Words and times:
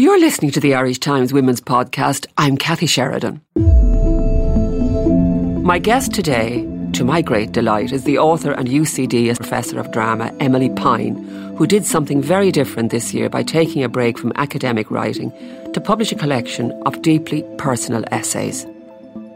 You're 0.00 0.18
listening 0.18 0.50
to 0.52 0.60
the 0.60 0.74
Irish 0.74 0.98
Times 0.98 1.30
Women's 1.30 1.60
Podcast. 1.60 2.26
I'm 2.38 2.56
Kathy 2.56 2.86
Sheridan. 2.86 3.42
My 5.62 5.78
guest 5.78 6.14
today, 6.14 6.66
to 6.94 7.04
my 7.04 7.20
great 7.20 7.52
delight, 7.52 7.92
is 7.92 8.04
the 8.04 8.16
author 8.16 8.52
and 8.52 8.66
UCD 8.66 9.36
Professor 9.36 9.78
of 9.78 9.92
Drama, 9.92 10.34
Emilie 10.40 10.70
Pine, 10.70 11.16
who 11.58 11.66
did 11.66 11.84
something 11.84 12.22
very 12.22 12.50
different 12.50 12.90
this 12.90 13.12
year 13.12 13.28
by 13.28 13.42
taking 13.42 13.84
a 13.84 13.90
break 13.90 14.16
from 14.16 14.32
academic 14.36 14.90
writing 14.90 15.30
to 15.74 15.82
publish 15.82 16.12
a 16.12 16.16
collection 16.16 16.72
of 16.86 17.02
deeply 17.02 17.44
personal 17.58 18.02
essays. 18.10 18.66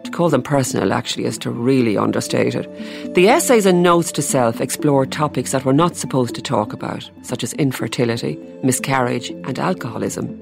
To 0.04 0.10
call 0.10 0.30
them 0.30 0.42
personal, 0.42 0.94
actually, 0.94 1.26
is 1.26 1.36
to 1.38 1.50
really 1.50 1.98
understate 1.98 2.54
it. 2.54 3.14
The 3.14 3.28
essays 3.28 3.66
and 3.66 3.82
notes 3.82 4.10
to 4.12 4.22
self 4.22 4.62
explore 4.62 5.04
topics 5.04 5.52
that 5.52 5.66
we're 5.66 5.72
not 5.72 5.96
supposed 5.96 6.34
to 6.36 6.42
talk 6.42 6.72
about, 6.72 7.10
such 7.20 7.44
as 7.44 7.52
infertility, 7.52 8.38
miscarriage, 8.62 9.28
and 9.28 9.58
alcoholism. 9.58 10.40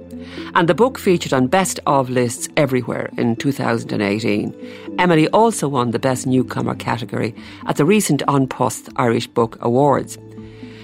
And 0.54 0.68
the 0.68 0.74
book 0.74 0.98
featured 0.98 1.32
on 1.32 1.46
best 1.46 1.80
of 1.86 2.10
lists 2.10 2.48
everywhere 2.56 3.10
in 3.16 3.36
2018. 3.36 4.54
Emilie 4.98 5.28
also 5.28 5.68
won 5.68 5.90
the 5.90 5.98
Best 5.98 6.26
Newcomer 6.26 6.74
category 6.74 7.34
at 7.66 7.76
the 7.76 7.84
recent 7.84 8.22
An 8.28 8.46
Post 8.46 8.88
Irish 8.96 9.26
Book 9.26 9.58
Awards. 9.60 10.18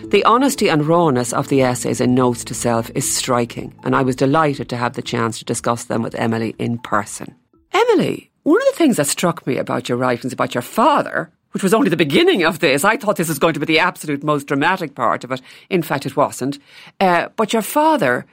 The 0.09 0.25
honesty 0.25 0.71
and 0.71 0.87
rawness 0.87 1.35
of 1.35 1.49
the 1.49 1.61
essays 1.61 2.01
and 2.01 2.15
notes 2.15 2.43
to 2.45 2.55
self 2.55 2.91
is 2.95 3.15
striking, 3.15 3.75
and 3.85 3.95
I 3.95 4.01
was 4.01 4.17
delighted 4.17 4.71
to 4.71 4.77
have 4.79 4.95
the 4.95 5.03
chance 5.03 5.39
to 5.39 5.45
discuss 5.45 5.85
them 5.85 6.03
with 6.03 6.15
Emilie 6.15 6.55
in 6.59 6.79
person. 6.79 7.35
Emilie, 7.73 8.31
one 8.43 8.59
of 8.63 8.69
the 8.69 8.79
things 8.79 8.97
that 8.97 9.07
struck 9.07 9.47
me 9.47 9.59
about 9.59 9.91
your 9.91 9.99
writings 9.99 10.33
about 10.33 10.55
your 10.55 10.63
father, 10.63 11.31
which 11.53 11.63
was 11.63 11.75
only 11.75 11.91
the 11.91 11.97
beginning 11.99 12.43
of 12.43 12.61
this, 12.61 12.85
I 12.85 12.97
thought 12.97 13.17
this 13.17 13.29
was 13.29 13.39
going 13.39 13.53
to 13.53 13.61
be 13.61 13.67
the 13.67 13.81
absolute 13.81 14.25
most 14.25 14.47
dramatic 14.47 14.95
part 14.95 15.25
of 15.25 15.33
it. 15.33 15.43
In 15.69 15.83
fact, 15.83 16.07
it 16.07 16.17
wasn't. 16.17 16.59
Uh, 16.99 17.29
but 17.37 17.53
your 17.53 17.61
father 17.61 18.25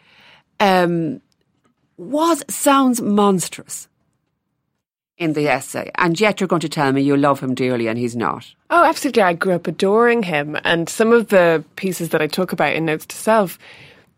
um, 0.60 1.22
was 1.98 2.44
sounds 2.50 3.02
monstrous 3.02 3.88
in 5.18 5.34
the 5.34 5.48
essay, 5.48 5.92
and 5.96 6.20
yet 6.20 6.40
you're 6.40 6.48
going 6.48 6.60
to 6.60 6.70
tell 6.70 6.92
me 6.92 7.02
you 7.02 7.16
love 7.16 7.40
him 7.40 7.56
dearly 7.56 7.88
and 7.88 7.98
he's 7.98 8.16
not. 8.16 8.54
Oh, 8.70 8.84
absolutely. 8.84 9.22
I 9.22 9.34
grew 9.34 9.54
up 9.54 9.68
adoring 9.68 10.24
him, 10.24 10.58
and 10.64 10.90
some 10.90 11.14
of 11.14 11.30
the 11.30 11.64
pieces 11.76 12.10
that 12.10 12.22
I 12.22 12.28
talk 12.28 12.52
about 12.52 12.74
in 12.74 12.86
Notes 12.86 13.06
to 13.08 13.16
Self 13.16 13.58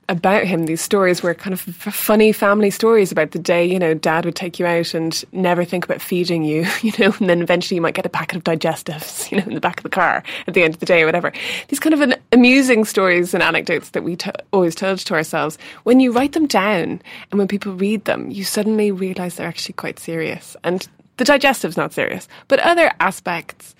about 0.09 0.45
him, 0.45 0.65
these 0.65 0.81
stories 0.81 1.21
were 1.21 1.33
kind 1.33 1.53
of 1.53 1.59
funny 1.59 2.31
family 2.31 2.69
stories 2.69 3.11
about 3.11 3.31
the 3.31 3.39
day, 3.39 3.65
you 3.65 3.77
know, 3.77 3.93
dad 3.93 4.23
would 4.23 4.35
take 4.35 4.57
you 4.57 4.65
out 4.65 4.93
and 4.93 5.23
never 5.33 5.65
think 5.65 5.83
about 5.83 6.01
feeding 6.01 6.43
you, 6.43 6.65
you 6.81 6.93
know, 6.99 7.13
and 7.19 7.29
then 7.29 7.41
eventually 7.41 7.75
you 7.75 7.81
might 7.81 7.93
get 7.93 8.05
a 8.05 8.09
packet 8.09 8.37
of 8.37 8.43
digestives, 8.43 9.29
you 9.31 9.37
know, 9.37 9.45
in 9.45 9.53
the 9.53 9.59
back 9.59 9.77
of 9.77 9.83
the 9.83 9.89
car 9.89 10.23
at 10.47 10.53
the 10.53 10.63
end 10.63 10.73
of 10.73 10.79
the 10.79 10.85
day 10.85 11.01
or 11.01 11.05
whatever. 11.05 11.33
These 11.67 11.79
kind 11.79 11.93
of 11.93 12.13
amusing 12.31 12.85
stories 12.85 13.33
and 13.33 13.43
anecdotes 13.43 13.89
that 13.89 14.03
we 14.03 14.15
t- 14.15 14.31
always 14.53 14.75
told 14.75 14.99
to 14.99 15.13
ourselves. 15.13 15.57
When 15.83 15.99
you 15.99 16.11
write 16.11 16.33
them 16.33 16.47
down 16.47 17.01
and 17.31 17.37
when 17.37 17.47
people 17.47 17.73
read 17.73 18.05
them, 18.05 18.31
you 18.31 18.43
suddenly 18.43 18.91
realize 18.91 19.35
they're 19.35 19.47
actually 19.47 19.73
quite 19.73 19.99
serious. 19.99 20.55
And 20.63 20.87
the 21.17 21.25
digestive's 21.25 21.77
not 21.77 21.93
serious, 21.93 22.27
but 22.47 22.59
other 22.59 22.91
aspects 22.99 23.75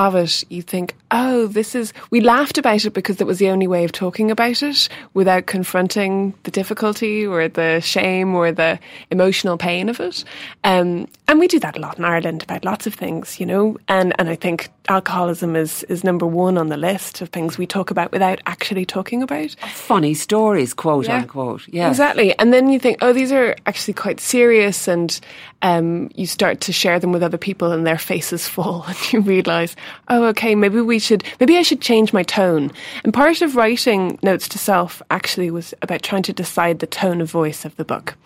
of 0.00 0.14
it, 0.14 0.44
you 0.48 0.62
think, 0.62 0.94
oh, 1.10 1.46
this 1.46 1.74
is. 1.74 1.92
We 2.10 2.20
laughed 2.20 2.58
about 2.58 2.84
it 2.84 2.90
because 2.90 3.20
it 3.20 3.26
was 3.26 3.38
the 3.38 3.50
only 3.50 3.66
way 3.66 3.84
of 3.84 3.92
talking 3.92 4.30
about 4.30 4.62
it 4.62 4.88
without 5.14 5.46
confronting 5.46 6.34
the 6.44 6.50
difficulty 6.50 7.26
or 7.26 7.48
the 7.48 7.80
shame 7.80 8.34
or 8.34 8.52
the 8.52 8.78
emotional 9.10 9.58
pain 9.58 9.88
of 9.88 10.00
it. 10.00 10.24
Um, 10.64 11.06
and 11.30 11.38
we 11.38 11.46
do 11.46 11.60
that 11.60 11.76
a 11.76 11.80
lot 11.80 11.96
in 11.96 12.04
Ireland 12.04 12.42
about 12.42 12.64
lots 12.64 12.88
of 12.88 12.94
things, 12.94 13.38
you 13.38 13.46
know. 13.46 13.78
And 13.86 14.12
and 14.18 14.28
I 14.28 14.34
think 14.34 14.68
alcoholism 14.88 15.54
is 15.54 15.84
is 15.84 16.02
number 16.02 16.26
one 16.26 16.58
on 16.58 16.70
the 16.70 16.76
list 16.76 17.20
of 17.20 17.28
things 17.28 17.56
we 17.56 17.68
talk 17.68 17.92
about 17.92 18.10
without 18.10 18.40
actually 18.46 18.84
talking 18.84 19.22
about. 19.22 19.54
Funny 19.72 20.12
stories, 20.12 20.74
quote 20.74 21.06
yeah. 21.06 21.18
unquote. 21.18 21.68
Yeah, 21.68 21.88
exactly. 21.88 22.36
And 22.40 22.52
then 22.52 22.68
you 22.68 22.80
think, 22.80 22.98
oh, 23.00 23.12
these 23.12 23.30
are 23.30 23.54
actually 23.66 23.94
quite 23.94 24.18
serious, 24.18 24.88
and 24.88 25.20
um, 25.62 26.10
you 26.16 26.26
start 26.26 26.62
to 26.62 26.72
share 26.72 26.98
them 26.98 27.12
with 27.12 27.22
other 27.22 27.38
people, 27.38 27.70
and 27.70 27.86
their 27.86 27.98
faces 27.98 28.48
fall, 28.54 28.84
and 28.88 29.12
you 29.12 29.20
realise, 29.20 29.76
oh, 30.08 30.24
okay, 30.24 30.56
maybe 30.56 30.80
we 30.80 30.98
should, 30.98 31.22
maybe 31.38 31.56
I 31.56 31.62
should 31.62 31.80
change 31.80 32.12
my 32.12 32.24
tone. 32.24 32.72
And 33.04 33.14
part 33.14 33.40
of 33.40 33.54
writing 33.54 34.18
notes 34.24 34.48
to 34.48 34.58
self 34.58 35.00
actually 35.12 35.52
was 35.52 35.74
about 35.80 36.02
trying 36.02 36.24
to 36.24 36.32
decide 36.32 36.80
the 36.80 36.88
tone 36.88 37.20
of 37.20 37.30
voice 37.30 37.64
of 37.64 37.76
the 37.76 37.84
book, 37.84 38.16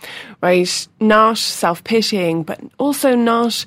right? 0.42 0.88
Not 1.00 1.36
self 1.36 1.84
pitying, 1.84 2.44
but 2.44 2.58
also 2.78 2.93
not 3.02 3.64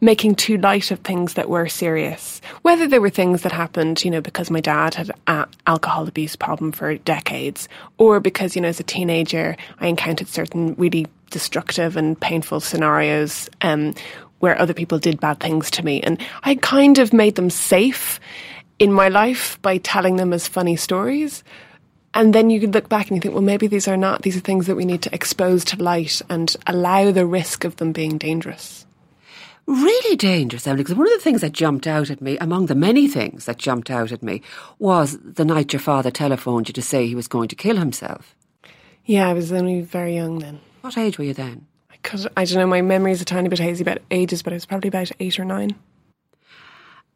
making 0.00 0.34
too 0.34 0.58
light 0.58 0.90
of 0.90 0.98
things 1.00 1.34
that 1.34 1.48
were 1.48 1.68
serious. 1.68 2.40
Whether 2.62 2.86
they 2.86 2.98
were 2.98 3.10
things 3.10 3.42
that 3.42 3.52
happened, 3.52 4.04
you 4.04 4.10
know, 4.10 4.20
because 4.20 4.50
my 4.50 4.60
dad 4.60 4.94
had 4.94 5.10
an 5.26 5.46
alcohol 5.66 6.06
abuse 6.06 6.36
problem 6.36 6.72
for 6.72 6.96
decades, 6.98 7.68
or 7.96 8.20
because, 8.20 8.54
you 8.54 8.62
know, 8.62 8.68
as 8.68 8.80
a 8.80 8.84
teenager, 8.84 9.56
I 9.80 9.86
encountered 9.86 10.28
certain 10.28 10.74
really 10.74 11.06
destructive 11.30 11.96
and 11.96 12.20
painful 12.20 12.60
scenarios 12.60 13.48
um, 13.62 13.94
where 14.40 14.60
other 14.60 14.74
people 14.74 14.98
did 14.98 15.18
bad 15.18 15.40
things 15.40 15.70
to 15.72 15.84
me. 15.84 16.02
And 16.02 16.20
I 16.42 16.56
kind 16.56 16.98
of 16.98 17.12
made 17.12 17.36
them 17.36 17.50
safe 17.50 18.20
in 18.78 18.92
my 18.92 19.08
life 19.08 19.58
by 19.62 19.78
telling 19.78 20.16
them 20.16 20.32
as 20.32 20.46
funny 20.46 20.76
stories. 20.76 21.42
And 22.16 22.34
then 22.34 22.50
you 22.50 22.58
could 22.58 22.74
look 22.74 22.88
back 22.88 23.08
and 23.08 23.16
you 23.16 23.20
think, 23.20 23.34
well, 23.34 23.42
maybe 23.42 23.68
these 23.68 23.86
are 23.86 23.96
not, 23.96 24.22
these 24.22 24.36
are 24.36 24.40
things 24.40 24.66
that 24.66 24.74
we 24.74 24.84
need 24.84 25.02
to 25.02 25.14
expose 25.14 25.64
to 25.66 25.80
light 25.80 26.20
and 26.28 26.56
allow 26.66 27.12
the 27.12 27.26
risk 27.26 27.64
of 27.64 27.76
them 27.76 27.92
being 27.92 28.18
dangerous 28.18 28.86
really 29.66 30.16
dangerous, 30.16 30.66
Emilie, 30.66 30.84
because 30.84 30.96
one 30.96 31.06
of 31.06 31.12
the 31.12 31.22
things 31.22 31.40
that 31.40 31.52
jumped 31.52 31.86
out 31.86 32.10
at 32.10 32.20
me, 32.20 32.38
among 32.38 32.66
the 32.66 32.74
many 32.74 33.08
things 33.08 33.46
that 33.46 33.58
jumped 33.58 33.90
out 33.90 34.12
at 34.12 34.22
me, 34.22 34.42
was 34.78 35.18
the 35.18 35.44
night 35.44 35.72
your 35.72 35.80
father 35.80 36.10
telephoned 36.10 36.68
you 36.68 36.72
to 36.72 36.82
say 36.82 37.06
he 37.06 37.14
was 37.14 37.28
going 37.28 37.48
to 37.48 37.56
kill 37.56 37.76
himself. 37.76 38.34
Yeah, 39.04 39.28
I 39.28 39.32
was 39.32 39.52
only 39.52 39.80
very 39.82 40.14
young 40.14 40.38
then. 40.38 40.60
What 40.80 40.96
age 40.96 41.18
were 41.18 41.24
you 41.24 41.34
then? 41.34 41.66
Because 41.90 42.26
I 42.36 42.44
don't 42.44 42.58
know, 42.58 42.66
my 42.66 42.82
memory 42.82 43.12
is 43.12 43.20
a 43.20 43.24
tiny 43.24 43.48
bit 43.48 43.58
hazy 43.58 43.82
about 43.82 43.98
ages, 44.10 44.42
but 44.42 44.52
I 44.52 44.56
was 44.56 44.66
probably 44.66 44.88
about 44.88 45.10
eight 45.18 45.38
or 45.38 45.44
nine. 45.44 45.74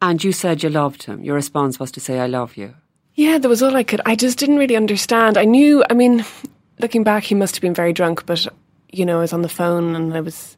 And 0.01 0.23
you 0.23 0.31
said 0.31 0.63
you 0.63 0.69
loved 0.69 1.03
him. 1.03 1.23
Your 1.23 1.35
response 1.35 1.79
was 1.79 1.91
to 1.91 1.99
say, 1.99 2.19
I 2.19 2.25
love 2.25 2.57
you. 2.57 2.73
Yeah, 3.15 3.37
that 3.37 3.49
was 3.49 3.61
all 3.61 3.75
I 3.75 3.83
could. 3.83 4.01
I 4.05 4.15
just 4.15 4.37
didn't 4.37 4.57
really 4.57 4.75
understand. 4.75 5.37
I 5.37 5.45
knew, 5.45 5.83
I 5.89 5.93
mean, 5.93 6.25
looking 6.79 7.03
back, 7.03 7.23
he 7.23 7.35
must 7.35 7.55
have 7.55 7.61
been 7.61 7.73
very 7.73 7.93
drunk, 7.93 8.25
but, 8.25 8.47
you 8.91 9.05
know, 9.05 9.17
I 9.17 9.21
was 9.21 9.33
on 9.33 9.41
the 9.41 9.49
phone 9.49 9.95
and 9.95 10.13
I 10.13 10.21
was 10.21 10.57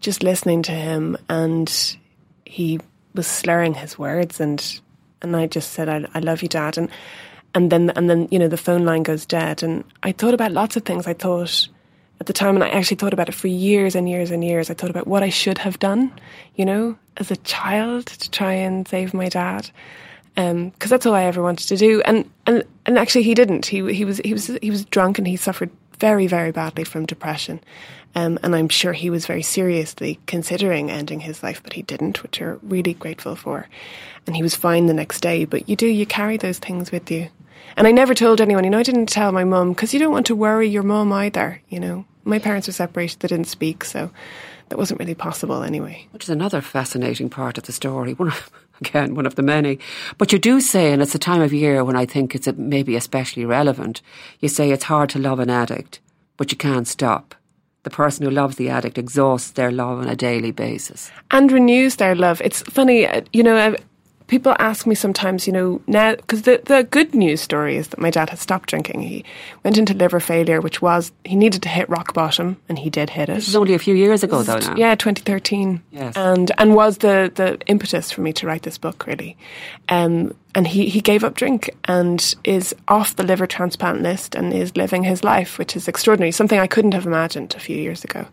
just 0.00 0.22
listening 0.22 0.62
to 0.62 0.72
him 0.72 1.16
and 1.28 1.96
he 2.44 2.78
was 3.14 3.26
slurring 3.26 3.74
his 3.74 3.98
words 3.98 4.38
and 4.38 4.80
and 5.22 5.34
I 5.34 5.46
just 5.46 5.72
said 5.72 5.88
I, 5.88 6.06
I 6.12 6.18
love 6.20 6.42
you 6.42 6.48
dad 6.48 6.76
and 6.76 6.90
and 7.54 7.72
then 7.72 7.90
and 7.96 8.10
then 8.10 8.28
you 8.30 8.38
know 8.38 8.48
the 8.48 8.58
phone 8.58 8.84
line 8.84 9.02
goes 9.02 9.24
dead 9.24 9.62
and 9.62 9.82
I 10.02 10.12
thought 10.12 10.34
about 10.34 10.52
lots 10.52 10.76
of 10.76 10.84
things 10.84 11.06
I 11.06 11.14
thought 11.14 11.68
at 12.20 12.26
the 12.26 12.34
time 12.34 12.54
and 12.54 12.62
I 12.62 12.68
actually 12.68 12.98
thought 12.98 13.14
about 13.14 13.30
it 13.30 13.34
for 13.34 13.48
years 13.48 13.94
and 13.94 14.06
years 14.06 14.30
and 14.30 14.44
years 14.44 14.68
I 14.68 14.74
thought 14.74 14.90
about 14.90 15.06
what 15.06 15.22
I 15.22 15.30
should 15.30 15.58
have 15.58 15.78
done 15.78 16.12
you 16.54 16.66
know 16.66 16.98
as 17.16 17.30
a 17.30 17.36
child 17.36 18.06
to 18.06 18.30
try 18.30 18.52
and 18.52 18.86
save 18.86 19.14
my 19.14 19.30
dad 19.30 19.70
because 20.34 20.52
um, 20.52 20.72
that's 20.88 21.06
all 21.06 21.14
I 21.14 21.24
ever 21.24 21.42
wanted 21.42 21.68
to 21.68 21.76
do 21.76 22.02
and 22.02 22.28
and 22.46 22.64
and 22.86 22.98
actually 22.98 23.22
he 23.22 23.34
didn't 23.34 23.66
he 23.66 23.94
he 23.94 24.04
was 24.04 24.18
he 24.18 24.32
was 24.32 24.46
he 24.60 24.70
was 24.70 24.84
drunk 24.86 25.18
and 25.18 25.26
he 25.26 25.36
suffered 25.36 25.70
very 25.98 26.26
very 26.26 26.50
badly 26.50 26.84
from 26.84 27.06
depression 27.06 27.60
um, 28.16 28.38
and 28.42 28.54
I'm 28.54 28.68
sure 28.68 28.92
he 28.92 29.10
was 29.10 29.26
very 29.26 29.42
seriously 29.42 30.20
considering 30.26 30.90
ending 30.90 31.20
his 31.20 31.42
life, 31.42 31.62
but 31.62 31.72
he 31.72 31.82
didn't, 31.82 32.22
which 32.22 32.40
we're 32.40 32.58
really 32.62 32.94
grateful 32.94 33.34
for. 33.34 33.68
And 34.26 34.36
he 34.36 34.42
was 34.42 34.54
fine 34.54 34.86
the 34.86 34.94
next 34.94 35.20
day. 35.20 35.44
But 35.44 35.68
you 35.68 35.74
do, 35.74 35.86
you 35.86 36.06
carry 36.06 36.36
those 36.36 36.58
things 36.58 36.92
with 36.92 37.10
you. 37.10 37.28
And 37.76 37.88
I 37.88 37.90
never 37.90 38.14
told 38.14 38.40
anyone, 38.40 38.62
you 38.62 38.70
know, 38.70 38.78
I 38.78 38.84
didn't 38.84 39.06
tell 39.06 39.32
my 39.32 39.42
mum 39.42 39.72
because 39.72 39.92
you 39.92 39.98
don't 39.98 40.12
want 40.12 40.26
to 40.26 40.36
worry 40.36 40.68
your 40.68 40.84
mum 40.84 41.12
either, 41.12 41.60
you 41.68 41.80
know. 41.80 42.04
My 42.22 42.38
parents 42.38 42.68
were 42.68 42.72
separated, 42.72 43.20
they 43.20 43.28
didn't 43.28 43.48
speak, 43.48 43.84
so 43.84 44.10
that 44.74 44.78
wasn't 44.78 44.98
really 44.98 45.14
possible 45.14 45.62
anyway. 45.62 46.04
Which 46.10 46.24
is 46.24 46.30
another 46.30 46.60
fascinating 46.60 47.30
part 47.30 47.58
of 47.58 47.62
the 47.62 47.70
story. 47.70 48.14
One 48.14 48.30
of, 48.30 48.50
again, 48.80 49.14
one 49.14 49.24
of 49.24 49.36
the 49.36 49.42
many. 49.42 49.78
But 50.18 50.32
you 50.32 50.38
do 50.40 50.60
say, 50.60 50.92
and 50.92 51.00
it's 51.00 51.14
a 51.14 51.18
time 51.18 51.42
of 51.42 51.52
year 51.52 51.84
when 51.84 51.94
I 51.94 52.06
think 52.06 52.34
it's 52.34 52.48
maybe 52.56 52.96
especially 52.96 53.44
relevant, 53.44 54.02
you 54.40 54.48
say 54.48 54.72
it's 54.72 54.82
hard 54.82 55.10
to 55.10 55.20
love 55.20 55.38
an 55.38 55.48
addict, 55.48 56.00
but 56.36 56.50
you 56.50 56.58
can't 56.58 56.88
stop 56.88 57.36
the 57.84 57.90
person 57.90 58.24
who 58.24 58.32
loves 58.32 58.56
the 58.56 58.68
addict 58.68 58.98
exhausts 58.98 59.52
their 59.52 59.70
love 59.70 60.00
on 60.00 60.08
a 60.08 60.16
daily 60.16 60.50
basis 60.50 61.12
and 61.30 61.52
renews 61.52 61.94
their 61.94 62.16
love. 62.16 62.40
It's 62.40 62.62
funny, 62.62 63.06
uh, 63.06 63.20
you 63.32 63.44
know. 63.44 63.76
People 64.26 64.56
ask 64.58 64.86
me 64.86 64.94
sometimes, 64.94 65.46
you 65.46 65.52
know, 65.52 65.82
now 65.86 66.14
because 66.16 66.42
the 66.42 66.60
the 66.64 66.84
good 66.84 67.14
news 67.14 67.40
story 67.40 67.76
is 67.76 67.88
that 67.88 68.00
my 68.00 68.10
dad 68.10 68.30
has 68.30 68.40
stopped 68.40 68.68
drinking. 68.70 69.02
He 69.02 69.24
went 69.62 69.76
into 69.76 69.92
liver 69.92 70.20
failure, 70.20 70.60
which 70.60 70.80
was 70.80 71.12
he 71.24 71.36
needed 71.36 71.62
to 71.62 71.68
hit 71.68 71.88
rock 71.88 72.14
bottom, 72.14 72.56
and 72.68 72.78
he 72.78 72.88
did 72.90 73.10
hit 73.10 73.28
it. 73.28 73.34
This 73.34 73.46
was 73.46 73.56
only 73.56 73.74
a 73.74 73.78
few 73.78 73.94
years 73.94 74.22
ago, 74.22 74.42
though. 74.42 74.58
Now, 74.58 74.76
yeah, 74.76 74.94
2013. 74.94 75.82
Yes. 75.90 76.16
and 76.16 76.50
and 76.58 76.74
was 76.74 76.98
the 76.98 77.30
the 77.34 77.58
impetus 77.66 78.10
for 78.10 78.22
me 78.22 78.32
to 78.34 78.46
write 78.46 78.62
this 78.62 78.78
book 78.78 79.06
really. 79.06 79.36
Um, 79.88 80.34
and 80.54 80.66
he 80.66 80.88
he 80.88 81.00
gave 81.00 81.22
up 81.24 81.34
drink 81.34 81.70
and 81.84 82.34
is 82.44 82.74
off 82.88 83.16
the 83.16 83.24
liver 83.24 83.46
transplant 83.46 84.02
list 84.02 84.34
and 84.34 84.52
is 84.52 84.76
living 84.76 85.04
his 85.04 85.22
life, 85.22 85.58
which 85.58 85.76
is 85.76 85.88
extraordinary. 85.88 86.32
Something 86.32 86.58
I 86.58 86.66
couldn't 86.66 86.92
have 86.92 87.06
imagined 87.06 87.54
a 87.56 87.60
few 87.60 87.76
years 87.76 88.04
ago. 88.04 88.26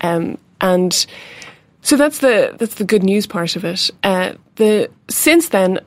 Um, 0.00 0.38
and 0.60 1.06
so 1.82 1.96
that's 1.96 2.18
the 2.18 2.54
that's 2.58 2.76
the 2.76 2.84
good 2.84 3.02
news 3.02 3.26
part 3.26 3.56
of 3.56 3.64
it. 3.64 3.90
Uh, 4.02 4.34
the 4.58 4.90
since 5.08 5.48
then, 5.48 5.80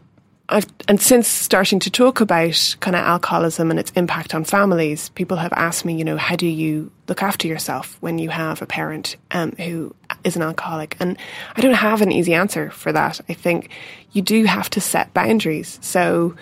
I've 0.49 0.65
and 0.87 0.99
since 0.99 1.27
starting 1.27 1.79
to 1.79 1.89
talk 1.89 2.19
about 2.19 2.75
kind 2.79 2.95
of 2.95 3.03
alcoholism 3.05 3.69
and 3.69 3.79
its 3.79 3.91
impact 3.91 4.33
on 4.33 4.43
families, 4.43 5.09
people 5.09 5.37
have 5.37 5.53
asked 5.53 5.85
me, 5.85 5.95
you 5.95 6.03
know, 6.03 6.17
how 6.17 6.35
do 6.35 6.47
you 6.47 6.91
look 7.07 7.21
after 7.21 7.47
yourself 7.47 7.97
when 8.01 8.17
you 8.17 8.29
have 8.29 8.61
a 8.61 8.65
parent 8.65 9.15
um, 9.31 9.51
who 9.53 9.95
is 10.23 10.35
an 10.35 10.41
alcoholic? 10.41 10.97
And 10.99 11.17
I 11.55 11.61
don't 11.61 11.73
have 11.73 12.01
an 12.01 12.11
easy 12.11 12.33
answer 12.33 12.69
for 12.71 12.91
that. 12.91 13.21
I 13.29 13.33
think 13.33 13.69
you 14.11 14.21
do 14.21 14.43
have 14.45 14.69
to 14.71 14.81
set 14.81 15.13
boundaries. 15.13 15.79
So, 15.81 16.35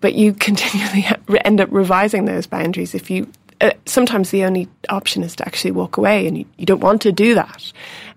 but 0.00 0.14
you 0.14 0.32
continually 0.48 1.06
end 1.44 1.60
up 1.60 1.68
revising 1.70 2.24
those 2.24 2.46
boundaries 2.46 2.94
if 2.94 3.10
you. 3.10 3.30
Uh, 3.60 3.70
sometimes 3.86 4.30
the 4.30 4.44
only 4.44 4.68
option 4.88 5.22
is 5.22 5.36
to 5.36 5.46
actually 5.46 5.70
walk 5.70 5.96
away, 5.96 6.26
and 6.26 6.36
you, 6.36 6.44
you 6.56 6.66
don't 6.66 6.80
want 6.80 7.00
to 7.02 7.12
do 7.12 7.36
that. 7.36 7.72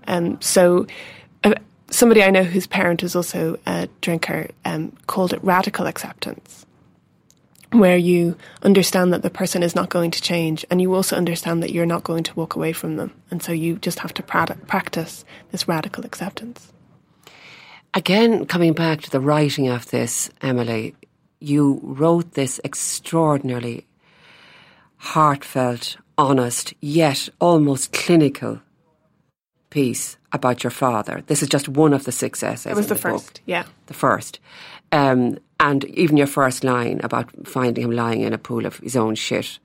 Um, 0.07 0.41
so, 0.41 0.87
somebody 1.89 2.23
I 2.23 2.29
know 2.29 2.43
whose 2.43 2.67
parent 2.67 3.03
is 3.03 3.15
also 3.15 3.59
a 3.65 3.87
drinker 4.01 4.49
um, 4.65 4.91
called 5.07 5.33
it 5.33 5.43
radical 5.43 5.87
acceptance, 5.87 6.65
where 7.71 7.97
you 7.97 8.37
understand 8.63 9.13
that 9.13 9.21
the 9.21 9.29
person 9.29 9.63
is 9.63 9.75
not 9.75 9.89
going 9.89 10.11
to 10.11 10.21
change, 10.21 10.65
and 10.69 10.81
you 10.81 10.93
also 10.93 11.15
understand 11.15 11.63
that 11.63 11.71
you're 11.71 11.85
not 11.85 12.03
going 12.03 12.23
to 12.23 12.35
walk 12.35 12.55
away 12.55 12.73
from 12.73 12.95
them, 12.95 13.13
and 13.31 13.41
so 13.41 13.51
you 13.51 13.77
just 13.77 13.99
have 13.99 14.13
to 14.15 14.23
pra- 14.23 14.57
practice 14.67 15.25
this 15.51 15.67
radical 15.67 16.05
acceptance. 16.05 16.71
Again, 17.93 18.45
coming 18.45 18.73
back 18.73 19.01
to 19.01 19.09
the 19.09 19.19
writing 19.19 19.69
of 19.69 19.89
this, 19.89 20.29
Emilie, 20.41 20.95
you 21.39 21.79
wrote 21.83 22.33
this 22.33 22.59
extraordinarily 22.63 23.85
heartfelt, 24.97 25.97
honest, 26.17 26.73
yet 26.81 27.29
almost 27.39 27.93
clinical 27.93 28.61
piece 29.69 30.17
about 30.31 30.63
your 30.63 30.71
father. 30.71 31.23
This 31.27 31.41
is 31.41 31.49
just 31.49 31.67
one 31.69 31.93
of 31.93 32.03
the 32.03 32.11
six 32.11 32.43
essays. 32.43 32.71
It 32.71 32.75
was 32.75 32.87
the, 32.87 32.95
the 32.95 32.99
first, 33.01 33.33
book. 33.33 33.41
yeah. 33.45 33.63
The 33.87 33.93
first. 33.93 34.39
Um, 34.91 35.37
and 35.59 35.85
even 35.85 36.17
your 36.17 36.27
first 36.27 36.63
line 36.63 36.99
about 37.03 37.29
finding 37.47 37.83
him 37.83 37.91
lying 37.91 38.21
in 38.21 38.33
a 38.33 38.37
pool 38.37 38.65
of 38.65 38.77
his 38.77 38.95
own 38.95 39.15
shit. 39.15 39.59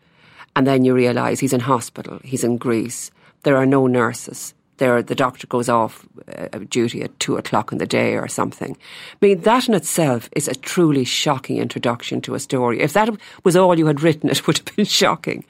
And 0.57 0.67
then 0.67 0.85
you 0.85 0.95
realise 0.95 1.41
he's 1.41 1.53
in 1.53 1.61
hospital, 1.61 2.21
he's 2.25 2.45
in 2.45 2.59
Greece, 2.59 3.11
there 3.43 3.57
are 3.57 3.67
no 3.67 3.87
nurses. 3.87 4.55
There, 4.83 5.01
the 5.01 5.15
doctor 5.15 5.47
goes 5.47 5.69
off 5.69 6.05
uh, 6.27 6.59
duty 6.69 7.03
at 7.03 7.17
two 7.21 7.37
o'clock 7.37 7.71
in 7.71 7.79
the 7.79 7.87
day 7.87 8.17
or 8.17 8.27
something. 8.27 8.77
I 9.13 9.17
mean, 9.25 9.41
that 9.43 9.69
in 9.69 9.75
itself 9.75 10.29
is 10.35 10.49
a 10.49 10.57
truly 10.57 11.05
shocking 11.05 11.59
introduction 11.59 12.21
to 12.23 12.35
a 12.35 12.41
story. 12.41 12.81
If 12.81 12.93
that 12.95 13.09
was 13.45 13.55
all 13.55 13.79
you 13.79 13.87
had 13.87 14.03
written, 14.03 14.29
it 14.35 14.45
would 14.45 14.59
have 14.59 14.75
been 14.75 14.85
shocking. 14.85 15.45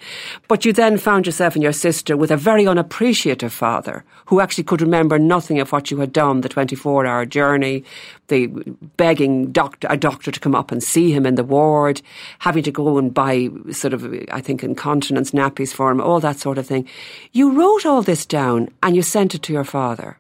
But 0.48 0.66
you 0.66 0.74
then 0.74 0.98
found 0.98 1.24
yourself 1.24 1.54
and 1.54 1.62
your 1.62 1.72
sister 1.72 2.14
with 2.14 2.30
a 2.30 2.36
very 2.36 2.66
unappreciative 2.66 3.54
father 3.54 4.04
who 4.26 4.40
actually 4.40 4.64
could 4.64 4.82
remember 4.82 5.18
nothing 5.18 5.60
of 5.60 5.72
what 5.72 5.90
you 5.90 5.98
had 6.00 6.12
done, 6.12 6.42
the 6.42 6.48
24 6.50 7.06
hour 7.06 7.24
journey, 7.24 7.84
the 8.28 8.48
begging 8.96 9.52
doctor, 9.52 9.86
a 9.90 9.96
doctor 9.96 10.30
to 10.30 10.40
come 10.40 10.54
up 10.54 10.72
and 10.72 10.82
see 10.82 11.10
him 11.10 11.24
in 11.24 11.36
the 11.36 11.44
ward, 11.44 12.02
having 12.38 12.62
to 12.62 12.70
go 12.70 12.98
and 12.98 13.14
buy 13.14 13.48
sort 13.70 13.94
of, 13.94 14.04
I 14.30 14.40
think, 14.40 14.62
incontinence 14.62 15.30
nappies 15.30 15.72
for 15.72 15.90
him, 15.90 16.00
all 16.00 16.20
that 16.20 16.38
sort 16.38 16.58
of 16.58 16.66
thing. 16.66 16.88
You 17.32 17.52
wrote 17.52 17.86
all 17.86 18.02
this 18.02 18.26
down 18.26 18.68
and 18.82 18.96
you 18.96 19.02
sent 19.02 19.21
it 19.22 19.42
to 19.42 19.52
your 19.52 19.64
father. 19.64 20.18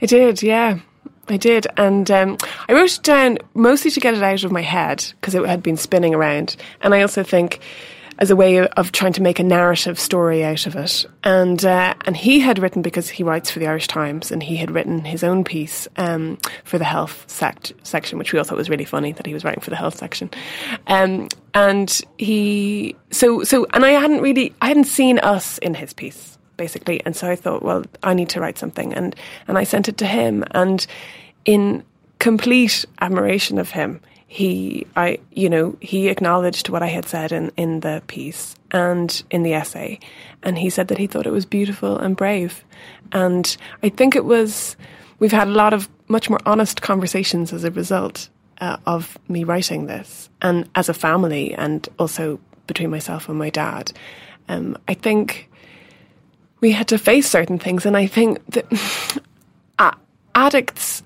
I 0.00 0.06
did, 0.06 0.42
yeah. 0.42 0.80
I 1.28 1.36
did. 1.36 1.66
And 1.76 2.10
um, 2.10 2.36
I 2.68 2.74
wrote 2.74 2.96
it 2.98 3.02
down 3.02 3.38
mostly 3.54 3.90
to 3.92 4.00
get 4.00 4.14
it 4.14 4.22
out 4.22 4.44
of 4.44 4.52
my 4.52 4.62
head 4.62 5.04
because 5.20 5.34
it 5.34 5.44
had 5.46 5.62
been 5.62 5.76
spinning 5.76 6.14
around. 6.14 6.56
And 6.82 6.94
I 6.94 7.02
also 7.02 7.22
think 7.22 7.60
as 8.18 8.30
a 8.30 8.36
way 8.36 8.66
of 8.66 8.92
trying 8.92 9.12
to 9.12 9.22
make 9.22 9.38
a 9.38 9.42
narrative 9.42 9.98
story 9.98 10.44
out 10.44 10.66
of 10.66 10.76
it. 10.76 11.06
And 11.24 11.64
uh, 11.64 11.94
and 12.04 12.16
he 12.16 12.40
had 12.40 12.58
written 12.58 12.82
because 12.82 13.08
he 13.08 13.22
writes 13.22 13.50
for 13.50 13.58
the 13.58 13.66
Irish 13.66 13.88
Times, 13.88 14.30
and 14.30 14.42
he 14.42 14.56
had 14.56 14.70
written 14.70 15.04
his 15.04 15.24
own 15.24 15.44
piece 15.44 15.88
um, 15.96 16.38
for 16.64 16.78
the 16.78 16.84
health 16.84 17.24
sect- 17.26 17.72
section, 17.82 18.18
which 18.18 18.32
we 18.32 18.38
all 18.38 18.44
thought 18.44 18.58
was 18.58 18.70
really 18.70 18.84
funny 18.84 19.12
that 19.12 19.26
he 19.26 19.34
was 19.34 19.44
writing 19.44 19.62
for 19.62 19.70
the 19.70 19.76
health 19.76 19.96
section. 19.96 20.30
Um, 20.86 21.28
and 21.54 22.00
he 22.18 22.96
so 23.10 23.42
so 23.44 23.66
and 23.72 23.84
I 23.84 23.90
hadn't 23.92 24.20
really 24.20 24.54
I 24.60 24.68
hadn't 24.68 24.84
seen 24.84 25.18
us 25.18 25.58
in 25.58 25.74
his 25.74 25.92
piece 25.92 26.33
basically, 26.56 27.04
and 27.04 27.14
so 27.16 27.30
I 27.30 27.36
thought, 27.36 27.62
well, 27.62 27.84
I 28.02 28.14
need 28.14 28.28
to 28.30 28.40
write 28.40 28.58
something, 28.58 28.94
and 28.94 29.14
and 29.48 29.58
I 29.58 29.64
sent 29.64 29.88
it 29.88 29.98
to 29.98 30.06
him, 30.06 30.44
and 30.52 30.86
in 31.44 31.84
complete 32.18 32.84
admiration 33.00 33.58
of 33.58 33.70
him 33.70 34.00
he 34.34 34.84
I 34.96 35.18
you 35.30 35.48
know 35.48 35.76
he 35.80 36.08
acknowledged 36.08 36.68
what 36.68 36.82
I 36.82 36.88
had 36.88 37.06
said 37.06 37.30
in 37.30 37.52
in 37.56 37.80
the 37.80 38.02
piece 38.08 38.56
and 38.72 39.22
in 39.30 39.44
the 39.44 39.54
essay. 39.54 40.00
And 40.42 40.58
he 40.58 40.70
said 40.70 40.88
that 40.88 40.98
he 40.98 41.06
thought 41.06 41.26
it 41.26 41.30
was 41.30 41.46
beautiful 41.46 41.96
and 41.96 42.16
brave. 42.16 42.64
And 43.12 43.56
I 43.84 43.90
think 43.90 44.16
it 44.16 44.24
was 44.24 44.76
we've 45.20 45.30
had 45.30 45.46
a 45.46 45.52
lot 45.52 45.72
of 45.72 45.88
much 46.08 46.28
more 46.28 46.40
honest 46.44 46.82
conversations 46.82 47.52
as 47.52 47.62
a 47.62 47.70
result 47.70 48.28
uh, 48.60 48.78
of 48.86 49.16
me 49.28 49.44
writing 49.44 49.86
this 49.86 50.28
and 50.42 50.68
as 50.74 50.88
a 50.88 50.94
family 50.94 51.54
and 51.54 51.88
also 52.00 52.40
between 52.66 52.90
myself 52.90 53.28
and 53.28 53.38
my 53.38 53.50
dad. 53.50 53.92
Um, 54.48 54.76
I 54.88 54.94
think 54.94 55.48
we 56.64 56.72
had 56.72 56.88
to 56.88 56.96
face 56.96 57.28
certain 57.28 57.58
things 57.58 57.84
and 57.84 57.94
I 57.94 58.06
think 58.06 58.40
that 58.46 58.64
addicts 60.34 61.02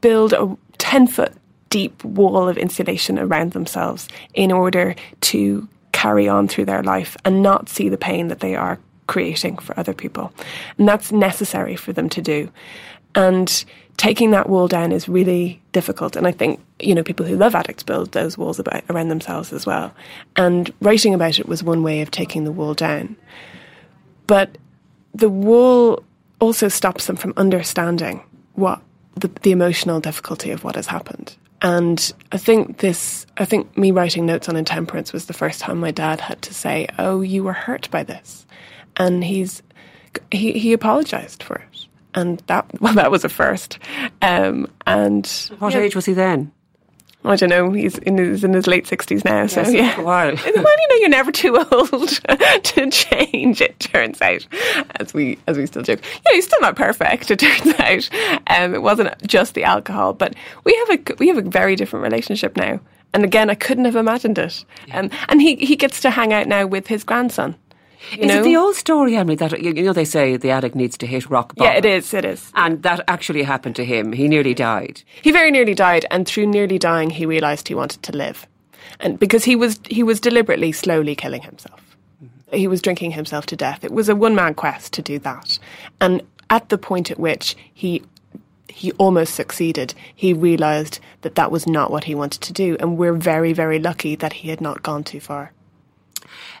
build 0.00 0.32
a 0.32 0.56
10 0.78 1.06
foot 1.06 1.34
deep 1.68 2.02
wall 2.02 2.48
of 2.48 2.56
insulation 2.56 3.18
around 3.18 3.52
themselves 3.52 4.08
in 4.32 4.50
order 4.50 4.94
to 5.20 5.68
carry 5.92 6.26
on 6.26 6.48
through 6.48 6.64
their 6.64 6.82
life 6.82 7.14
and 7.26 7.42
not 7.42 7.68
see 7.68 7.90
the 7.90 7.98
pain 7.98 8.28
that 8.28 8.40
they 8.40 8.56
are 8.56 8.78
creating 9.06 9.58
for 9.58 9.78
other 9.78 9.92
people. 9.92 10.32
And 10.78 10.88
that's 10.88 11.12
necessary 11.12 11.76
for 11.76 11.92
them 11.92 12.08
to 12.08 12.22
do. 12.22 12.50
And 13.14 13.66
taking 13.98 14.30
that 14.30 14.48
wall 14.48 14.66
down 14.66 14.92
is 14.92 15.10
really 15.10 15.60
difficult. 15.72 16.16
And 16.16 16.26
I 16.26 16.32
think, 16.32 16.58
you 16.80 16.94
know, 16.94 17.02
people 17.02 17.26
who 17.26 17.36
love 17.36 17.54
addicts 17.54 17.82
build 17.82 18.12
those 18.12 18.38
walls 18.38 18.58
about, 18.58 18.82
around 18.88 19.08
themselves 19.08 19.52
as 19.52 19.66
well. 19.66 19.92
And 20.36 20.72
writing 20.80 21.12
about 21.12 21.38
it 21.38 21.48
was 21.48 21.62
one 21.62 21.82
way 21.82 22.00
of 22.00 22.10
taking 22.10 22.44
the 22.44 22.52
wall 22.52 22.72
down. 22.72 23.16
But 24.26 24.56
the 25.14 25.28
wall 25.28 26.02
also 26.40 26.68
stops 26.68 27.06
them 27.06 27.16
from 27.16 27.32
understanding 27.36 28.22
what 28.54 28.80
the, 29.16 29.28
the 29.42 29.52
emotional 29.52 30.00
difficulty 30.00 30.50
of 30.50 30.64
what 30.64 30.76
has 30.76 30.86
happened. 30.86 31.36
And 31.62 32.12
I 32.30 32.36
think 32.36 32.78
this, 32.78 33.26
I 33.38 33.44
think 33.44 33.76
me 33.78 33.90
writing 33.90 34.26
notes 34.26 34.48
on 34.48 34.56
intemperance 34.56 35.12
was 35.12 35.26
the 35.26 35.32
first 35.32 35.60
time 35.60 35.78
my 35.78 35.92
dad 35.92 36.20
had 36.20 36.42
to 36.42 36.52
say, 36.52 36.86
"Oh, 36.98 37.22
you 37.22 37.42
were 37.42 37.54
hurt 37.54 37.90
by 37.90 38.02
this," 38.02 38.44
and 38.98 39.24
he's 39.24 39.62
he 40.30 40.52
he 40.52 40.74
apologized 40.74 41.42
for 41.42 41.56
it, 41.56 41.86
and 42.14 42.42
that 42.48 42.66
well, 42.82 42.92
that 43.00 43.10
was 43.10 43.24
a 43.24 43.30
first. 43.30 43.78
Um, 44.20 44.68
and 44.86 45.26
What 45.58 45.72
yeah, 45.72 45.80
age 45.80 45.96
was 45.96 46.04
he 46.04 46.12
then? 46.12 46.52
I 47.26 47.36
don't 47.36 47.48
know. 47.48 47.70
He's 47.72 47.96
in 47.98 48.18
his 48.18 48.44
in 48.44 48.52
his 48.52 48.66
late 48.66 48.86
sixties 48.86 49.24
now, 49.24 49.46
so 49.46 49.62
Yes, 49.62 49.72
yeah. 49.72 50.00
well, 50.02 50.34
you 50.36 50.54
know, 50.54 50.96
you're 51.00 51.08
never 51.08 51.32
too 51.32 51.56
old 51.72 51.90
to 52.64 52.90
change. 52.90 53.60
It 53.60 53.78
turns 53.80 54.20
out, 54.20 54.46
as 55.00 55.14
we 55.14 55.38
as 55.46 55.56
we 55.56 55.66
still 55.66 55.82
joke. 55.82 56.00
Yeah, 56.26 56.32
he's 56.32 56.44
still 56.44 56.60
not 56.60 56.76
perfect. 56.76 57.30
It 57.30 57.38
turns 57.40 57.74
out, 57.80 58.10
um, 58.48 58.74
it 58.74 58.82
wasn't 58.82 59.14
just 59.26 59.54
the 59.54 59.64
alcohol, 59.64 60.12
but 60.12 60.34
we 60.64 60.74
have 60.86 60.98
a 61.00 61.14
we 61.18 61.28
have 61.28 61.38
a 61.38 61.42
very 61.42 61.76
different 61.76 62.02
relationship 62.02 62.56
now. 62.56 62.78
And 63.14 63.24
again, 63.24 63.48
I 63.48 63.54
couldn't 63.54 63.84
have 63.84 63.94
imagined 63.96 64.38
it. 64.38 64.64
Um, 64.92 65.08
and 65.28 65.40
he 65.40 65.56
he 65.56 65.76
gets 65.76 66.00
to 66.00 66.10
hang 66.10 66.32
out 66.32 66.46
now 66.48 66.66
with 66.66 66.88
his 66.88 67.04
grandson. 67.04 67.54
You 68.12 68.22
Is 68.22 68.28
know? 68.28 68.40
it 68.40 68.44
the 68.44 68.56
old 68.56 68.76
story, 68.76 69.16
Emilie, 69.16 69.36
that 69.36 69.60
you 69.60 69.72
know 69.72 69.92
they 69.92 70.04
say 70.04 70.36
the 70.36 70.50
addict 70.50 70.74
needs 70.74 70.96
to 70.98 71.06
hit 71.06 71.28
rock 71.30 71.54
bottom? 71.54 71.72
yeah, 71.72 71.78
it 71.78 71.84
is. 71.84 72.12
It 72.14 72.24
is. 72.24 72.50
And 72.54 72.82
that 72.82 73.00
actually 73.08 73.42
happened 73.42 73.76
to 73.76 73.84
him. 73.84 74.12
He 74.12 74.28
nearly 74.28 74.54
died. 74.54 75.02
He 75.22 75.32
very 75.32 75.50
nearly 75.50 75.74
died, 75.74 76.06
and 76.10 76.26
through 76.26 76.46
nearly 76.46 76.78
dying, 76.78 77.10
he 77.10 77.26
realised 77.26 77.68
he 77.68 77.74
wanted 77.74 78.02
to 78.02 78.12
live, 78.12 78.46
and 79.00 79.18
because 79.18 79.44
he 79.44 79.56
was 79.56 79.80
he 79.88 80.02
was 80.02 80.20
deliberately 80.20 80.72
slowly 80.72 81.14
killing 81.14 81.42
himself. 81.42 81.96
Mm-hmm. 82.22 82.56
He 82.56 82.68
was 82.68 82.82
drinking 82.82 83.12
himself 83.12 83.46
to 83.46 83.56
death. 83.56 83.84
It 83.84 83.92
was 83.92 84.08
a 84.08 84.16
one 84.16 84.34
man 84.34 84.54
quest 84.54 84.92
to 84.94 85.02
do 85.02 85.18
that, 85.20 85.58
and 86.00 86.22
at 86.50 86.68
the 86.68 86.78
point 86.78 87.10
at 87.10 87.18
which 87.18 87.56
he 87.72 88.02
he 88.68 88.90
almost 88.92 89.34
succeeded, 89.34 89.94
he 90.14 90.32
realised 90.32 90.98
that 91.22 91.36
that 91.36 91.50
was 91.52 91.66
not 91.66 91.90
what 91.92 92.04
he 92.04 92.14
wanted 92.14 92.40
to 92.42 92.52
do, 92.52 92.76
and 92.80 92.98
we're 92.98 93.14
very 93.14 93.52
very 93.52 93.78
lucky 93.78 94.14
that 94.16 94.34
he 94.34 94.50
had 94.50 94.60
not 94.60 94.82
gone 94.82 95.04
too 95.04 95.20
far. 95.20 95.52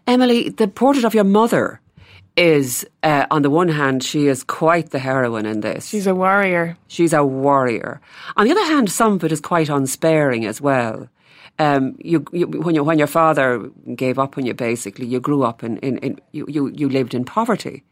Emilie, 0.06 0.50
the 0.50 0.68
portrait 0.68 1.04
of 1.04 1.14
your 1.14 1.24
mother 1.24 1.80
is, 2.36 2.86
uh, 3.02 3.26
on 3.30 3.42
the 3.42 3.50
one 3.50 3.68
hand, 3.68 4.02
she 4.02 4.26
is 4.26 4.42
quite 4.42 4.90
the 4.90 4.98
heroine 4.98 5.46
in 5.46 5.60
this. 5.60 5.88
She's 5.88 6.06
a 6.06 6.14
warrior. 6.14 6.76
She's 6.88 7.12
a 7.12 7.24
warrior. 7.24 8.00
On 8.36 8.44
the 8.44 8.52
other 8.52 8.64
hand, 8.64 8.90
some 8.90 9.14
of 9.14 9.24
it 9.24 9.32
is 9.32 9.40
quite 9.40 9.68
unsparing 9.68 10.44
as 10.44 10.60
well. 10.60 11.08
Um, 11.58 11.96
you, 12.00 12.24
you, 12.32 12.46
when, 12.48 12.74
you, 12.74 12.82
when 12.82 12.98
your 12.98 13.06
father 13.06 13.70
gave 13.94 14.18
up 14.18 14.36
on 14.36 14.44
you, 14.44 14.54
basically, 14.54 15.06
you 15.06 15.20
grew 15.20 15.44
up 15.44 15.62
in, 15.62 15.78
in, 15.78 15.98
in 15.98 16.20
you, 16.32 16.44
you, 16.48 16.72
you 16.74 16.88
lived 16.88 17.14
in 17.14 17.24
poverty. 17.24 17.84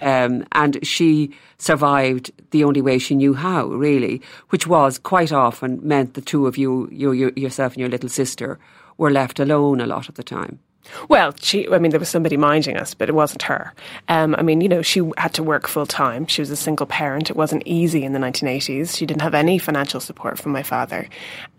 Um, 0.00 0.44
and 0.52 0.84
she 0.86 1.34
survived 1.58 2.32
the 2.50 2.64
only 2.64 2.80
way 2.80 2.98
she 2.98 3.14
knew 3.14 3.34
how, 3.34 3.66
really, 3.66 4.22
which 4.50 4.66
was 4.66 4.98
quite 4.98 5.32
often 5.32 5.80
meant 5.86 6.14
the 6.14 6.20
two 6.20 6.46
of 6.46 6.56
you, 6.56 6.88
you, 6.92 7.12
you 7.12 7.32
yourself 7.36 7.72
and 7.72 7.80
your 7.80 7.88
little 7.88 8.08
sister, 8.08 8.58
were 8.96 9.10
left 9.10 9.40
alone 9.40 9.80
a 9.80 9.86
lot 9.86 10.08
of 10.08 10.14
the 10.14 10.24
time. 10.24 10.60
Well, 11.08 11.34
she, 11.40 11.68
I 11.68 11.78
mean, 11.78 11.90
there 11.90 12.00
was 12.00 12.08
somebody 12.08 12.36
minding 12.36 12.76
us, 12.76 12.94
but 12.94 13.08
it 13.08 13.14
wasn't 13.14 13.42
her. 13.42 13.72
Um, 14.08 14.34
I 14.36 14.42
mean, 14.42 14.60
you 14.60 14.68
know, 14.68 14.82
she 14.82 15.02
had 15.16 15.34
to 15.34 15.42
work 15.42 15.68
full 15.68 15.86
time. 15.86 16.26
She 16.26 16.40
was 16.42 16.50
a 16.50 16.56
single 16.56 16.86
parent. 16.86 17.30
It 17.30 17.36
wasn't 17.36 17.62
easy 17.66 18.04
in 18.04 18.12
the 18.12 18.18
1980s. 18.18 18.96
She 18.96 19.06
didn't 19.06 19.22
have 19.22 19.34
any 19.34 19.58
financial 19.58 20.00
support 20.00 20.38
from 20.38 20.52
my 20.52 20.62
father. 20.62 21.08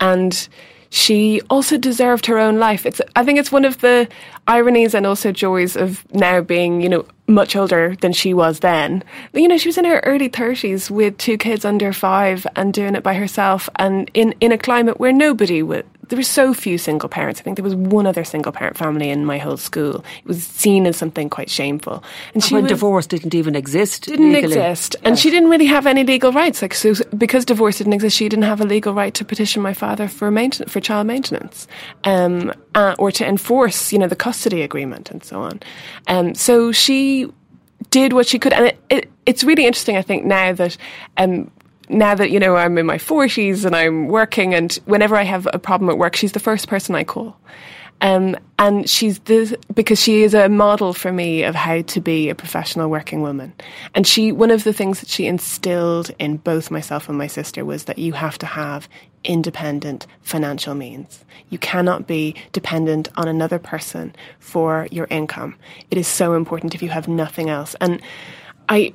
And 0.00 0.48
she 0.94 1.40
also 1.50 1.76
deserved 1.76 2.26
her 2.26 2.38
own 2.38 2.60
life. 2.60 2.86
It's, 2.86 3.00
I 3.16 3.24
think 3.24 3.40
it's 3.40 3.50
one 3.50 3.64
of 3.64 3.80
the 3.80 4.08
ironies 4.46 4.94
and 4.94 5.06
also 5.06 5.32
joys 5.32 5.76
of 5.76 6.04
now 6.14 6.40
being, 6.40 6.80
you 6.80 6.88
know, 6.88 7.04
much 7.26 7.56
older 7.56 7.96
than 8.00 8.12
she 8.12 8.32
was 8.32 8.60
then. 8.60 9.02
You 9.32 9.48
know, 9.48 9.58
she 9.58 9.68
was 9.68 9.76
in 9.76 9.86
her 9.86 9.98
early 10.00 10.30
30s 10.30 10.90
with 10.90 11.18
two 11.18 11.36
kids 11.36 11.64
under 11.64 11.92
five 11.92 12.46
and 12.54 12.72
doing 12.72 12.94
it 12.94 13.02
by 13.02 13.14
herself 13.14 13.68
and 13.74 14.08
in, 14.14 14.36
in 14.40 14.52
a 14.52 14.58
climate 14.58 15.00
where 15.00 15.12
nobody 15.12 15.64
would, 15.64 15.84
there 16.08 16.16
were 16.16 16.22
so 16.22 16.54
few 16.54 16.78
single 16.78 17.08
parents. 17.08 17.40
I 17.40 17.42
think 17.42 17.56
there 17.56 17.64
was 17.64 17.74
one 17.74 18.06
other 18.06 18.24
single 18.24 18.52
parent 18.52 18.76
family 18.76 19.10
in 19.10 19.24
my 19.24 19.38
whole 19.38 19.56
school. 19.56 20.04
It 20.18 20.26
was 20.26 20.44
seen 20.44 20.86
as 20.86 20.96
something 20.96 21.30
quite 21.30 21.50
shameful. 21.50 22.02
And 22.34 22.42
she 22.42 22.54
when 22.54 22.64
was, 22.64 22.70
divorce 22.70 23.06
didn't 23.06 23.34
even 23.34 23.54
exist. 23.54 24.04
Didn't 24.04 24.32
legally. 24.32 24.54
exist. 24.54 24.96
And 25.04 25.18
she 25.18 25.30
didn't 25.30 25.50
really 25.50 25.66
have 25.66 25.86
any 25.86 26.04
legal 26.04 26.32
rights. 26.32 26.62
Like 26.62 26.74
so 26.74 26.94
because 27.16 27.44
divorce 27.44 27.78
didn't 27.78 27.92
exist, 27.92 28.16
she 28.16 28.28
didn't 28.28 28.44
have 28.44 28.60
a 28.60 28.64
legal 28.64 28.94
right 28.94 29.14
to 29.14 29.24
petition 29.24 29.62
my 29.62 29.74
father 29.74 30.08
for 30.08 30.30
maintenance 30.30 30.72
for 30.72 30.80
child 30.80 31.06
maintenance. 31.06 31.66
Um, 32.04 32.52
uh, 32.74 32.94
or 32.98 33.10
to 33.12 33.26
enforce, 33.26 33.92
you 33.92 33.98
know, 33.98 34.08
the 34.08 34.16
custody 34.16 34.62
agreement 34.62 35.10
and 35.10 35.22
so 35.22 35.40
on. 35.42 35.60
Um, 36.08 36.34
so 36.34 36.72
she 36.72 37.30
did 37.90 38.12
what 38.12 38.26
she 38.26 38.38
could, 38.38 38.52
and 38.52 38.66
it, 38.66 38.78
it, 38.90 39.10
it's 39.26 39.44
really 39.44 39.66
interesting. 39.66 39.96
I 39.96 40.02
think 40.02 40.24
now 40.24 40.52
that 40.52 40.76
um, 41.16 41.50
now 41.88 42.14
that 42.14 42.30
you 42.30 42.40
know 42.40 42.56
I'm 42.56 42.78
in 42.78 42.86
my 42.86 42.98
forties 42.98 43.64
and 43.64 43.74
I'm 43.74 44.08
working, 44.08 44.54
and 44.54 44.72
whenever 44.86 45.16
I 45.16 45.22
have 45.22 45.48
a 45.52 45.58
problem 45.58 45.90
at 45.90 45.98
work, 45.98 46.16
she's 46.16 46.32
the 46.32 46.40
first 46.40 46.68
person 46.68 46.94
I 46.94 47.04
call. 47.04 47.36
Um, 48.00 48.36
and 48.58 48.88
she's 48.88 49.18
the 49.20 49.56
because 49.72 50.00
she 50.00 50.24
is 50.24 50.34
a 50.34 50.48
model 50.48 50.92
for 50.92 51.12
me 51.12 51.42
of 51.44 51.54
how 51.54 51.82
to 51.82 52.00
be 52.00 52.28
a 52.28 52.34
professional 52.34 52.90
working 52.90 53.22
woman. 53.22 53.52
And 53.94 54.06
she 54.06 54.32
one 54.32 54.50
of 54.50 54.64
the 54.64 54.72
things 54.72 55.00
that 55.00 55.08
she 55.08 55.26
instilled 55.26 56.10
in 56.18 56.36
both 56.38 56.70
myself 56.70 57.08
and 57.08 57.16
my 57.16 57.28
sister 57.28 57.64
was 57.64 57.84
that 57.84 57.98
you 57.98 58.12
have 58.12 58.36
to 58.38 58.46
have 58.46 58.88
independent 59.24 60.06
financial 60.20 60.74
means. 60.74 61.24
You 61.48 61.58
cannot 61.58 62.06
be 62.06 62.34
dependent 62.52 63.08
on 63.16 63.26
another 63.26 63.58
person 63.58 64.14
for 64.38 64.86
your 64.90 65.06
income. 65.08 65.56
It 65.90 65.96
is 65.96 66.06
so 66.06 66.34
important 66.34 66.74
if 66.74 66.82
you 66.82 66.90
have 66.90 67.08
nothing 67.08 67.48
else. 67.48 67.74
And 67.80 68.02
I 68.68 68.92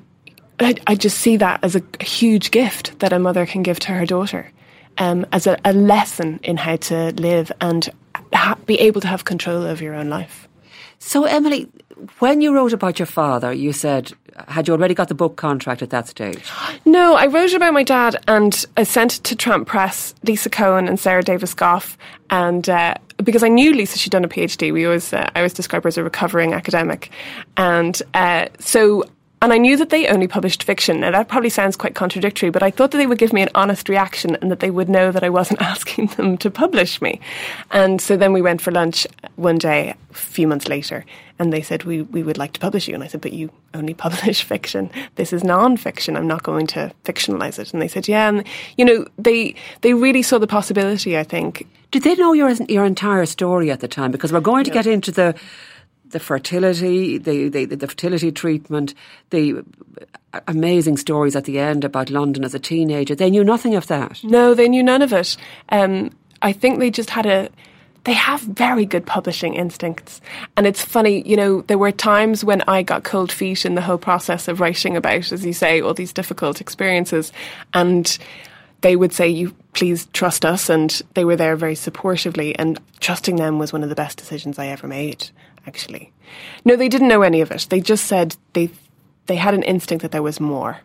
I, 0.60 0.75
I 0.88 0.96
just 0.96 1.20
see 1.20 1.38
that 1.38 1.63
as 1.63 1.75
a, 1.75 1.82
a, 2.00 2.04
huge 2.04 2.51
gift 2.51 3.00
that 3.00 3.13
a 3.13 3.20
mother 3.20 3.46
can 3.46 3.63
give 3.63 3.80
to 3.82 3.92
her 3.92 4.06
daughter, 4.06 4.51
um, 4.98 5.25
as 5.32 5.48
a, 5.48 5.58
a 5.66 5.74
lesson 5.74 6.39
in 6.44 6.58
how 6.58 6.75
to 6.78 7.12
live 7.13 7.51
and 7.62 7.89
ha- 8.34 8.58
be 8.66 8.80
able 8.80 9.01
to 9.01 9.08
have 9.08 9.25
control 9.25 9.63
over 9.63 9.84
your 9.84 9.96
own 9.96 10.10
life. 10.10 10.48
So, 11.00 11.24
Emilie, 11.24 11.70
when 12.20 12.42
you 12.42 12.54
wrote 12.54 12.74
about 12.74 13.00
your 13.00 13.06
father, 13.06 13.54
you 13.54 13.72
said, 13.72 14.12
had 14.48 14.68
you 14.68 14.74
already 14.74 14.94
got 14.94 15.08
the 15.08 15.16
book 15.16 15.36
contract 15.36 15.82
at 15.82 15.89
that 15.89 16.08
stage? 16.08 16.50
No, 16.86 17.16
I 17.16 17.28
wrote 17.28 17.54
about 17.54 17.74
my 17.74 17.84
dad 17.84 18.18
and 18.28 18.66
I 18.78 18.84
sent 18.84 19.18
it 19.18 19.24
to 19.25 19.36
Tramp 19.36 19.68
Press, 19.68 20.13
Lisa 20.24 20.50
Coen 20.50 20.88
and 20.88 21.00
Sarah 21.00 21.24
Davis 21.24 21.54
Goff. 21.54 21.98
And 22.30 22.70
uh, 22.70 22.96
because 23.24 23.44
I 23.44 23.48
knew 23.48 23.74
Lisa, 23.74 23.98
she'd 23.98 24.12
done 24.12 24.25
a 24.25 24.30
PhD, 24.30 24.72
we 24.72 24.86
always, 24.86 25.13
uh, 25.13 25.30
I 25.36 25.39
always 25.39 25.54
describe 25.54 25.84
her 25.84 25.88
as 25.88 25.98
a 25.98 26.04
recovering 26.04 26.54
academic. 26.54 27.12
And 27.58 28.01
uh, 28.13 28.48
so 28.60 29.06
and 29.41 29.53
I 29.53 29.58
knew 29.58 29.77
that 29.77 29.89
they 29.89 30.08
only 30.08 30.27
published 30.27 30.63
fiction. 30.63 31.00
Now, 31.00 31.12
that 31.12 31.29
probably 31.29 31.50
sounds 31.50 31.77
quite 31.77 31.96
contradictory, 31.96 32.50
but 32.50 32.62
I 32.62 32.72
thought 32.72 32.91
that 32.91 32.98
they 32.98 33.08
would 33.08 33.17
give 33.17 33.31
me 33.31 33.41
an 33.41 33.50
honest 33.55 33.88
reaction 33.88 34.36
and 34.36 34.51
that 34.51 34.60
they 34.60 34.69
would 34.69 34.89
know 34.89 35.13
that 35.13 35.24
I 35.24 35.29
wasn't 35.29 35.62
asking 35.74 36.08
them 36.08 36.38
to 36.39 36.51
publish 36.51 37.01
me. 37.01 37.22
And 37.72 38.01
so 38.01 38.17
then 38.17 38.34
we 38.34 38.41
went 38.41 38.62
for 38.62 38.72
lunch 38.72 39.08
one 39.38 39.58
day, 39.58 39.96
a 40.12 40.13
few 40.13 40.46
months 40.46 40.67
later, 40.67 41.05
and 41.39 41.53
they 41.53 41.62
said, 41.62 41.86
we, 41.86 42.01
we 42.01 42.22
would 42.22 42.38
like 42.38 42.51
to 42.53 42.60
publish 42.60 42.89
you. 42.89 42.93
And 42.93 43.01
I 43.03 43.08
said, 43.08 43.22
but 43.22 43.31
you 43.31 43.50
only 43.74 43.93
publish 44.05 44.43
fiction. 44.43 44.91
This 45.15 45.31
is 45.31 45.41
non-fiction. 45.41 46.17
I'm 46.17 46.27
not 46.27 46.43
going 46.43 46.67
to 46.67 46.91
fictionalize 47.05 47.60
it. 47.60 47.72
And 47.72 47.81
they 47.81 47.88
said, 47.88 48.10
yeah. 48.10 48.27
And, 48.27 48.46
you 48.77 48.84
know, 48.84 49.05
they, 49.17 49.55
they 49.81 49.93
really 49.93 50.22
saw 50.22 50.38
the 50.38 50.48
possibility, 50.48 51.17
I 51.17 51.24
think. 51.24 51.65
Did 51.91 52.03
they 52.03 52.15
know 52.15 52.34
your, 52.34 52.51
your 52.67 52.84
entire 52.84 53.25
story 53.25 53.72
at 53.72 53.79
the 53.79 53.88
time? 53.88 54.12
Because 54.12 54.34
we're 54.34 54.41
going 54.41 54.65
to 54.65 54.72
get 54.72 54.86
into 54.86 55.12
the, 55.12 55.34
the 56.12 56.20
fertility, 56.20 57.18
the, 57.18 57.50
the, 57.50 57.66
the 57.66 57.88
fertility 57.88 58.32
treatment, 58.32 58.94
the 59.30 59.63
amazing 60.48 60.98
stories 60.98 61.36
at 61.36 61.46
the 61.46 61.60
end 61.60 61.84
about 61.84 62.10
London 62.10 62.44
as 62.44 62.54
a 62.54 62.60
teenager. 62.60 63.16
They 63.16 63.30
knew 63.30 63.44
nothing 63.44 63.75
of 63.75 63.88
that. 63.88 64.24
No, 64.24 64.54
they 64.54 64.70
knew 64.70 64.84
none 64.84 65.01
of 65.01 65.13
it. 65.13 65.38
Um, 65.70 66.12
I 66.42 66.54
think 66.54 66.80
they 66.80 66.92
just 66.92 67.10
had 67.10 67.25
a. 67.25 67.50
They 68.06 68.13
have 68.13 68.42
very 68.42 68.86
good 68.86 69.06
publishing 69.06 69.56
instincts. 69.56 70.22
And 70.56 70.66
it's 70.66 70.82
funny, 70.82 71.28
you 71.28 71.36
know, 71.36 71.62
there 71.63 71.78
were 71.78 71.92
times 71.92 72.46
when 72.46 72.62
I 72.62 72.82
got 72.82 73.04
cold 73.04 73.30
feet 73.30 73.66
in 73.66 73.75
the 73.75 73.82
whole 73.82 73.98
process 73.98 74.48
of 74.48 74.62
writing 74.62 74.96
about, 74.96 75.34
as 75.34 75.46
you 75.46 75.51
say, 75.51 75.82
all 75.82 75.94
these 75.94 76.13
difficult 76.13 76.62
experiences. 76.62 77.34
And 77.74 78.18
they 78.82 78.96
would 78.96 79.12
say, 79.12 79.28
"You 79.28 79.54
please 79.74 80.08
trust 80.13 80.46
us," 80.46 80.70
and 80.70 81.01
they 81.13 81.25
were 81.25 81.36
there 81.36 81.58
very 81.58 81.75
supportively. 81.75 82.56
And 82.58 82.80
trusting 83.01 83.36
them 83.36 83.60
was 83.60 83.74
one 83.74 83.84
of 83.84 83.89
the 83.89 83.96
best 83.96 84.18
decisions 84.18 84.58
I 84.58 84.68
ever 84.68 84.88
made 84.88 85.30
actually. 85.70 86.12
No, 86.66 86.76
they 86.76 86.90
didn't 86.90 87.08
know 87.14 87.22
any 87.22 87.42
of 87.42 87.52
it. 87.52 87.68
They 87.70 87.80
just 87.80 88.06
said 88.06 88.36
they 88.54 88.70
they 89.28 89.36
had 89.36 89.54
an 89.54 89.64
instinct 89.64 90.02
that 90.02 90.12
there 90.12 90.24
was 90.24 90.40
more. 90.40 90.80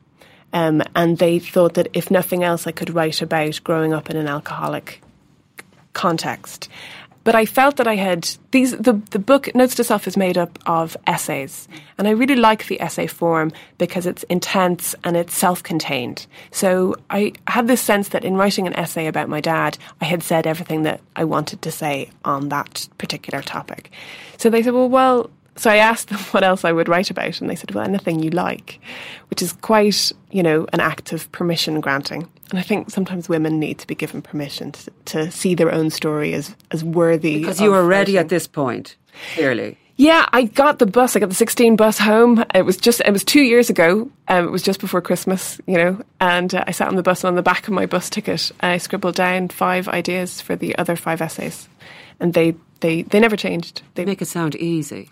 Um, 0.52 0.82
and 0.94 1.18
they 1.18 1.38
thought 1.40 1.74
that 1.74 1.88
if 1.94 2.10
nothing 2.10 2.44
else, 2.44 2.66
I 2.66 2.72
could 2.72 2.94
write 2.94 3.22
about 3.22 3.60
growing 3.64 3.92
up 3.92 4.10
in 4.10 4.16
an 4.16 4.28
alcoholic 4.28 5.02
context. 5.94 6.68
But 7.24 7.34
I 7.34 7.46
felt 7.46 7.76
that 7.76 7.88
I 7.88 7.96
had 7.96 8.28
these. 8.50 8.72
The 8.72 9.00
the 9.10 9.18
book 9.18 9.52
Notes 9.54 9.74
to 9.76 9.84
Self 9.84 10.06
is 10.06 10.16
made 10.16 10.36
up 10.36 10.58
of 10.66 10.94
essays, 11.06 11.66
and 11.96 12.06
I 12.06 12.10
really 12.10 12.36
like 12.36 12.66
the 12.66 12.80
essay 12.80 13.06
form 13.06 13.50
because 13.78 14.06
it's 14.06 14.24
intense 14.24 14.94
and 15.04 15.16
it's 15.16 15.34
self-contained. 15.34 16.26
So 16.50 16.94
I 17.08 17.32
had 17.46 17.66
this 17.66 17.80
sense 17.80 18.08
that 18.10 18.24
in 18.24 18.36
writing 18.36 18.66
an 18.66 18.74
essay 18.74 19.06
about 19.06 19.30
my 19.30 19.40
dad, 19.40 19.78
I 20.02 20.04
had 20.04 20.22
said 20.22 20.46
everything 20.46 20.82
that 20.82 21.00
I 21.16 21.24
wanted 21.24 21.62
to 21.62 21.70
say 21.70 22.10
on 22.26 22.50
that 22.50 22.88
particular 22.98 23.42
topic. 23.42 23.90
So 24.36 24.50
they 24.50 24.62
said, 24.62 24.74
"Well, 24.74 24.88
well." 24.88 25.30
So 25.56 25.70
I 25.70 25.76
asked 25.76 26.08
them 26.08 26.18
what 26.32 26.44
else 26.44 26.64
I 26.64 26.72
would 26.72 26.88
write 26.88 27.10
about, 27.10 27.40
and 27.40 27.48
they 27.48 27.56
said, 27.56 27.70
"Well, 27.70 27.84
anything 27.84 28.22
you 28.22 28.30
like," 28.30 28.80
which 29.30 29.40
is 29.40 29.54
quite, 29.54 30.12
you 30.30 30.42
know, 30.42 30.66
an 30.74 30.80
act 30.80 31.12
of 31.12 31.32
permission 31.32 31.80
granting. 31.80 32.28
And 32.54 32.60
I 32.60 32.62
think 32.62 32.88
sometimes 32.88 33.28
women 33.28 33.58
need 33.58 33.80
to 33.80 33.86
be 33.88 33.96
given 33.96 34.22
permission 34.22 34.70
to, 34.70 34.90
to 35.06 35.30
see 35.32 35.56
their 35.56 35.72
own 35.72 35.90
story 35.90 36.34
as, 36.34 36.54
as 36.70 36.84
worthy. 36.84 37.40
Because 37.40 37.60
you 37.60 37.72
were 37.72 37.84
ready 37.84 38.16
at 38.16 38.28
this 38.28 38.46
point, 38.46 38.94
clearly. 39.34 39.76
Yeah, 39.96 40.28
I 40.32 40.44
got 40.44 40.78
the 40.78 40.86
bus. 40.86 41.16
I 41.16 41.18
got 41.18 41.30
the 41.30 41.34
16 41.34 41.74
bus 41.74 41.98
home. 41.98 42.44
It 42.54 42.62
was 42.64 42.76
just, 42.76 43.00
it 43.00 43.10
was 43.10 43.24
two 43.24 43.40
years 43.40 43.70
ago. 43.70 44.08
Um, 44.28 44.44
it 44.44 44.52
was 44.52 44.62
just 44.62 44.78
before 44.78 45.00
Christmas, 45.00 45.60
you 45.66 45.76
know, 45.76 46.00
and 46.20 46.54
uh, 46.54 46.62
I 46.64 46.70
sat 46.70 46.86
on 46.86 46.94
the 46.94 47.02
bus 47.02 47.24
and 47.24 47.30
on 47.30 47.34
the 47.34 47.42
back 47.42 47.66
of 47.66 47.74
my 47.74 47.86
bus 47.86 48.08
ticket, 48.08 48.52
I 48.60 48.78
scribbled 48.78 49.16
down 49.16 49.48
five 49.48 49.88
ideas 49.88 50.40
for 50.40 50.54
the 50.54 50.78
other 50.78 50.94
five 50.94 51.22
essays. 51.22 51.68
And 52.20 52.34
they, 52.34 52.54
they, 52.78 53.02
they 53.02 53.18
never 53.18 53.36
changed. 53.36 53.82
They 53.96 54.04
make 54.04 54.22
it 54.22 54.26
sound 54.26 54.54
easy. 54.54 55.10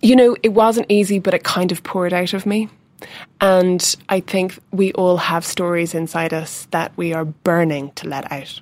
You 0.00 0.16
know, 0.16 0.34
it 0.42 0.54
wasn't 0.54 0.86
easy, 0.88 1.18
but 1.18 1.34
it 1.34 1.44
kind 1.44 1.72
of 1.72 1.82
poured 1.82 2.14
out 2.14 2.32
of 2.32 2.46
me. 2.46 2.70
And 3.40 3.96
I 4.08 4.20
think 4.20 4.58
we 4.72 4.92
all 4.92 5.16
have 5.16 5.44
stories 5.44 5.94
inside 5.94 6.32
us 6.32 6.66
that 6.70 6.92
we 6.96 7.12
are 7.12 7.24
burning 7.24 7.92
to 7.92 8.08
let 8.08 8.30
out. 8.30 8.60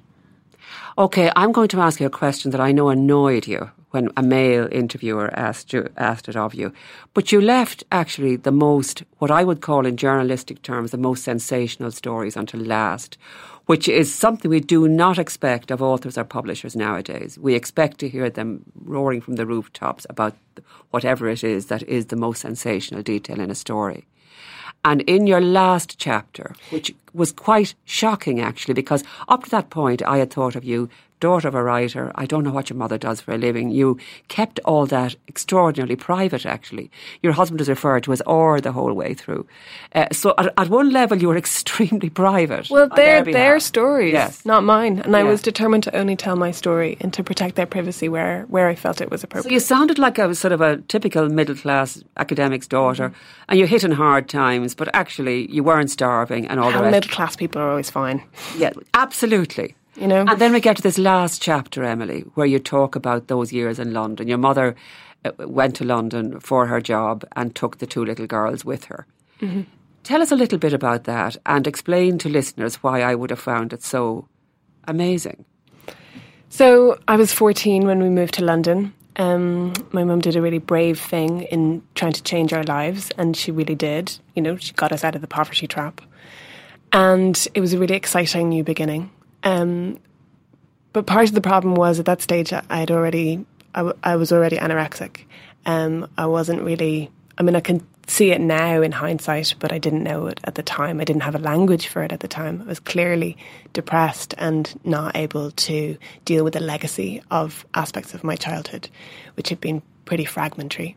Okay, 0.97 1.31
I'm 1.37 1.53
going 1.53 1.69
to 1.69 1.81
ask 1.81 2.01
you 2.01 2.07
a 2.07 2.11
question 2.11 2.51
that 2.51 2.61
I 2.61 2.73
know 2.73 2.89
annoyed 2.89 3.47
you 3.47 3.71
when 3.91 4.11
a 4.17 4.23
male 4.23 4.69
interviewer 4.71 5.31
asked 5.33 5.73
you 5.73 5.89
asked 5.97 6.29
it 6.29 6.37
of 6.37 6.55
you. 6.55 6.73
But 7.15 7.33
you 7.33 7.41
left 7.41 7.85
actually 7.91 8.37
the 8.37 8.53
most 8.53 9.03
what 9.19 9.31
I 9.31 9.45
would 9.45 9.61
call 9.61 9.87
in 9.87 9.97
journalistic 9.97 10.63
terms 10.63 10.91
the 10.91 10.99
most 10.99 11.25
sensational 11.25 11.91
stories 11.91 12.37
until 12.37 12.61
last, 12.61 13.17
which 13.67 13.89
is 13.89 14.15
something 14.15 14.51
we 14.51 14.61
do 14.61 14.89
not 14.89 15.19
expect 15.19 15.71
of 15.71 15.83
authors 15.83 16.19
or 16.19 16.25
publishers 16.25 16.77
nowadays. 16.77 17.39
We 17.39 17.55
expect 17.55 17.99
to 17.99 18.09
hear 18.09 18.29
them 18.29 18.65
roaring 18.85 19.21
from 19.21 19.37
the 19.37 19.47
rooftops 19.47 20.07
about 20.11 20.35
whatever 20.91 21.29
it 21.29 21.45
is 21.45 21.67
that 21.67 21.83
is 21.85 22.07
the 22.07 22.17
most 22.17 22.41
sensational 22.41 23.03
detail 23.03 23.41
in 23.41 23.51
a 23.51 23.55
story. 23.55 24.07
And 24.85 25.03
in 25.03 25.27
your 25.27 25.41
last 25.41 25.99
chapter, 25.99 26.55
which 26.71 26.95
was 27.13 27.33
quite 27.33 27.75
shocking 27.85 28.41
actually, 28.41 28.75
because 28.75 29.05
up 29.29 29.45
to 29.45 29.51
that 29.51 29.71
point 29.71 30.03
I 30.03 30.19
had 30.19 30.33
thought 30.33 30.57
of 30.57 30.65
you 30.65 30.89
daughter 31.21 31.49
of 31.49 31.55
a 31.55 31.63
writer. 31.63 32.13
I 32.15 32.27
don't 32.27 32.45
know 32.45 32.51
what 32.51 32.71
your 32.71 32.77
mother 32.77 32.99
does 32.99 33.21
for 33.21 33.33
a 33.33 33.39
living. 33.39 33.71
You 33.71 33.99
kept 34.29 34.61
all 34.65 34.87
that 34.87 35.17
extraordinarily 35.27 35.97
private, 35.97 36.47
actually. 36.47 36.91
Your 37.23 37.33
husband 37.33 37.61
is 37.61 37.69
referred 37.69 38.05
to 38.05 38.13
as 38.13 38.21
or 38.23 38.61
the 38.61 38.73
whole 38.73 38.93
way 38.93 39.15
through. 39.15 39.47
Uh, 39.95 40.07
so 40.13 40.35
at, 40.39 40.53
at, 40.57 40.69
one 40.69 40.91
level, 40.91 41.19
you 41.19 41.29
were 41.29 41.37
extremely 41.47 42.11
private. 42.11 42.71
Well, 42.71 42.89
they're 42.95 43.25
their, 43.25 43.33
their 43.33 43.61
stories, 43.61 44.13
yes. 44.13 44.45
not 44.45 44.65
mine. 44.65 45.01
And 45.01 45.13
yeah. 45.13 45.19
I 45.19 45.23
was 45.25 45.43
determined 45.43 45.85
to 45.85 45.97
only 45.97 46.17
tell 46.17 46.37
my 46.37 46.51
story 46.51 46.97
and 47.01 47.13
to 47.15 47.25
protect 47.25 47.57
their 47.57 47.67
privacy 47.67 48.09
where, 48.09 48.45
where 48.49 48.69
I 48.69 48.75
felt 48.75 49.01
it 49.01 49.11
was 49.11 49.25
appropriate. 49.25 49.51
So 49.51 49.55
you 49.55 49.61
sounded 49.61 49.99
like 49.99 50.19
a 50.19 50.35
sort 50.35 50.53
of 50.53 50.61
a 50.61 50.79
typical 50.83 51.29
middle 51.29 51.57
class 51.57 52.03
academic's 52.17 52.67
daughter, 52.67 53.11
mm-hmm. 53.11 53.45
and 53.49 53.59
you're 53.59 53.69
hitting 53.69 53.93
hard 53.93 54.29
times, 54.29 54.75
but 54.75 54.89
actually 54.95 55.51
you 55.51 55.63
weren't 55.63 55.91
starving 55.91 56.47
and 56.47 56.61
all 56.61 56.71
How 56.71 56.79
the 56.79 56.85
rest. 56.85 56.93
Middle 56.99 57.15
class 57.15 57.37
people 57.37 57.63
are 57.63 57.71
always 57.71 57.91
fine. 57.91 58.25
Yeah, 58.57 58.73
absolutely. 58.93 59.77
You 59.95 60.09
know? 60.09 60.25
And 60.27 60.41
then 60.41 60.53
we 60.53 60.59
get 60.59 60.79
to 60.79 60.83
this 60.83 60.99
last 60.99 61.41
chapter, 61.41 61.85
Emilie, 61.85 62.23
where 62.35 62.45
you 62.45 62.59
talk 62.59 62.97
about 62.97 63.29
those 63.29 63.53
years 63.53 63.79
in 63.79 63.93
London. 63.93 64.27
Your 64.27 64.37
mother 64.37 64.75
uh, 65.25 65.31
went 65.39 65.77
to 65.77 65.85
London 65.85 66.41
for 66.41 66.67
her 66.67 66.81
job 66.81 67.25
and 67.37 67.55
took 67.55 67.79
the 67.79 67.87
two 67.87 68.05
little 68.05 68.27
girls 68.27 68.65
with 68.65 68.87
her. 68.87 69.07
Mm-hmm. 69.41 69.61
Tell 70.03 70.21
us 70.21 70.33
a 70.33 70.35
little 70.35 70.59
bit 70.59 70.73
about 70.73 71.05
that 71.05 71.37
and 71.47 71.69
explain 71.69 72.19
to 72.19 72.29
listeners 72.29 72.83
why 72.83 73.03
I 73.03 73.15
would 73.15 73.31
have 73.31 73.39
found 73.39 73.73
it 73.73 73.85
so 73.85 74.27
amazing. 74.89 75.45
So 76.49 76.99
I 77.07 77.15
was 77.15 77.33
14 77.33 77.87
when 77.87 78.03
we 78.03 78.09
moved 78.09 78.35
to 78.35 78.45
London. 78.45 78.93
Um, 79.19 79.73
my 79.93 80.03
mum 80.03 80.21
did 80.21 80.35
a 80.35 80.43
really 80.43 80.59
brave 80.59 80.99
thing 80.99 81.43
in 81.43 81.81
trying 81.95 82.15
to 82.15 82.23
change 82.25 82.53
our 82.53 82.65
lives, 82.65 83.13
and 83.19 83.37
she 83.37 83.53
really 83.53 83.77
did. 83.77 84.19
You 84.35 84.43
know, 84.43 84.57
she 84.57 84.73
got 84.73 84.91
us 84.91 85.05
out 85.05 85.15
of 85.15 85.21
the 85.21 85.29
poverty 85.29 85.69
trap. 85.69 86.01
And 86.93 87.49
it 87.55 87.61
was 87.61 87.73
a 87.73 87.79
really 87.79 87.97
exciting 87.97 88.49
new 88.49 88.65
beginning. 88.65 89.11
Um, 89.43 89.99
but 90.93 91.07
part 91.07 91.29
of 91.29 91.35
the 91.35 91.41
problem 91.41 91.75
was 91.75 91.99
at 91.99 92.07
that 92.07 92.23
stage 92.23 92.53
I 92.53 92.65
had 92.79 92.91
already 92.91 93.45
I, 93.75 93.81
w- 93.81 93.99
I 94.03 94.17
was 94.17 94.33
already 94.33 94.57
anorexic. 94.57 95.25
Um, 95.67 96.09
I 96.17 96.27
wasn't 96.27 96.63
really. 96.63 97.11
I 97.37 97.43
mean, 97.43 97.55
I 97.55 97.61
can 97.61 97.87
see 98.09 98.33
it 98.33 98.41
now 98.41 98.83
in 98.83 98.91
hindsight, 98.91 99.55
but 99.61 99.73
I 99.73 99.79
didn't 99.79 100.03
know 100.03 100.27
it 100.27 100.41
at 100.45 100.57
the 100.57 100.63
time. 100.63 101.01
I 101.01 101.05
didn't 101.05 101.23
have 101.23 101.37
a 101.37 101.39
language 101.39 101.87
for 101.87 102.03
it 102.03 102.11
at 102.11 102.21
the 102.21 102.29
time. 102.29 102.63
I 102.63 102.65
was 102.65 102.81
clearly 102.81 103.37
depressed 103.73 104.35
and 104.39 104.75
not 104.83 105.17
able 105.17 105.53
to 105.53 105.97
deal 106.25 106.43
with 106.43 106.55
the 106.55 106.61
legacy 106.61 107.23
of 107.31 107.65
aspects 107.75 108.15
of 108.15 108.25
my 108.25 108.35
childhood, 108.35 108.89
which 109.35 109.51
had 109.51 109.61
been 109.61 109.83
pretty 110.05 110.25
fragmentary. 110.25 110.97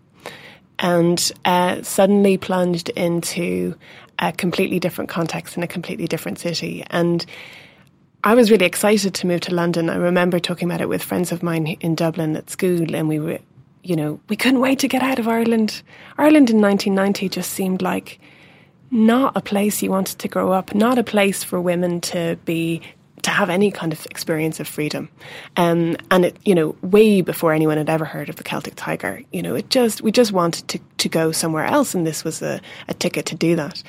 And 0.79 1.31
uh, 1.45 1.83
suddenly 1.83 2.37
plunged 2.37 2.89
into 2.89 3.75
a 4.21 4.31
completely 4.31 4.79
different 4.79 5.09
context 5.09 5.57
in 5.57 5.63
a 5.63 5.67
completely 5.67 6.07
different 6.07 6.39
city. 6.39 6.85
And 6.89 7.25
I 8.23 8.35
was 8.35 8.51
really 8.51 8.65
excited 8.65 9.15
to 9.15 9.27
move 9.27 9.41
to 9.41 9.53
London. 9.53 9.89
I 9.89 9.95
remember 9.95 10.39
talking 10.39 10.69
about 10.69 10.79
it 10.79 10.89
with 10.89 11.03
friends 11.03 11.31
of 11.31 11.41
mine 11.41 11.65
in 11.79 11.95
Dublin 11.95 12.35
at 12.35 12.49
school, 12.49 12.95
and 12.95 13.09
we 13.09 13.19
were, 13.19 13.39
you 13.83 13.95
know, 13.95 14.19
we 14.29 14.35
couldn't 14.35 14.59
wait 14.59 14.79
to 14.79 14.87
get 14.87 15.01
out 15.01 15.17
of 15.17 15.27
Ireland. 15.27 15.81
Ireland 16.19 16.51
in 16.51 16.61
1990 16.61 17.29
just 17.29 17.51
seemed 17.51 17.81
like 17.81 18.19
not 18.91 19.35
a 19.35 19.41
place 19.41 19.81
you 19.81 19.89
wanted 19.89 20.19
to 20.19 20.27
grow 20.27 20.51
up, 20.51 20.75
not 20.75 20.99
a 20.99 21.03
place 21.03 21.43
for 21.43 21.59
women 21.59 21.99
to 22.01 22.37
be 22.45 22.81
to 23.23 23.29
have 23.29 23.49
any 23.49 23.71
kind 23.71 23.93
of 23.93 24.05
experience 24.07 24.59
of 24.59 24.67
freedom. 24.67 25.09
Um, 25.57 25.97
and 26.09 26.25
it, 26.25 26.37
you 26.45 26.55
know, 26.55 26.75
way 26.81 27.21
before 27.21 27.53
anyone 27.53 27.77
had 27.77 27.89
ever 27.89 28.05
heard 28.05 28.29
of 28.29 28.35
the 28.35 28.43
Celtic 28.43 28.73
Tiger, 28.75 29.21
you 29.31 29.41
know, 29.41 29.55
it 29.55 29.69
just 29.69 30.01
we 30.01 30.11
just 30.11 30.31
wanted 30.31 30.67
to 30.69 30.79
to 30.97 31.09
go 31.09 31.31
somewhere 31.31 31.65
else, 31.65 31.95
and 31.95 32.05
this 32.05 32.23
was 32.23 32.41
a, 32.41 32.61
a 32.87 32.93
ticket 32.93 33.25
to 33.27 33.35
do 33.35 33.55
that. 33.55 33.83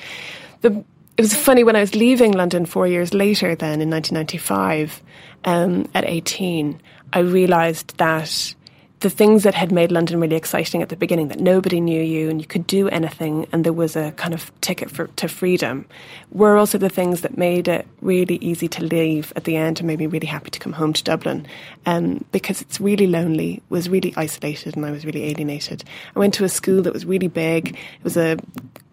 The 0.61 0.83
it 1.17 1.21
was 1.21 1.35
funny 1.35 1.63
when 1.63 1.75
I 1.75 1.79
was 1.79 1.93
leaving 1.93 2.31
London 2.31 2.65
four 2.65 2.87
years 2.87 3.13
later, 3.13 3.53
then 3.53 3.81
in 3.81 3.89
1995, 3.89 5.01
um, 5.45 5.87
at 5.93 6.05
18, 6.05 6.81
I 7.13 7.19
realised 7.19 7.95
that 7.97 8.55
the 9.03 9.09
things 9.09 9.43
that 9.43 9.53
had 9.53 9.69
made 9.69 9.91
London 9.91 10.19
really 10.21 10.37
exciting 10.37 10.81
at 10.81 10.87
the 10.87 10.95
beginning, 10.95 11.27
that 11.27 11.39
nobody 11.39 11.81
knew 11.81 12.01
you 12.01 12.29
and 12.29 12.39
you 12.39 12.47
could 12.47 12.65
do 12.65 12.87
anything 12.87 13.45
and 13.51 13.65
there 13.65 13.73
was 13.73 13.97
a 13.97 14.13
kind 14.13 14.33
of 14.33 14.49
ticket 14.61 14.89
for, 14.89 15.07
to 15.07 15.27
freedom, 15.27 15.85
were 16.31 16.55
also 16.55 16.77
the 16.77 16.89
things 16.89 17.19
that 17.19 17.37
made 17.37 17.67
it 17.67 17.85
really 18.01 18.37
easy 18.37 18.69
to 18.69 18.81
leave 18.81 19.33
at 19.35 19.43
the 19.43 19.57
end 19.57 19.79
and 19.79 19.87
made 19.87 19.99
me 19.99 20.07
really 20.07 20.25
happy 20.25 20.49
to 20.49 20.57
come 20.57 20.71
home 20.71 20.93
to 20.93 21.03
Dublin 21.03 21.45
um, 21.85 22.23
because 22.31 22.61
it's 22.61 22.79
really 22.79 23.05
lonely, 23.05 23.61
was 23.67 23.89
really 23.89 24.13
isolated 24.15 24.77
and 24.77 24.85
I 24.85 24.91
was 24.91 25.05
really 25.05 25.25
alienated. 25.25 25.83
I 26.15 26.19
went 26.19 26.33
to 26.35 26.45
a 26.45 26.49
school 26.49 26.81
that 26.83 26.93
was 26.93 27.05
really 27.05 27.27
big. 27.27 27.71
It 27.71 28.03
was 28.03 28.15
a, 28.15 28.37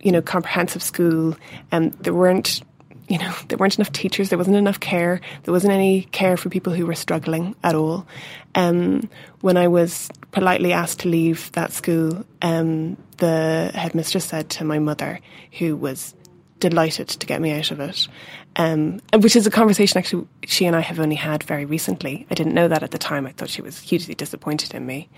you 0.01 0.11
know, 0.11 0.21
comprehensive 0.21 0.83
school 0.83 1.37
and 1.71 1.93
there 1.95 2.15
weren't 2.15 2.63
you 3.11 3.19
know, 3.19 3.35
there 3.49 3.59
weren't 3.59 3.77
enough 3.77 3.91
teachers, 3.91 4.29
there 4.29 4.39
wasn't 4.39 4.57
enough 4.57 4.79
care, 4.79 5.21
there 5.43 5.53
wasn't 5.53 5.73
any 5.73 6.03
care 6.13 6.37
for 6.37 6.49
people 6.49 6.73
who 6.73 6.87
were 6.87 6.95
struggling 6.95 7.57
at 7.65 7.75
all. 7.75 8.07
Um, 8.55 9.11
when 9.41 9.57
I 9.57 9.67
was 9.67 10.09
politely 10.31 10.73
asked 10.73 11.01
to 11.01 11.09
leave 11.09 11.51
that 11.53 11.73
school, 11.73 12.25
um, 12.41 12.97
the 13.17 13.73
headmistress 13.75 14.27
said 14.27 14.49
to 14.51 14.65
my 14.65 14.79
mother, 14.79 15.19
who 15.59 15.77
was 15.77 16.15
delighted 16.61 17.09
to 17.09 17.27
get 17.27 17.41
me 17.41 17.51
out 17.51 17.73
of 17.73 17.81
it, 17.81 18.07
um, 18.55 19.01
which 19.19 19.35
is 19.35 19.45
a 19.45 19.51
conversation 19.51 19.99
actually 19.99 20.29
she 20.47 20.67
and 20.67 20.77
I 20.77 20.81
have 20.81 21.01
only 21.01 21.17
had 21.17 21.43
very 21.43 21.65
recently. 21.65 22.29
I 22.31 22.35
didn't 22.35 22.55
know 22.55 22.69
that 22.69 22.85
at 22.85 22.93
the 22.93 22.99
time. 22.99 23.27
I 23.27 23.33
thought 23.33 23.51
she 23.51 23.63
was 23.63 23.81
hugely 23.81 24.15
disappointed 24.15 24.73
in 24.73 24.87
me. 24.87 25.09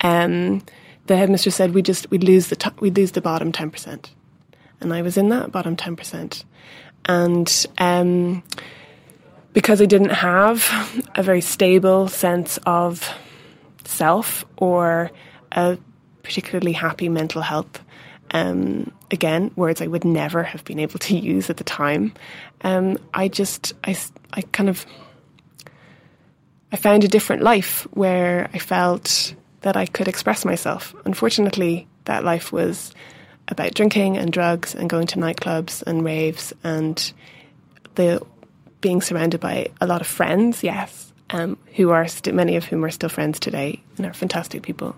Um, 0.00 0.62
the 1.06 1.18
headmistress 1.18 1.54
said 1.54 1.74
we 1.74 1.82
just 1.82 2.10
we 2.10 2.16
lose 2.16 2.48
the 2.48 2.72
we 2.80 2.90
lose 2.90 3.12
the 3.12 3.20
bottom 3.20 3.52
ten 3.52 3.70
percent, 3.70 4.10
and 4.80 4.94
I 4.94 5.02
was 5.02 5.18
in 5.18 5.28
that 5.28 5.52
bottom 5.52 5.76
ten 5.76 5.96
percent 5.96 6.44
and 7.06 7.66
um, 7.78 8.42
because 9.52 9.80
I 9.80 9.86
didn't 9.86 10.10
have 10.10 10.68
a 11.14 11.22
very 11.22 11.40
stable 11.40 12.08
sense 12.08 12.58
of 12.66 13.08
self 13.84 14.44
or 14.56 15.10
a 15.52 15.78
particularly 16.22 16.72
happy 16.72 17.08
mental 17.08 17.40
health. 17.40 17.82
Um, 18.32 18.92
again, 19.10 19.52
words 19.56 19.80
I 19.80 19.86
would 19.86 20.04
never 20.04 20.42
have 20.42 20.64
been 20.64 20.80
able 20.80 20.98
to 20.98 21.16
use 21.16 21.48
at 21.48 21.56
the 21.56 21.64
time. 21.64 22.12
Um, 22.62 22.98
I 23.14 23.28
just, 23.28 23.72
I, 23.84 23.96
I 24.32 24.42
kind 24.42 24.68
of, 24.68 24.84
I 26.72 26.76
found 26.76 27.04
a 27.04 27.08
different 27.08 27.42
life 27.42 27.86
where 27.92 28.50
I 28.52 28.58
felt 28.58 29.34
that 29.60 29.76
I 29.76 29.86
could 29.86 30.08
express 30.08 30.44
myself. 30.44 30.94
Unfortunately, 31.04 31.86
that 32.04 32.24
life 32.24 32.52
was 32.52 32.92
about 33.48 33.74
drinking 33.74 34.16
and 34.16 34.32
drugs 34.32 34.74
and 34.74 34.90
going 34.90 35.06
to 35.08 35.18
nightclubs 35.18 35.82
and 35.82 36.04
raves 36.04 36.52
and 36.64 37.12
the 37.94 38.24
being 38.80 39.00
surrounded 39.00 39.40
by 39.40 39.68
a 39.80 39.86
lot 39.86 40.00
of 40.00 40.06
friends, 40.06 40.62
yes, 40.62 41.12
um, 41.30 41.58
who 41.74 41.90
are 41.90 42.06
st- 42.06 42.34
many 42.34 42.56
of 42.56 42.64
whom 42.64 42.84
are 42.84 42.90
still 42.90 43.08
friends 43.08 43.40
today 43.40 43.82
and 43.96 44.06
are 44.06 44.12
fantastic 44.12 44.62
people, 44.62 44.94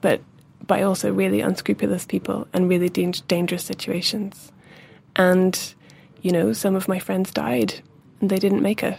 but 0.00 0.20
by 0.66 0.82
also 0.82 1.12
really 1.12 1.40
unscrupulous 1.40 2.04
people 2.04 2.46
and 2.52 2.68
really 2.68 2.88
da- 2.88 3.12
dangerous 3.28 3.64
situations. 3.64 4.52
And 5.16 5.74
you 6.22 6.32
know, 6.32 6.52
some 6.52 6.74
of 6.74 6.88
my 6.88 6.98
friends 6.98 7.30
died 7.30 7.80
and 8.20 8.28
they 8.28 8.38
didn't 8.38 8.62
make 8.62 8.82
it, 8.82 8.98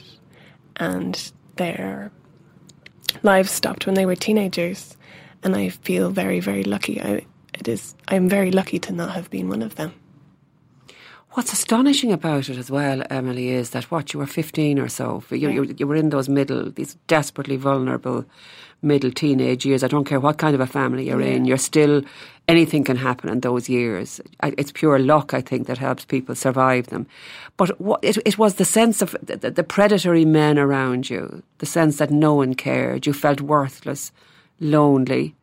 and 0.78 1.32
their 1.58 2.12
lives 3.22 3.52
stopped 3.52 3.86
when 3.86 3.96
they 3.96 4.06
were 4.06 4.16
teenagers. 4.16 4.98
And 5.44 5.56
I 5.56 5.70
feel 5.70 6.12
very, 6.12 6.40
very 6.40 6.64
lucky. 6.64 7.02
I, 7.02 7.26
it 7.62 7.68
is 7.68 7.96
I'm 8.08 8.28
very 8.28 8.52
lucky 8.52 8.80
to 8.80 8.92
not 8.92 9.12
have 9.12 9.30
been 9.30 9.48
one 9.48 9.62
of 9.62 9.76
them. 9.76 9.94
What's 11.34 11.54
astonishing 11.54 12.12
about 12.12 12.50
it 12.50 12.58
as 12.58 12.70
well, 12.70 13.04
Emilie, 13.10 13.52
is 13.52 13.70
that 13.70 13.86
what 13.86 14.12
you 14.12 14.20
were 14.20 14.26
15 14.26 14.80
or 14.80 14.90
so, 14.90 15.24
you, 15.30 15.38
yeah. 15.38 15.50
you, 15.50 15.76
you, 15.78 15.88
were 15.88 15.96
in 15.96 16.10
those 16.10 16.28
middle, 16.28 16.70
these 16.70 16.96
desperately 17.08 17.56
vulnerable 17.56 18.26
middle 18.82 19.12
teenage 19.12 19.66
years. 19.66 19.82
I 19.82 19.88
don't 19.88 20.04
care 20.04 20.20
what 20.20 20.40
kind 20.40 20.56
of 20.56 20.60
a 20.60 20.68
family 20.68 21.08
you're 21.08 21.22
yeah. 21.22 21.36
in, 21.36 21.46
you're 21.46 21.56
still, 21.56 22.02
anything 22.50 22.84
can 22.84 22.98
happen 22.98 23.30
in 23.30 23.40
those 23.40 23.70
years. 23.70 24.20
It's 24.44 24.74
pure 24.74 25.00
luck, 25.00 25.34
I 25.34 25.40
think, 25.40 25.68
that 25.68 25.78
helps 25.78 26.04
people 26.04 26.36
survive 26.36 26.88
them. 26.88 27.08
But 27.56 27.80
what, 27.80 28.04
it, 28.04 28.18
it 28.26 28.38
was 28.38 28.56
the 28.56 28.66
sense 28.66 29.02
of 29.02 29.16
the, 29.24 29.52
the 29.52 29.64
predatory 29.64 30.26
men 30.26 30.60
around 30.60 31.10
you, 31.10 31.44
the 31.60 31.66
sense 31.66 31.96
that 31.98 32.12
no 32.12 32.34
one 32.34 32.56
cared, 32.56 33.06
you 33.06 33.14
felt 33.14 33.40
worthless, 33.40 34.12
lonely, 34.60 35.34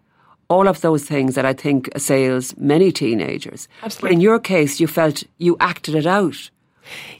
all 0.48 0.66
of 0.66 0.80
those 0.80 1.04
things 1.04 1.34
that 1.34 1.44
I 1.44 1.52
think 1.52 1.88
assails 1.94 2.56
many 2.56 2.90
teenagers. 2.90 3.68
Absolutely. 3.82 4.08
But 4.08 4.14
in 4.14 4.20
your 4.20 4.38
case, 4.38 4.80
you 4.80 4.86
felt 4.86 5.22
you 5.36 5.56
acted 5.60 5.94
it 5.94 6.06
out. 6.06 6.50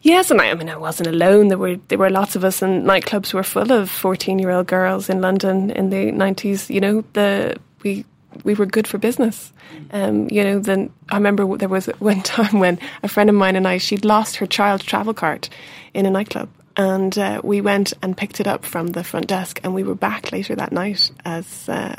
Yes, 0.02 0.30
and 0.30 0.40
I, 0.40 0.50
I, 0.50 0.54
mean, 0.54 0.70
I 0.70 0.76
wasn't 0.76 1.08
alone. 1.08 1.48
There 1.48 1.58
were 1.58 1.76
there 1.88 1.98
were 1.98 2.10
lots 2.10 2.36
of 2.36 2.44
us, 2.44 2.62
and 2.62 2.84
nightclubs 2.84 3.34
were 3.34 3.42
full 3.42 3.70
of 3.70 3.90
fourteen 3.90 4.38
year 4.38 4.50
old 4.50 4.66
girls 4.66 5.10
in 5.10 5.20
London 5.20 5.70
in 5.70 5.90
the 5.90 6.10
nineties. 6.10 6.70
You 6.70 6.80
know, 6.80 7.04
the 7.12 7.56
we 7.82 8.06
we 8.44 8.54
were 8.54 8.66
good 8.66 8.86
for 8.86 8.98
business. 8.98 9.52
Um, 9.90 10.28
you 10.30 10.42
know, 10.42 10.58
then 10.58 10.90
I 11.10 11.16
remember 11.16 11.56
there 11.56 11.68
was 11.68 11.86
one 11.98 12.22
time 12.22 12.60
when 12.60 12.78
a 13.02 13.08
friend 13.08 13.28
of 13.28 13.36
mine 13.36 13.56
and 13.56 13.68
I 13.68 13.78
she'd 13.78 14.04
lost 14.04 14.36
her 14.36 14.46
child 14.46 14.80
travel 14.80 15.14
card 15.14 15.48
in 15.92 16.06
a 16.06 16.10
nightclub, 16.10 16.48
and 16.76 17.16
uh, 17.18 17.40
we 17.44 17.60
went 17.60 17.92
and 18.02 18.16
picked 18.16 18.40
it 18.40 18.46
up 18.46 18.64
from 18.64 18.88
the 18.88 19.04
front 19.04 19.26
desk, 19.26 19.60
and 19.64 19.74
we 19.74 19.82
were 19.82 19.94
back 19.94 20.32
later 20.32 20.54
that 20.54 20.72
night 20.72 21.10
as 21.26 21.68
uh, 21.68 21.94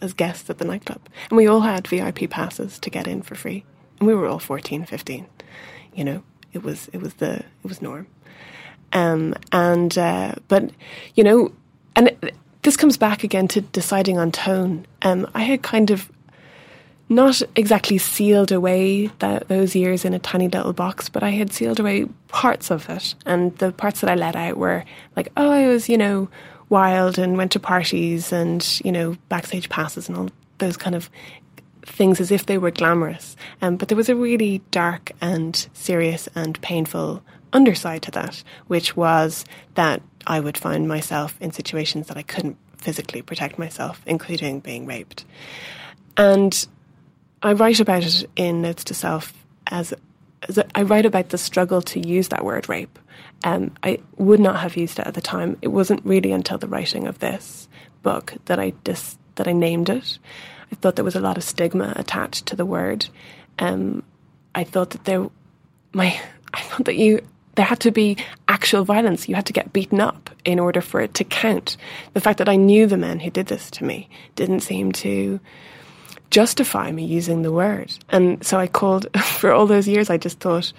as 0.00 0.12
guests 0.12 0.48
at 0.50 0.58
the 0.58 0.64
nightclub. 0.64 1.00
And 1.30 1.36
we 1.36 1.46
all 1.46 1.60
had 1.60 1.86
VIP 1.86 2.30
passes 2.30 2.78
to 2.80 2.90
get 2.90 3.06
in 3.06 3.22
for 3.22 3.34
free. 3.34 3.64
And 3.98 4.06
we 4.06 4.14
were 4.14 4.26
all 4.26 4.38
14, 4.38 4.84
15. 4.84 5.26
You 5.94 6.04
know, 6.04 6.22
it 6.52 6.62
was 6.62 6.88
it 6.92 7.00
was 7.00 7.14
the 7.14 7.36
it 7.38 7.44
was 7.64 7.82
norm. 7.82 8.06
Um, 8.92 9.34
and 9.52 9.96
uh, 9.98 10.34
but 10.48 10.70
you 11.14 11.24
know, 11.24 11.52
and 11.96 12.16
this 12.62 12.76
comes 12.76 12.96
back 12.96 13.24
again 13.24 13.48
to 13.48 13.60
deciding 13.60 14.18
on 14.18 14.32
tone. 14.32 14.86
Um, 15.02 15.28
I 15.34 15.42
had 15.42 15.62
kind 15.62 15.90
of 15.90 16.10
not 17.08 17.40
exactly 17.56 17.98
sealed 17.98 18.52
away 18.52 19.06
that, 19.20 19.48
those 19.48 19.74
years 19.74 20.04
in 20.04 20.12
a 20.12 20.18
tiny 20.18 20.48
little 20.48 20.72
box, 20.72 21.08
but 21.08 21.22
I 21.22 21.30
had 21.30 21.52
sealed 21.52 21.80
away 21.80 22.06
parts 22.28 22.70
of 22.70 22.88
it. 22.90 23.14
And 23.24 23.56
the 23.58 23.72
parts 23.72 24.00
that 24.00 24.10
I 24.10 24.14
let 24.14 24.36
out 24.36 24.58
were 24.58 24.84
like, 25.16 25.28
oh, 25.36 25.50
I 25.50 25.66
was, 25.68 25.88
you 25.88 25.96
know, 25.96 26.28
wild 26.68 27.18
and 27.18 27.36
went 27.36 27.52
to 27.52 27.60
parties 27.60 28.32
and, 28.32 28.80
you 28.84 28.92
know, 28.92 29.16
backstage 29.28 29.68
passes 29.68 30.08
and 30.08 30.18
all 30.18 30.30
those 30.58 30.76
kind 30.76 30.94
of 30.94 31.10
things 31.82 32.20
as 32.20 32.30
if 32.30 32.46
they 32.46 32.58
were 32.58 32.70
glamorous. 32.70 33.36
Um, 33.62 33.76
but 33.76 33.88
there 33.88 33.96
was 33.96 34.08
a 34.08 34.16
really 34.16 34.60
dark 34.70 35.12
and 35.20 35.56
serious 35.72 36.28
and 36.34 36.60
painful 36.60 37.22
underside 37.52 38.02
to 38.02 38.10
that, 38.12 38.42
which 38.66 38.96
was 38.96 39.44
that 39.74 40.02
I 40.26 40.40
would 40.40 40.58
find 40.58 40.86
myself 40.86 41.36
in 41.40 41.52
situations 41.52 42.08
that 42.08 42.16
I 42.16 42.22
couldn't 42.22 42.58
physically 42.76 43.22
protect 43.22 43.58
myself, 43.58 44.02
including 44.06 44.60
being 44.60 44.86
raped. 44.86 45.24
And 46.16 46.66
I 47.42 47.52
write 47.54 47.80
about 47.80 48.04
it 48.04 48.28
in 48.36 48.62
Notes 48.62 48.84
to 48.84 48.94
Self 48.94 49.32
as, 49.66 49.94
I 50.74 50.82
write 50.82 51.06
about 51.06 51.30
the 51.30 51.38
struggle 51.38 51.82
to 51.82 52.00
use 52.06 52.28
that 52.28 52.44
word 52.44 52.68
rape. 52.68 52.98
Um, 53.44 53.72
I 53.82 53.98
would 54.16 54.40
not 54.40 54.60
have 54.60 54.76
used 54.76 54.98
it 54.98 55.06
at 55.06 55.14
the 55.14 55.20
time. 55.20 55.56
It 55.62 55.68
wasn't 55.68 56.04
really 56.04 56.32
until 56.32 56.58
the 56.58 56.68
writing 56.68 57.06
of 57.06 57.18
this 57.18 57.68
book 58.02 58.34
that 58.46 58.58
I 58.58 58.70
dis, 58.84 59.18
that 59.36 59.48
I 59.48 59.52
named 59.52 59.88
it. 59.88 60.18
I 60.70 60.74
thought 60.76 60.96
there 60.96 61.04
was 61.04 61.16
a 61.16 61.20
lot 61.20 61.36
of 61.36 61.44
stigma 61.44 61.92
attached 61.96 62.46
to 62.46 62.56
the 62.56 62.66
word. 62.66 63.06
Um, 63.58 64.02
I 64.54 64.64
thought 64.64 64.90
that 64.90 65.04
there, 65.04 65.28
my, 65.92 66.18
I 66.54 66.60
thought 66.60 66.86
that 66.86 66.96
you 66.96 67.20
there 67.58 67.66
had 67.66 67.80
to 67.80 67.90
be 67.90 68.16
actual 68.46 68.84
violence. 68.84 69.28
You 69.28 69.34
had 69.34 69.46
to 69.46 69.52
get 69.52 69.72
beaten 69.72 70.00
up 70.00 70.30
in 70.44 70.60
order 70.60 70.80
for 70.80 71.00
it 71.00 71.14
to 71.14 71.24
count. 71.24 71.76
The 72.14 72.20
fact 72.20 72.38
that 72.38 72.48
I 72.48 72.54
knew 72.54 72.86
the 72.86 72.96
men 72.96 73.18
who 73.18 73.30
did 73.30 73.48
this 73.48 73.68
to 73.72 73.84
me 73.84 74.08
didn't 74.36 74.60
seem 74.60 74.92
to 74.92 75.40
justify 76.30 76.90
me 76.92 77.04
using 77.04 77.42
the 77.42 77.52
word. 77.52 77.92
And 78.10 78.44
so 78.44 78.58
I 78.58 78.66
called, 78.66 79.06
for 79.24 79.52
all 79.52 79.66
those 79.66 79.88
years, 79.88 80.10
I 80.10 80.16
just 80.16 80.40
thought, 80.40 80.72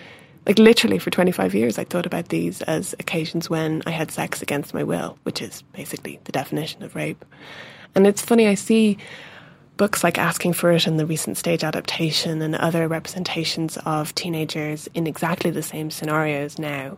like 0.45 0.59
literally 0.59 0.99
for 0.99 1.09
25 1.09 1.53
years, 1.53 1.77
I 1.77 1.83
thought 1.83 2.05
about 2.05 2.29
these 2.29 2.61
as 2.63 2.93
occasions 2.99 3.49
when 3.49 3.81
I 3.85 3.91
had 3.91 4.11
sex 4.11 4.41
against 4.41 4.73
my 4.73 4.83
will, 4.83 5.17
which 5.23 5.41
is 5.41 5.61
basically 5.73 6.19
the 6.23 6.31
definition 6.31 6.83
of 6.83 6.95
rape. 6.95 7.23
And 7.95 8.05
it's 8.05 8.21
funny, 8.21 8.47
I 8.47 8.55
see 8.55 8.97
books 9.77 10.03
like 10.03 10.17
Asking 10.17 10.53
for 10.53 10.71
It 10.71 10.87
and 10.87 10.99
the 10.99 11.05
recent 11.05 11.37
stage 11.37 11.63
adaptation 11.63 12.41
and 12.41 12.53
other 12.55 12.87
representations 12.87 13.77
of 13.85 14.13
teenagers 14.13 14.89
in 14.93 15.07
exactly 15.07 15.51
the 15.51 15.63
same 15.63 15.89
scenarios 15.89 16.59
now 16.59 16.97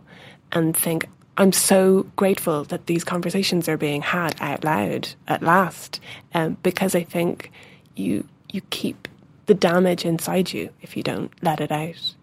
and 0.50 0.76
think, 0.76 1.08
I'm 1.36 1.52
so 1.52 2.02
grateful 2.16 2.64
that 2.64 2.86
these 2.86 3.04
conversations 3.04 3.68
are 3.68 3.78
being 3.78 4.02
had 4.02 4.34
out 4.40 4.64
loud 4.64 5.08
at 5.28 5.42
last 5.42 6.00
um, 6.34 6.58
because 6.62 6.94
I 6.94 7.04
think 7.04 7.50
you 7.94 8.28
you 8.52 8.60
keep 8.70 9.08
the 9.46 9.54
damage 9.54 10.04
inside 10.04 10.52
you 10.52 10.70
if 10.82 10.96
you 10.96 11.02
don't 11.02 11.32
let 11.42 11.60
it 11.60 11.72
out. 11.72 12.14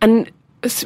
And 0.00 0.30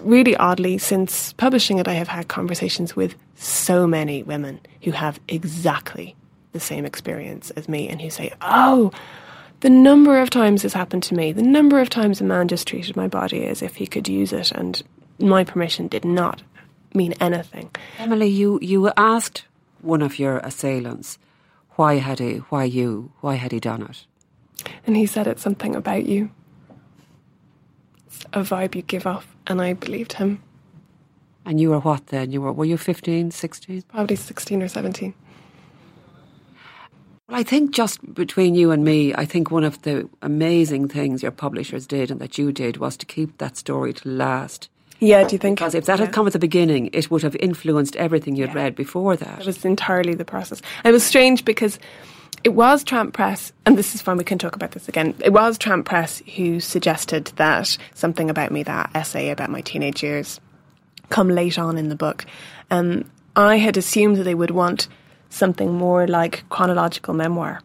really 0.02 0.36
oddly, 0.36 0.78
since 0.78 1.32
publishing 1.32 1.78
it, 1.78 1.88
I 1.88 1.94
have 1.94 2.08
had 2.08 2.28
conversations 2.28 2.94
with 2.94 3.16
so 3.34 3.86
many 3.86 4.22
women 4.22 4.60
who 4.82 4.92
have 4.92 5.18
exactly 5.28 6.14
the 6.52 6.60
same 6.60 6.84
experience 6.84 7.50
as 7.50 7.68
me 7.68 7.88
and 7.88 8.00
who 8.00 8.10
say, 8.10 8.32
Oh, 8.40 8.92
the 9.60 9.70
number 9.70 10.20
of 10.20 10.30
times 10.30 10.62
this 10.62 10.72
happened 10.72 11.02
to 11.04 11.14
me, 11.14 11.32
the 11.32 11.42
number 11.42 11.80
of 11.80 11.90
times 11.90 12.20
a 12.20 12.24
man 12.24 12.48
just 12.48 12.68
treated 12.68 12.96
my 12.96 13.08
body 13.08 13.46
as 13.46 13.62
if 13.62 13.76
he 13.76 13.86
could 13.86 14.08
use 14.08 14.32
it, 14.32 14.52
and 14.52 14.82
my 15.18 15.42
permission 15.42 15.88
did 15.88 16.04
not 16.04 16.42
mean 16.94 17.14
anything. 17.14 17.70
Emilie, 17.98 18.28
you, 18.28 18.58
you 18.62 18.92
asked 18.96 19.44
one 19.80 20.02
of 20.02 20.18
your 20.18 20.38
assailants, 20.38 21.18
why 21.72 21.94
had 21.94 22.20
he, 22.20 22.36
why 22.50 22.64
you, 22.64 23.12
why 23.20 23.34
had 23.34 23.52
he 23.52 23.60
done 23.60 23.82
it? 23.82 24.06
And 24.86 24.96
he 24.96 25.06
said 25.06 25.26
it's 25.26 25.42
something 25.42 25.74
about 25.74 26.06
you. 26.06 26.30
It's 28.06 28.24
a 28.32 28.40
vibe 28.40 28.74
you 28.74 28.82
give 28.82 29.06
off. 29.06 29.26
And 29.46 29.60
I 29.60 29.74
believed 29.74 30.14
him. 30.14 30.42
And 31.46 31.60
you 31.60 31.70
were 31.70 31.80
what 31.80 32.06
then? 32.06 32.32
You 32.32 32.40
were 32.40 32.52
were 32.52 32.64
you 32.64 32.76
15, 32.78 33.30
16? 33.30 33.82
Probably 33.82 34.16
16 34.16 34.62
or 34.62 34.68
17. 34.68 35.14
Well, 37.28 37.38
I 37.38 37.42
think 37.42 37.72
just 37.72 38.14
between 38.14 38.54
you 38.54 38.70
and 38.70 38.84
me, 38.84 39.14
I 39.14 39.24
think 39.24 39.50
one 39.50 39.64
of 39.64 39.80
the 39.82 40.08
amazing 40.22 40.88
things 40.88 41.22
your 41.22 41.32
publishers 41.32 41.86
did 41.86 42.10
and 42.10 42.20
that 42.20 42.38
you 42.38 42.52
did 42.52 42.78
was 42.78 42.96
to 42.98 43.06
keep 43.06 43.38
that 43.38 43.56
story 43.56 43.92
to 43.94 44.08
last. 44.08 44.68
Yeah, 45.00 45.26
do 45.26 45.34
you 45.34 45.38
think? 45.38 45.58
Because 45.58 45.74
if 45.74 45.86
that 45.86 45.98
yeah. 45.98 46.06
had 46.06 46.14
come 46.14 46.26
at 46.26 46.32
the 46.32 46.38
beginning, 46.38 46.90
it 46.92 47.10
would 47.10 47.22
have 47.22 47.36
influenced 47.36 47.96
everything 47.96 48.36
you'd 48.36 48.50
yeah. 48.50 48.54
read 48.54 48.74
before 48.74 49.16
that. 49.16 49.40
It 49.40 49.46
was 49.46 49.64
entirely 49.64 50.14
the 50.14 50.24
process. 50.24 50.62
It 50.84 50.92
was 50.92 51.02
strange 51.02 51.44
because 51.44 51.78
it 52.44 52.52
was 52.52 52.84
Tramp 52.84 53.14
Press, 53.14 53.52
and 53.64 53.76
this 53.76 53.94
is 53.94 54.02
fun, 54.02 54.18
we 54.18 54.24
can 54.24 54.38
talk 54.38 54.54
about 54.54 54.72
this 54.72 54.86
again. 54.86 55.14
It 55.24 55.32
was 55.32 55.56
Tramp 55.56 55.86
Press 55.86 56.22
who 56.36 56.60
suggested 56.60 57.32
that 57.36 57.76
something 57.94 58.28
about 58.28 58.52
me, 58.52 58.62
that 58.64 58.90
essay 58.94 59.30
about 59.30 59.50
my 59.50 59.62
teenage 59.62 60.02
years, 60.02 60.40
come 61.08 61.30
late 61.30 61.58
on 61.58 61.78
in 61.78 61.88
the 61.88 61.96
book. 61.96 62.26
Um, 62.70 63.10
I 63.34 63.56
had 63.56 63.78
assumed 63.78 64.18
that 64.18 64.24
they 64.24 64.34
would 64.34 64.50
want 64.50 64.88
something 65.30 65.72
more 65.72 66.06
like 66.06 66.48
chronological 66.50 67.14
memoir. 67.14 67.60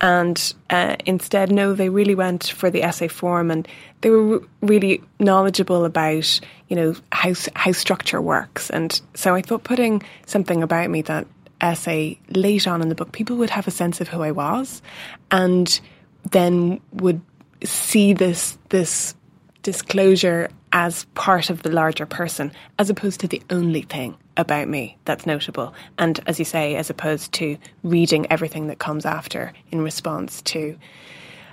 And 0.00 0.54
uh, 0.68 0.96
instead, 1.06 1.52
no, 1.52 1.74
they 1.74 1.88
really 1.88 2.16
went 2.16 2.44
for 2.48 2.70
the 2.70 2.82
essay 2.82 3.06
form, 3.08 3.50
and 3.50 3.68
they 4.00 4.10
were 4.10 4.42
really 4.60 5.02
knowledgeable 5.20 5.84
about, 5.84 6.40
you 6.68 6.74
know, 6.74 6.96
how 7.12 7.34
how 7.54 7.70
structure 7.70 8.20
works. 8.20 8.68
And 8.70 9.00
so 9.14 9.34
I 9.34 9.42
thought 9.42 9.62
putting 9.62 10.02
something 10.26 10.62
about 10.62 10.90
me 10.90 11.02
that 11.02 11.28
essay 11.62 12.18
late 12.30 12.66
on 12.66 12.82
in 12.82 12.88
the 12.88 12.94
book, 12.94 13.12
people 13.12 13.36
would 13.36 13.50
have 13.50 13.68
a 13.68 13.70
sense 13.70 14.00
of 14.00 14.08
who 14.08 14.22
I 14.22 14.32
was, 14.32 14.82
and 15.30 15.80
then 16.30 16.80
would 16.94 17.20
see 17.64 18.12
this 18.12 18.58
this 18.68 19.14
disclosure 19.62 20.50
as 20.72 21.04
part 21.14 21.50
of 21.50 21.62
the 21.62 21.70
larger 21.70 22.06
person, 22.06 22.50
as 22.78 22.90
opposed 22.90 23.20
to 23.20 23.28
the 23.28 23.42
only 23.50 23.82
thing 23.82 24.16
about 24.36 24.66
me 24.68 24.96
that's 25.04 25.26
notable. 25.26 25.74
And 25.98 26.18
as 26.26 26.38
you 26.38 26.44
say, 26.44 26.76
as 26.76 26.90
opposed 26.90 27.32
to 27.34 27.58
reading 27.82 28.26
everything 28.30 28.68
that 28.68 28.78
comes 28.78 29.04
after 29.04 29.52
in 29.70 29.82
response 29.82 30.40
to 30.42 30.76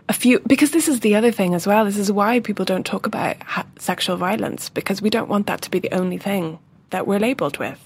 a 0.07 0.13
few, 0.13 0.39
because 0.47 0.71
this 0.71 0.87
is 0.87 1.01
the 1.01 1.15
other 1.15 1.31
thing 1.31 1.53
as 1.53 1.67
well. 1.67 1.85
This 1.85 1.97
is 1.97 2.11
why 2.11 2.39
people 2.39 2.65
don't 2.65 2.85
talk 2.85 3.05
about 3.05 3.41
ha- 3.43 3.65
sexual 3.77 4.17
violence, 4.17 4.69
because 4.69 5.01
we 5.01 5.09
don't 5.09 5.29
want 5.29 5.47
that 5.47 5.61
to 5.63 5.69
be 5.69 5.79
the 5.79 5.93
only 5.93 6.17
thing 6.17 6.57
that 6.89 7.05
we're 7.05 7.19
labelled 7.19 7.57
with. 7.57 7.79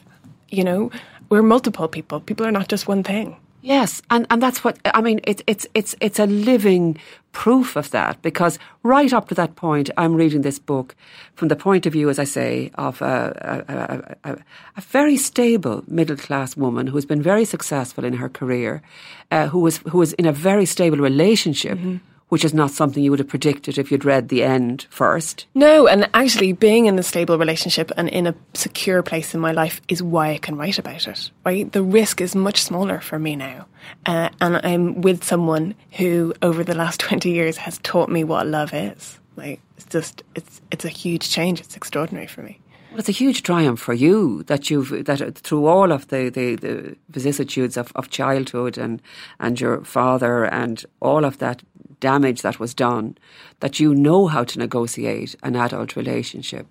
You 0.49 0.63
know, 0.63 0.91
we're 1.33 1.41
multiple 1.41 1.87
people. 1.87 2.19
People 2.19 2.45
are 2.45 2.51
not 2.51 2.67
just 2.67 2.87
one 2.87 3.01
thing. 3.01 3.35
Yes, 3.63 4.03
and, 4.11 4.27
and 4.29 4.39
that's 4.39 4.63
what 4.63 4.77
I 4.93 5.01
mean. 5.01 5.19
It's 5.23 5.41
it's 5.47 5.65
it's 5.73 5.95
it's 5.99 6.19
a 6.19 6.27
living 6.27 6.99
proof 7.31 7.75
of 7.75 7.89
that 7.89 8.21
because 8.21 8.59
right 8.83 9.11
up 9.11 9.29
to 9.29 9.35
that 9.35 9.55
point, 9.55 9.89
I'm 9.97 10.13
reading 10.13 10.43
this 10.43 10.59
book 10.59 10.95
from 11.33 11.47
the 11.47 11.55
point 11.55 11.87
of 11.87 11.93
view, 11.93 12.09
as 12.09 12.19
I 12.19 12.25
say, 12.25 12.69
of 12.75 13.01
a, 13.01 14.15
a, 14.23 14.29
a, 14.29 14.37
a 14.77 14.81
very 14.81 15.17
stable 15.17 15.83
middle 15.87 16.17
class 16.17 16.55
woman 16.55 16.85
who's 16.85 17.05
been 17.05 17.23
very 17.23 17.45
successful 17.45 18.05
in 18.05 18.13
her 18.13 18.29
career, 18.29 18.83
uh, 19.31 19.47
who 19.47 19.59
was 19.59 19.77
who 19.89 19.97
was 19.97 20.13
in 20.13 20.27
a 20.27 20.33
very 20.33 20.67
stable 20.67 20.99
relationship. 20.99 21.79
Mm-hmm 21.79 22.12
which 22.29 22.45
is 22.45 22.53
not 22.53 22.71
something 22.71 23.03
you 23.03 23.11
would 23.11 23.19
have 23.19 23.27
predicted 23.27 23.77
if 23.77 23.91
you'd 23.91 24.05
read 24.05 24.29
the 24.29 24.43
end 24.43 24.87
first. 24.89 25.45
No, 25.53 25.87
and 25.87 26.09
actually, 26.13 26.53
being 26.53 26.85
in 26.85 26.97
a 26.97 27.03
stable 27.03 27.37
relationship 27.37 27.91
and 27.97 28.09
in 28.09 28.27
a 28.27 28.35
secure 28.53 29.03
place 29.03 29.33
in 29.33 29.39
my 29.39 29.51
life 29.51 29.81
is 29.87 30.01
why 30.01 30.31
I 30.31 30.37
can 30.37 30.55
write 30.55 30.79
about 30.79 31.07
it. 31.07 31.31
Right, 31.45 31.71
the 31.71 31.83
risk 31.83 32.21
is 32.21 32.35
much 32.35 32.61
smaller 32.61 32.99
for 32.99 33.19
me 33.19 33.35
now, 33.35 33.67
uh, 34.05 34.29
and 34.41 34.59
I'm 34.63 35.01
with 35.01 35.23
someone 35.23 35.75
who, 35.91 36.33
over 36.41 36.63
the 36.63 36.75
last 36.75 36.99
twenty 37.07 37.31
years, 37.31 37.57
has 37.57 37.77
taught 37.79 38.09
me 38.09 38.23
what 38.23 38.47
love 38.47 38.73
is. 38.73 39.19
Like, 39.35 39.61
it's 39.77 39.85
just, 39.85 40.23
it's 40.35 40.61
it's 40.71 40.85
a 40.85 40.89
huge 40.89 41.29
change. 41.29 41.59
It's 41.59 41.75
extraordinary 41.75 42.27
for 42.27 42.41
me. 42.41 42.59
Well, 42.93 42.99
it's 42.99 43.09
a 43.09 43.11
huge 43.11 43.41
triumph 43.41 43.79
for 43.79 43.95
you 43.95 44.43
that 44.43 44.69
you've 44.69 45.05
that 45.05 45.39
through 45.39 45.65
all 45.65 45.91
of 45.91 46.09
the, 46.09 46.29
the, 46.29 46.53
the 46.53 46.95
vicissitudes 47.09 47.75
of, 47.75 47.91
of 47.95 48.11
childhood 48.11 48.77
and 48.77 49.01
and 49.39 49.59
your 49.59 49.83
father 49.83 50.45
and 50.45 50.85
all 50.99 51.25
of 51.25 51.39
that 51.39 51.63
damage 52.03 52.41
that 52.41 52.59
was 52.59 52.73
done, 52.73 53.17
that 53.61 53.79
you 53.79 53.95
know 53.95 54.27
how 54.27 54.43
to 54.43 54.59
negotiate 54.59 55.35
an 55.41 55.55
adult 55.55 55.95
relationship. 55.95 56.67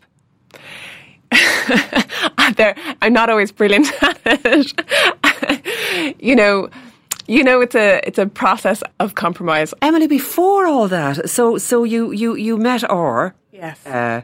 I'm 3.03 3.13
not 3.13 3.31
always 3.31 3.51
brilliant 3.53 3.89
at 4.03 4.21
it. 4.27 6.17
you 6.29 6.37
know, 6.37 6.69
you 7.27 7.43
know 7.43 7.63
it's 7.63 7.75
a 7.75 8.01
it's 8.07 8.19
a 8.19 8.27
process 8.27 8.83
of 8.99 9.15
compromise. 9.15 9.75
Emilie, 9.81 10.09
before 10.09 10.67
all 10.67 10.89
that, 10.89 11.31
so 11.31 11.59
so 11.59 11.85
you 11.85 12.13
you 12.13 12.37
you 12.37 12.57
met 12.59 12.83
Or. 12.91 13.35
Yes. 13.53 13.87
Uh, 13.87 14.21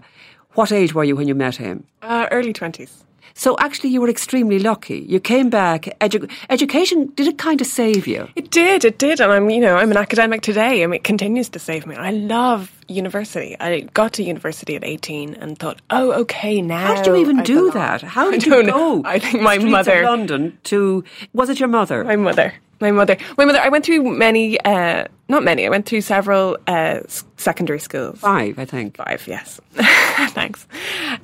what 0.55 0.73
age 0.73 0.93
were 0.95 1.05
you 1.05 1.17
when 1.17 1.29
you 1.29 1.37
met 1.37 1.57
him? 1.57 1.85
Uh, 2.03 2.27
early 2.31 2.53
20s. 2.53 3.05
So 3.39 3.55
actually, 3.61 3.91
you 3.91 4.01
were 4.01 4.09
extremely 4.09 4.59
lucky. 4.59 4.99
You 4.99 5.21
came 5.21 5.49
back. 5.49 5.83
Edu- 6.01 6.29
education 6.51 7.07
did 7.15 7.29
it 7.29 7.39
kind 7.39 7.61
of 7.61 7.69
save 7.69 8.09
you? 8.09 8.29
It 8.35 8.51
did. 8.51 8.85
It 8.85 8.99
did, 8.99 9.21
and 9.21 9.31
I'm 9.31 9.49
you 9.49 9.61
know 9.61 9.77
I'm 9.77 9.93
an 9.93 9.97
academic 9.97 10.43
today. 10.43 10.83
I 10.83 10.87
mean, 10.87 10.95
it 10.95 11.05
continues 11.05 11.49
to 11.51 11.61
save 11.61 11.87
me. 11.87 11.95
I 11.95 12.11
love 12.11 12.73
university. 12.89 13.57
I 13.61 13.83
got 13.95 14.15
to 14.15 14.25
university 14.25 14.75
at 14.75 14.83
18 14.83 15.35
and 15.35 15.57
thought, 15.57 15.81
oh, 15.91 16.11
okay, 16.23 16.61
now. 16.61 16.89
How 16.89 16.95
did 16.97 17.07
you 17.07 17.15
even 17.15 17.39
I 17.39 17.43
do 17.45 17.55
belong. 17.55 17.75
that? 17.75 18.03
How 18.03 18.29
did 18.29 18.45
you 18.45 18.51
go? 18.51 18.63
know. 18.63 19.03
I 19.05 19.21
think 19.21 19.41
my 19.41 19.59
mother. 19.59 20.03
London 20.03 20.59
to 20.65 21.05
was 21.33 21.49
it 21.49 21.61
your 21.61 21.69
mother? 21.69 22.03
My 22.03 22.17
mother. 22.17 22.55
My 22.81 22.91
mother. 22.91 23.17
My 23.37 23.45
mother. 23.45 23.61
I 23.61 23.69
went 23.69 23.85
through 23.85 24.03
many, 24.03 24.61
uh, 24.61 25.05
not 25.29 25.45
many. 25.45 25.65
I 25.65 25.69
went 25.69 25.87
through 25.87 26.01
several 26.01 26.59
uh, 26.67 27.01
secondary 27.37 27.79
schools. 27.79 28.19
Five, 28.19 28.59
I 28.59 28.65
think. 28.65 28.97
Five, 28.97 29.29
yes. 29.29 29.61
Thanks. 30.31 30.67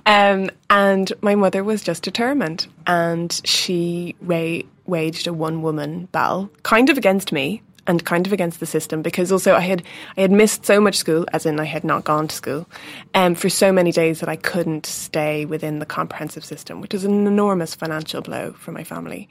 Um, 0.07 0.51
and 0.71 1.13
my 1.21 1.35
mother 1.35 1.65
was 1.65 1.83
just 1.83 2.03
determined, 2.03 2.67
and 2.87 3.41
she 3.45 4.15
wa- 4.23 4.63
waged 4.87 5.27
a 5.27 5.33
one-woman 5.33 6.07
battle, 6.13 6.51
kind 6.63 6.89
of 6.89 6.97
against 6.97 7.33
me 7.33 7.63
and 7.87 8.05
kind 8.05 8.27
of 8.27 8.33
against 8.33 8.61
the 8.61 8.67
system, 8.67 9.03
because 9.03 9.33
also 9.33 9.55
I 9.55 9.61
had 9.61 9.83
I 10.17 10.23
had 10.23 10.31
missed 10.31 10.65
so 10.65 10.81
much 10.81 10.97
school, 10.97 11.27
as 11.33 11.45
in 11.45 11.59
I 11.59 11.65
had 11.65 11.83
not 11.83 12.05
gone 12.05 12.29
to 12.29 12.37
school, 12.37 12.69
um, 13.15 13.35
for 13.35 13.49
so 13.49 13.73
many 13.73 13.91
days 13.91 14.21
that 14.21 14.29
I 14.29 14.37
couldn't 14.37 14.87
stay 14.87 15.45
within 15.45 15.81
the 15.81 15.87
comprehensive 15.87 16.45
system, 16.45 16.81
which 16.81 16.93
was 16.93 17.05
an 17.05 17.27
enormous 17.27 17.75
financial 17.75 18.23
blow 18.23 18.53
for 18.53 18.73
my 18.73 18.85
family. 18.85 19.29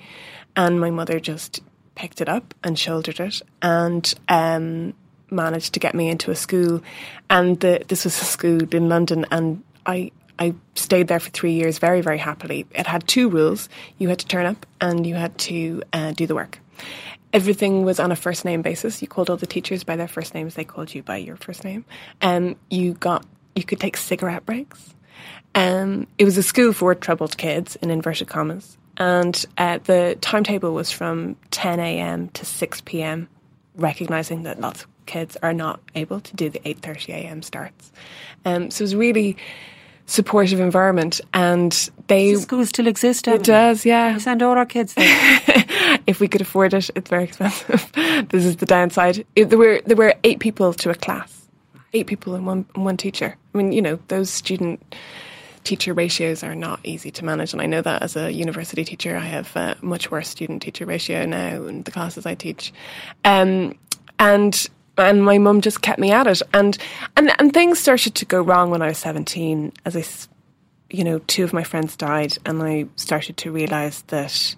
And 0.56 0.80
my 0.80 0.92
mother 0.92 1.20
just 1.20 1.62
picked 1.96 2.22
it 2.22 2.28
up 2.30 2.54
and 2.64 2.78
shouldered 2.78 3.20
it, 3.20 3.42
and 3.62 4.14
um, 4.28 4.94
managed 5.34 5.74
to 5.74 5.80
get 5.80 5.96
me 5.96 6.10
into 6.10 6.32
a 6.32 6.36
school, 6.36 6.82
and 7.30 7.60
the, 7.60 7.84
this 7.88 8.06
was 8.06 8.20
a 8.22 8.26
school 8.26 8.62
in 8.74 8.90
London, 8.90 9.26
and 9.32 9.64
I 9.86 10.12
I 10.40 10.56
stayed 10.76 11.08
there 11.08 11.20
for 11.20 11.30
three 11.30 11.54
years 11.54 11.80
very 11.80 12.02
very 12.02 12.18
happily. 12.18 12.66
It 12.72 12.88
had 12.88 13.08
two 13.08 13.30
rules: 13.30 13.70
you 13.98 14.10
had 14.10 14.20
to 14.20 14.28
turn 14.28 14.46
up 14.46 14.66
and 14.80 15.06
you 15.06 15.16
had 15.16 15.38
to 15.40 15.84
uh, 15.92 16.12
do 16.12 16.28
the 16.28 16.36
work. 16.36 16.60
Everything 17.34 17.84
was 17.84 18.00
on 18.00 18.12
a 18.12 18.16
first 18.16 18.46
name 18.46 18.62
basis. 18.62 19.02
You 19.02 19.08
called 19.08 19.30
all 19.30 19.38
the 19.38 19.48
teachers 19.48 19.84
by 19.84 19.96
their 19.96 20.08
first 20.08 20.34
names; 20.34 20.56
they 20.56 20.64
called 20.64 20.94
you 20.94 21.04
by 21.04 21.18
your 21.18 21.36
first 21.36 21.64
name. 21.64 21.86
Um, 22.22 22.56
you 22.70 22.94
got 22.94 23.26
you 23.56 23.64
could 23.64 23.80
take 23.80 23.98
cigarette 23.98 24.46
breaks. 24.46 24.94
Um, 25.56 26.08
it 26.18 26.26
was 26.26 26.38
a 26.38 26.44
school 26.44 26.74
for 26.74 26.96
troubled 26.96 27.38
kids, 27.38 27.76
in 27.78 27.92
inverted 27.92 28.28
commas, 28.28 28.78
and 28.98 29.46
uh, 29.58 29.80
the 29.84 30.18
timetable 30.22 30.74
was 30.74 30.92
from 30.92 31.36
10 31.52 31.80
a.m. 31.80 32.30
to 32.30 32.46
6 32.46 32.82
p.m 32.82 33.28
recognizing 33.76 34.44
that 34.44 34.60
lots 34.60 34.84
of 34.84 34.93
kids 35.06 35.38
are 35.44 35.54
not 35.54 35.80
able 35.96 36.20
to 36.20 36.36
do 36.36 36.50
the 36.50 36.60
8:30 36.60 37.10
a.m. 37.10 37.42
starts. 37.42 37.92
Um, 38.46 38.72
so 38.72 38.82
it 38.82 38.86
was 38.86 38.94
a 38.94 38.98
really 38.98 39.38
supportive 40.06 40.60
environment, 40.60 41.22
and 41.34 41.90
they 42.08 42.32
Does 42.32 42.44
school 42.44 42.66
still 42.66 42.88
exist? 42.88 43.28
it 43.28 43.44
does, 43.44 43.86
yeah. 43.86 44.14
We 44.14 44.20
send 44.20 44.42
all 44.42 44.58
our 44.58 44.66
kids 44.66 44.94
there. 44.94 45.42
if 46.08 46.20
we 46.20 46.28
could 46.28 46.42
afford 46.42 46.74
it, 46.74 46.90
it's 46.96 47.10
very 47.10 47.24
expensive. 47.24 47.92
this 48.30 48.46
is 48.46 48.58
the 48.58 48.66
downside. 48.66 49.26
It, 49.36 49.50
there 49.50 49.58
were 49.58 49.82
there 49.86 49.98
were 49.98 50.16
eight 50.24 50.40
people 50.40 50.74
to 50.74 50.90
a 50.90 50.96
class, 50.96 51.48
eight 51.94 52.08
people 52.08 52.36
and 52.36 52.46
one 52.46 52.66
and 52.76 52.86
one 52.86 52.98
teacher. 52.98 53.36
I 53.54 53.58
mean, 53.58 53.72
you 53.72 53.82
know, 53.82 54.00
those 54.08 54.30
student 54.30 54.96
teacher 55.64 55.94
ratios 55.94 56.44
are 56.44 56.56
not 56.56 56.82
easy 56.84 57.10
to 57.12 57.24
manage, 57.26 57.54
and 57.54 57.62
I 57.62 57.66
know 57.66 57.82
that 57.82 58.02
as 58.02 58.16
a 58.16 58.32
university 58.32 58.84
teacher, 58.84 59.16
I 59.16 59.26
have 59.26 59.56
a 59.56 59.78
much 59.82 60.12
worse 60.12 60.28
student 60.28 60.62
teacher 60.62 60.86
ratio 60.86 61.26
now 61.26 61.64
in 61.66 61.84
the 61.84 61.92
classes 61.92 62.26
I 62.26 62.36
teach, 62.36 62.74
um, 63.24 63.78
and 64.20 64.70
and 64.98 65.24
my 65.24 65.38
mum 65.38 65.62
just 65.62 65.82
kept 65.82 66.00
me 66.00 66.12
at 66.12 66.28
it, 66.28 66.42
and 66.54 66.78
and 67.16 67.32
and 67.40 67.54
things 67.54 67.80
started 67.80 68.16
to 68.16 68.26
go 68.26 68.42
wrong 68.42 68.70
when 68.70 68.82
I 68.82 68.88
was 68.88 68.98
seventeen. 68.98 69.74
As 69.86 69.96
I 69.96 70.04
you 70.90 71.04
know, 71.04 71.20
two 71.20 71.44
of 71.44 71.54
my 71.54 71.64
friends 71.64 71.96
died, 71.98 72.38
and 72.46 72.62
I 72.62 72.86
started 72.96 73.38
to 73.38 73.52
realise 73.52 74.02
that 74.08 74.56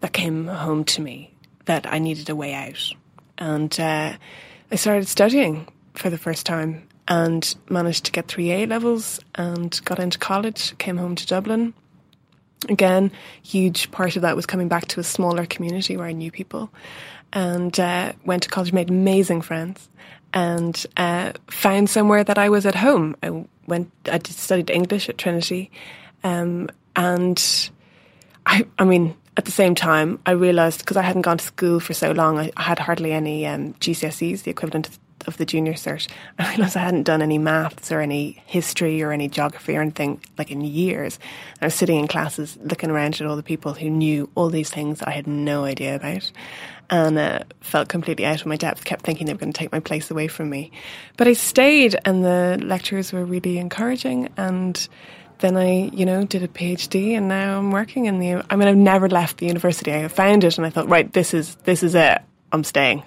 that 0.00 0.12
came 0.12 0.46
home 0.46 0.84
to 0.84 1.02
me 1.02 1.34
that 1.64 1.92
I 1.92 1.98
needed 1.98 2.28
a 2.28 2.36
way 2.36 2.54
out, 2.54 2.92
and 3.38 3.78
uh, 3.80 4.14
I 4.70 4.76
started 4.76 5.08
studying 5.08 5.68
for 5.94 6.10
the 6.10 6.18
first 6.18 6.46
time 6.46 6.88
and 7.08 7.54
managed 7.68 8.04
to 8.04 8.12
get 8.12 8.28
three 8.28 8.52
A 8.52 8.66
levels 8.66 9.20
and 9.34 9.80
got 9.84 9.98
into 9.98 10.18
college. 10.18 10.76
Came 10.78 10.96
home 10.96 11.16
to 11.16 11.26
Dublin. 11.26 11.74
Again, 12.68 13.10
huge 13.42 13.90
part 13.90 14.16
of 14.16 14.22
that 14.22 14.36
was 14.36 14.46
coming 14.46 14.68
back 14.68 14.86
to 14.88 15.00
a 15.00 15.04
smaller 15.04 15.46
community 15.46 15.96
where 15.96 16.06
I 16.06 16.12
knew 16.12 16.30
people, 16.30 16.70
and 17.32 17.78
uh, 17.78 18.12
went 18.24 18.44
to 18.44 18.48
college, 18.48 18.72
made 18.72 18.90
amazing 18.90 19.42
friends, 19.42 19.88
and 20.32 20.86
uh, 20.96 21.32
found 21.48 21.90
somewhere 21.90 22.24
that 22.24 22.38
I 22.38 22.48
was 22.48 22.66
at 22.66 22.74
home. 22.74 23.16
I 23.22 23.44
went, 23.66 23.90
I 24.06 24.20
studied 24.24 24.70
English 24.70 25.08
at 25.08 25.18
Trinity, 25.18 25.70
um, 26.24 26.68
and 26.94 27.70
I, 28.46 28.66
I 28.78 28.84
mean, 28.84 29.16
at 29.36 29.44
the 29.46 29.50
same 29.50 29.74
time, 29.74 30.18
I 30.26 30.32
realised 30.32 30.80
because 30.80 30.96
I 30.96 31.02
hadn't 31.02 31.22
gone 31.22 31.38
to 31.38 31.44
school 31.44 31.80
for 31.80 31.94
so 31.94 32.12
long, 32.12 32.38
I, 32.38 32.52
I 32.56 32.62
had 32.62 32.78
hardly 32.78 33.12
any 33.12 33.46
um, 33.46 33.74
GCSEs, 33.74 34.42
the 34.42 34.50
equivalent 34.50 34.88
of, 34.88 34.98
of 35.26 35.36
the 35.36 35.44
junior 35.44 35.74
cert. 35.74 36.08
I 36.38 36.50
realised 36.50 36.76
I 36.76 36.80
hadn't 36.80 37.04
done 37.04 37.22
any 37.22 37.38
maths 37.38 37.90
or 37.92 38.00
any 38.00 38.42
history 38.46 39.02
or 39.02 39.12
any 39.12 39.28
geography 39.28 39.76
or 39.76 39.80
anything 39.80 40.20
like 40.38 40.50
in 40.50 40.60
years. 40.60 41.18
I 41.60 41.66
was 41.66 41.74
sitting 41.74 41.98
in 41.98 42.08
classes 42.08 42.58
looking 42.62 42.90
around 42.90 43.20
at 43.20 43.26
all 43.26 43.36
the 43.36 43.42
people 43.42 43.74
who 43.74 43.90
knew 43.90 44.30
all 44.34 44.48
these 44.48 44.70
things 44.70 45.02
I 45.02 45.10
had 45.10 45.26
no 45.26 45.64
idea 45.64 45.96
about 45.96 46.30
and 46.90 47.18
uh, 47.18 47.40
felt 47.60 47.88
completely 47.88 48.26
out 48.26 48.40
of 48.40 48.46
my 48.46 48.56
depth, 48.56 48.84
kept 48.84 49.04
thinking 49.04 49.26
they 49.26 49.32
were 49.32 49.38
going 49.38 49.52
to 49.52 49.58
take 49.58 49.72
my 49.72 49.80
place 49.80 50.10
away 50.10 50.28
from 50.28 50.50
me. 50.50 50.70
But 51.16 51.26
I 51.26 51.32
stayed 51.32 51.96
and 52.04 52.24
the 52.24 52.58
lecturers 52.62 53.12
were 53.12 53.24
really 53.24 53.58
encouraging 53.58 54.28
and 54.36 54.88
then 55.42 55.56
I, 55.56 55.90
you 55.92 56.06
know, 56.06 56.24
did 56.24 56.42
a 56.42 56.48
PhD, 56.48 57.16
and 57.16 57.28
now 57.28 57.58
I'm 57.58 57.72
working 57.72 58.06
in 58.06 58.20
the. 58.20 58.44
I 58.48 58.56
mean, 58.56 58.68
I've 58.68 58.76
never 58.76 59.08
left 59.08 59.38
the 59.38 59.46
university. 59.46 59.92
I 59.92 60.06
found 60.08 60.44
it, 60.44 60.56
and 60.56 60.64
I 60.64 60.70
thought, 60.70 60.88
right, 60.88 61.12
this 61.12 61.34
is 61.34 61.56
this 61.64 61.82
is 61.82 61.94
it. 61.94 62.22
I'm 62.52 62.64
staying. 62.64 63.02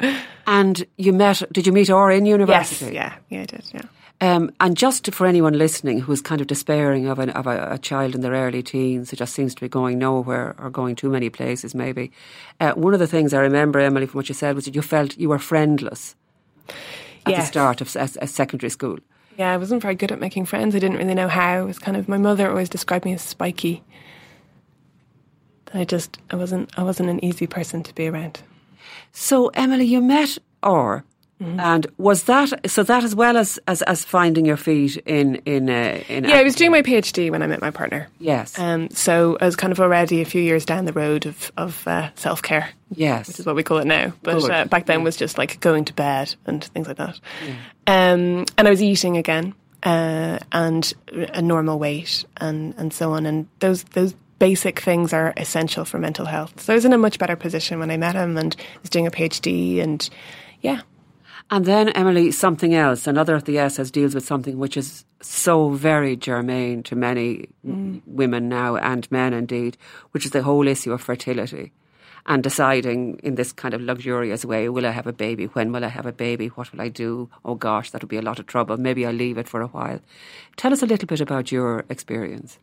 and 0.46 0.84
you 0.96 1.12
met? 1.12 1.42
Did 1.52 1.66
you 1.66 1.72
meet 1.72 1.90
Or 1.90 2.10
in 2.10 2.26
university? 2.26 2.86
yes, 2.86 2.94
yeah, 2.94 3.14
yeah, 3.28 3.42
I 3.42 3.46
did, 3.46 3.64
yeah. 3.72 3.82
Um, 4.22 4.52
and 4.60 4.76
just 4.76 5.10
for 5.14 5.26
anyone 5.26 5.54
listening 5.56 6.00
who 6.00 6.12
is 6.12 6.20
kind 6.20 6.42
of 6.42 6.46
despairing 6.46 7.06
of, 7.06 7.18
an, 7.18 7.30
of 7.30 7.46
a, 7.46 7.68
a 7.72 7.78
child 7.78 8.14
in 8.14 8.20
their 8.20 8.32
early 8.32 8.62
teens 8.62 9.10
who 9.10 9.16
just 9.16 9.34
seems 9.34 9.54
to 9.54 9.60
be 9.62 9.68
going 9.68 9.98
nowhere 9.98 10.54
or 10.58 10.68
going 10.68 10.94
too 10.94 11.08
many 11.08 11.30
places, 11.30 11.74
maybe, 11.74 12.12
uh, 12.60 12.72
one 12.72 12.92
of 12.92 13.00
the 13.00 13.06
things 13.06 13.32
I 13.32 13.40
remember, 13.40 13.80
Emilie, 13.80 14.04
from 14.06 14.18
what 14.18 14.28
you 14.28 14.34
said 14.34 14.54
was 14.54 14.66
that 14.66 14.74
you 14.74 14.82
felt 14.82 15.16
you 15.16 15.30
were 15.30 15.38
friendless 15.38 16.16
at 17.24 17.34
the 17.36 17.44
start 17.46 17.80
of 17.80 17.88
secondary 17.88 18.68
school. 18.70 18.98
Yeah, 19.38 19.54
I 19.54 19.56
wasn't 19.56 19.80
very 19.80 19.94
good 19.94 20.12
at 20.12 20.20
making 20.20 20.44
friends. 20.44 20.74
I 20.74 20.80
didn't 20.80 20.98
really 20.98 21.14
know 21.14 21.28
how. 21.28 21.62
It 21.62 21.66
was 21.66 21.78
kind 21.78 21.96
of 21.96 22.06
my 22.06 22.18
mother 22.18 22.50
always 22.50 22.68
described 22.68 23.06
me 23.06 23.14
as 23.14 23.22
spiky. 23.22 23.82
I 25.72 25.84
just 25.84 26.18
I 26.30 26.36
wasn't 26.36 26.70
I 26.78 26.82
wasn't 26.82 27.08
an 27.08 27.24
easy 27.24 27.46
person 27.46 27.82
to 27.84 27.94
be 27.94 28.06
around. 28.08 28.42
So, 29.12 29.48
Emilie, 29.48 29.86
you 29.86 30.00
met 30.00 30.38
Or. 30.62 31.04
Mm-hmm. 31.40 31.58
And 31.58 31.86
was 31.96 32.24
that 32.24 32.70
so? 32.70 32.82
That 32.82 33.02
as 33.02 33.14
well 33.14 33.38
as 33.38 33.58
as, 33.66 33.80
as 33.82 34.04
finding 34.04 34.44
your 34.44 34.58
feet 34.58 34.98
in 35.06 35.36
in 35.46 35.70
uh, 35.70 36.02
in 36.06 36.24
Yeah, 36.24 36.36
I 36.36 36.42
was 36.42 36.54
doing 36.54 36.70
my 36.70 36.82
PhD 36.82 37.30
when 37.30 37.42
I 37.42 37.46
met 37.46 37.62
my 37.62 37.70
partner. 37.70 38.08
yes 38.18 38.58
Um, 38.58 38.90
so 38.90 39.38
I 39.40 39.46
was 39.46 39.56
kind 39.56 39.72
of 39.72 39.80
already 39.80 40.20
a 40.20 40.26
few 40.26 40.42
years 40.42 40.66
down 40.66 40.84
the 40.84 40.92
road 40.92 41.24
of 41.24 41.50
of 41.56 41.88
uh, 41.88 42.10
self 42.14 42.42
care. 42.42 42.68
yes 42.94 43.26
which 43.26 43.40
is 43.40 43.46
what 43.46 43.56
we 43.56 43.62
call 43.62 43.78
it 43.78 43.86
now. 43.86 44.12
But 44.22 44.50
uh, 44.50 44.66
back 44.66 44.84
then 44.84 45.02
was 45.02 45.16
just 45.16 45.38
like 45.38 45.58
going 45.60 45.86
to 45.86 45.94
bed 45.94 46.34
and 46.44 46.62
things 46.62 46.86
like 46.86 46.98
that. 46.98 47.18
Um, 47.86 48.44
and 48.58 48.68
I 48.68 48.70
was 48.70 48.82
eating 48.82 49.16
again 49.16 49.54
uh, 49.82 50.40
and 50.52 50.92
a 51.10 51.40
normal 51.40 51.78
weight 51.78 52.22
and, 52.36 52.74
and 52.76 52.92
so 52.92 53.12
on. 53.12 53.24
And 53.24 53.48
those 53.60 53.82
those 53.84 54.14
basic 54.40 54.80
things 54.80 55.12
are 55.12 55.32
essential 55.36 55.84
for 55.84 55.98
mental 55.98 56.26
health. 56.26 56.60
So 56.60 56.72
I 56.72 56.76
was 56.76 56.84
in 56.84 56.92
a 56.92 56.98
much 56.98 57.20
better 57.20 57.36
position 57.36 57.78
when 57.78 57.92
I 57.92 57.96
met 57.96 58.16
him 58.16 58.36
and 58.36 58.56
was 58.82 58.90
doing 58.90 59.06
a 59.06 59.10
PhD 59.12 59.80
and 59.80 60.10
yeah. 60.62 60.80
And 61.52 61.64
then, 61.64 61.90
Emilie, 61.90 62.30
something 62.32 62.74
else. 62.74 63.06
Another 63.06 63.34
of 63.34 63.44
the 63.44 63.58
S's 63.58 63.90
deals 63.90 64.14
with 64.14 64.24
something 64.24 64.58
which 64.58 64.76
is 64.76 65.04
so 65.20 65.70
very 65.70 66.16
germane 66.16 66.82
to 66.84 66.96
many 66.96 67.48
w- 67.64 68.00
women 68.06 68.48
now 68.48 68.76
and 68.76 69.10
men 69.10 69.32
indeed, 69.34 69.76
which 70.12 70.24
is 70.24 70.30
the 70.30 70.42
whole 70.42 70.66
issue 70.68 70.92
of 70.92 71.02
fertility 71.02 71.72
and 72.26 72.42
deciding 72.42 73.18
in 73.22 73.34
this 73.34 73.52
kind 73.52 73.74
of 73.74 73.80
luxurious 73.80 74.44
way 74.44 74.68
will 74.68 74.86
I 74.86 74.90
have 74.90 75.06
a 75.06 75.12
baby? 75.12 75.46
When 75.46 75.72
will 75.72 75.84
I 75.84 75.88
have 75.88 76.06
a 76.06 76.12
baby? 76.12 76.48
What 76.48 76.72
will 76.72 76.80
I 76.80 76.88
do? 76.88 77.28
Oh 77.44 77.54
gosh, 77.54 77.90
that'll 77.90 78.08
be 78.08 78.18
a 78.18 78.22
lot 78.22 78.38
of 78.38 78.46
trouble. 78.46 78.76
Maybe 78.76 79.06
I'll 79.06 79.12
leave 79.12 79.38
it 79.38 79.48
for 79.48 79.60
a 79.60 79.66
while. 79.68 80.00
Tell 80.56 80.72
us 80.72 80.82
a 80.82 80.86
little 80.86 81.06
bit 81.06 81.20
about 81.20 81.50
your 81.50 81.84
experience. 81.88 82.58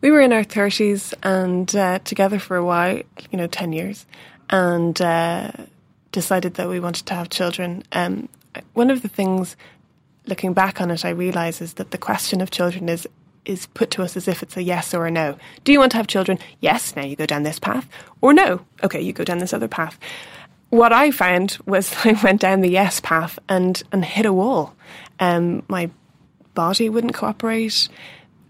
We 0.00 0.10
were 0.10 0.20
in 0.20 0.32
our 0.32 0.44
30s 0.44 1.12
and 1.22 1.74
uh, 1.74 1.98
together 2.00 2.38
for 2.38 2.56
a 2.56 2.64
while, 2.64 2.96
you 3.30 3.38
know, 3.38 3.48
10 3.48 3.72
years, 3.72 4.06
and 4.48 5.00
uh, 5.00 5.50
decided 6.12 6.54
that 6.54 6.68
we 6.68 6.78
wanted 6.78 7.06
to 7.06 7.14
have 7.14 7.30
children. 7.30 7.82
Um, 7.92 8.28
one 8.74 8.90
of 8.90 9.02
the 9.02 9.08
things, 9.08 9.56
looking 10.26 10.52
back 10.52 10.80
on 10.80 10.90
it, 10.90 11.04
I 11.04 11.10
realise 11.10 11.60
is 11.60 11.74
that 11.74 11.90
the 11.90 11.98
question 11.98 12.40
of 12.40 12.50
children 12.50 12.88
is 12.88 13.06
is 13.44 13.66
put 13.66 13.90
to 13.90 14.02
us 14.02 14.14
as 14.14 14.28
if 14.28 14.42
it's 14.42 14.58
a 14.58 14.62
yes 14.62 14.92
or 14.92 15.06
a 15.06 15.10
no. 15.10 15.36
Do 15.64 15.72
you 15.72 15.78
want 15.78 15.92
to 15.92 15.96
have 15.96 16.06
children? 16.06 16.38
Yes, 16.60 16.94
now 16.94 17.02
you 17.02 17.16
go 17.16 17.24
down 17.24 17.44
this 17.44 17.58
path. 17.58 17.88
Or 18.20 18.34
no, 18.34 18.60
okay, 18.84 19.00
you 19.00 19.14
go 19.14 19.24
down 19.24 19.38
this 19.38 19.54
other 19.54 19.68
path. 19.68 19.98
What 20.68 20.92
I 20.92 21.10
found 21.10 21.56
was 21.64 21.94
I 22.04 22.12
went 22.22 22.42
down 22.42 22.60
the 22.60 22.68
yes 22.68 23.00
path 23.00 23.38
and, 23.48 23.82
and 23.90 24.04
hit 24.04 24.26
a 24.26 24.34
wall. 24.34 24.74
Um, 25.18 25.62
my 25.68 25.90
body 26.54 26.90
wouldn't 26.90 27.14
cooperate 27.14 27.88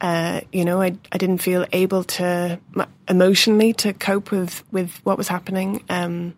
Uh, 0.01 0.41
you 0.53 0.65
know, 0.65 0.81
I, 0.81 0.97
I 1.11 1.19
didn't 1.19 1.39
feel 1.39 1.67
able 1.73 2.05
to 2.05 2.61
emotionally 3.09 3.73
to 3.75 3.93
cope 3.93 4.31
with, 4.31 4.63
with 4.71 4.93
what 5.05 5.19
was 5.19 5.29
happening. 5.29 5.83
Um, 5.89 6.35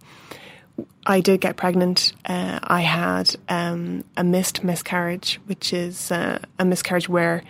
I 1.06 1.20
did 1.20 1.40
get 1.40 1.56
pregnant. 1.56 2.12
Uh, 2.24 2.60
I 2.62 2.80
had 2.80 3.34
um, 3.48 4.04
a 4.16 4.24
missed 4.24 4.64
miscarriage, 4.64 5.40
which 5.46 5.72
is 5.72 6.10
uh, 6.10 6.38
a 6.58 6.64
miscarriage 6.64 7.08
where 7.08 7.42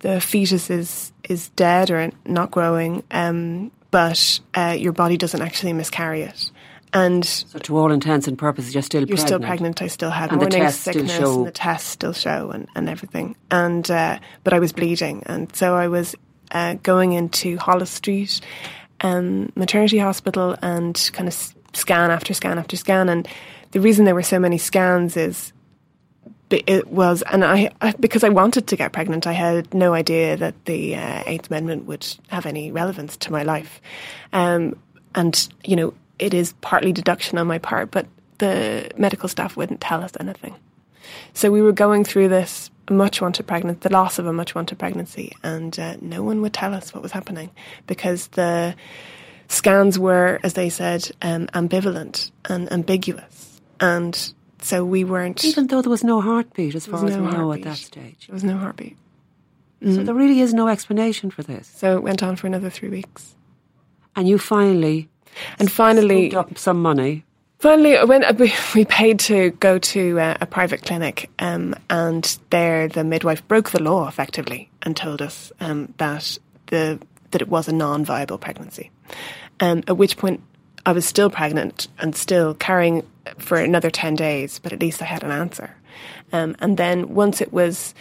the 0.00 0.20
fetus 0.20 0.70
is 0.70 1.12
is 1.28 1.50
dead 1.50 1.90
or 1.90 2.10
not 2.26 2.50
growing, 2.50 3.04
um, 3.10 3.70
but 3.90 4.40
uh, 4.54 4.74
your 4.76 4.92
body 4.92 5.16
doesn't 5.16 5.40
actually 5.40 5.72
miscarry 5.72 6.22
it. 6.22 6.50
And 6.92 7.24
so, 7.24 7.58
to 7.60 7.76
all 7.76 7.92
intents 7.92 8.26
and 8.26 8.36
purposes, 8.36 8.74
you're 8.74 8.82
still 8.82 9.00
pregnant. 9.00 9.08
you're 9.10 9.16
pregnant. 9.16 9.28
still 9.28 9.40
pregnant. 9.40 9.82
I 9.82 9.86
still 9.86 10.10
had 10.10 10.30
and 10.30 10.40
morning 10.40 10.68
sickness, 10.70 11.18
and 11.18 11.46
the 11.46 11.52
tests 11.52 11.88
still 11.88 12.12
show, 12.12 12.50
and, 12.50 12.66
and 12.74 12.88
everything. 12.88 13.36
And 13.50 13.88
uh, 13.90 14.18
but 14.42 14.52
I 14.52 14.58
was 14.58 14.72
bleeding, 14.72 15.22
and 15.26 15.54
so 15.54 15.74
I 15.74 15.86
was 15.86 16.16
uh, 16.50 16.74
going 16.82 17.12
into 17.12 17.58
Holles 17.58 17.90
Street 17.90 18.40
um, 19.02 19.52
maternity 19.56 19.98
hospital 19.98 20.56
and 20.62 21.10
kind 21.12 21.28
of 21.28 21.54
scan 21.72 22.10
after 22.10 22.34
scan 22.34 22.58
after 22.58 22.76
scan. 22.76 23.08
And 23.08 23.28
the 23.70 23.80
reason 23.80 24.04
there 24.04 24.14
were 24.14 24.22
so 24.22 24.38
many 24.38 24.58
scans 24.58 25.16
is 25.16 25.52
it 26.50 26.88
was, 26.88 27.22
and 27.30 27.44
I, 27.44 27.70
I, 27.80 27.92
because 27.92 28.24
I 28.24 28.28
wanted 28.28 28.66
to 28.66 28.76
get 28.76 28.92
pregnant, 28.92 29.26
I 29.26 29.32
had 29.32 29.72
no 29.72 29.94
idea 29.94 30.36
that 30.36 30.64
the 30.64 30.96
uh, 30.96 31.22
Eighth 31.26 31.48
Amendment 31.48 31.84
would 31.84 32.04
have 32.26 32.44
any 32.44 32.72
relevance 32.72 33.16
to 33.18 33.32
my 33.32 33.44
life. 33.44 33.80
Um, 34.32 34.76
and 35.14 35.48
you 35.64 35.76
know, 35.76 35.94
it 36.20 36.34
is 36.34 36.52
partly 36.60 36.92
deduction 36.92 37.38
on 37.38 37.46
my 37.46 37.58
part, 37.58 37.90
but 37.90 38.06
the 38.38 38.90
medical 38.96 39.28
staff 39.28 39.56
wouldn't 39.56 39.80
tell 39.80 40.02
us 40.02 40.12
anything. 40.20 40.54
So 41.34 41.50
we 41.50 41.62
were 41.62 41.72
going 41.72 42.04
through 42.04 42.28
this 42.28 42.70
much 42.88 43.20
wanted 43.20 43.46
pregnancy, 43.46 43.80
the 43.80 43.92
loss 43.92 44.18
of 44.18 44.26
a 44.26 44.32
much 44.32 44.54
wanted 44.54 44.78
pregnancy, 44.78 45.32
and 45.42 45.78
uh, 45.78 45.96
no 46.00 46.22
one 46.22 46.40
would 46.42 46.52
tell 46.52 46.74
us 46.74 46.92
what 46.92 47.02
was 47.02 47.12
happening 47.12 47.50
because 47.86 48.28
the 48.28 48.74
scans 49.48 49.98
were, 49.98 50.40
as 50.42 50.54
they 50.54 50.70
said, 50.70 51.10
um, 51.22 51.46
ambivalent 51.48 52.30
and 52.48 52.70
ambiguous. 52.72 53.60
And 53.80 54.32
so 54.60 54.84
we 54.84 55.04
weren't. 55.04 55.44
Even 55.44 55.68
though 55.68 55.82
there 55.82 55.90
was 55.90 56.04
no 56.04 56.20
heartbeat, 56.20 56.74
as 56.74 56.86
far 56.86 57.04
as 57.04 57.16
no 57.16 57.22
we 57.22 57.30
know 57.30 57.52
at 57.52 57.62
that 57.62 57.76
stage. 57.76 58.26
There 58.26 58.34
was 58.34 58.44
no 58.44 58.56
heartbeat. 58.56 58.96
Mm. 59.82 59.94
So 59.96 60.02
there 60.02 60.14
really 60.14 60.40
is 60.40 60.52
no 60.52 60.68
explanation 60.68 61.30
for 61.30 61.42
this. 61.42 61.66
So 61.66 61.96
it 61.96 62.02
went 62.02 62.22
on 62.22 62.36
for 62.36 62.46
another 62.46 62.70
three 62.70 62.88
weeks. 62.88 63.34
And 64.16 64.28
you 64.28 64.38
finally. 64.38 65.08
And 65.58 65.70
finally. 65.70 66.34
up 66.34 66.58
some 66.58 66.80
money. 66.82 67.24
Finally, 67.58 68.04
when 68.06 68.24
we 68.74 68.84
paid 68.84 69.18
to 69.20 69.50
go 69.50 69.78
to 69.78 70.18
a, 70.18 70.38
a 70.40 70.46
private 70.46 70.82
clinic, 70.82 71.30
um, 71.38 71.74
and 71.90 72.38
there 72.50 72.88
the 72.88 73.04
midwife 73.04 73.46
broke 73.48 73.70
the 73.70 73.82
law 73.82 74.08
effectively 74.08 74.70
and 74.82 74.96
told 74.96 75.20
us 75.20 75.52
um, 75.60 75.92
that 75.98 76.38
the 76.66 76.98
that 77.30 77.42
it 77.42 77.48
was 77.48 77.68
a 77.68 77.72
non-viable 77.72 78.38
pregnancy. 78.38 78.90
Um, 79.60 79.84
at 79.86 79.96
which 79.96 80.16
point, 80.16 80.42
I 80.84 80.92
was 80.92 81.04
still 81.04 81.30
pregnant 81.30 81.86
and 81.98 82.16
still 82.16 82.54
carrying 82.54 83.06
for 83.38 83.58
another 83.58 83.90
10 83.90 84.16
days, 84.16 84.58
but 84.58 84.72
at 84.72 84.80
least 84.80 85.02
I 85.02 85.04
had 85.04 85.22
an 85.22 85.30
answer. 85.30 85.70
Um, 86.32 86.56
and 86.60 86.76
then 86.76 87.14
once 87.14 87.40
it 87.40 87.52
was 87.52 87.94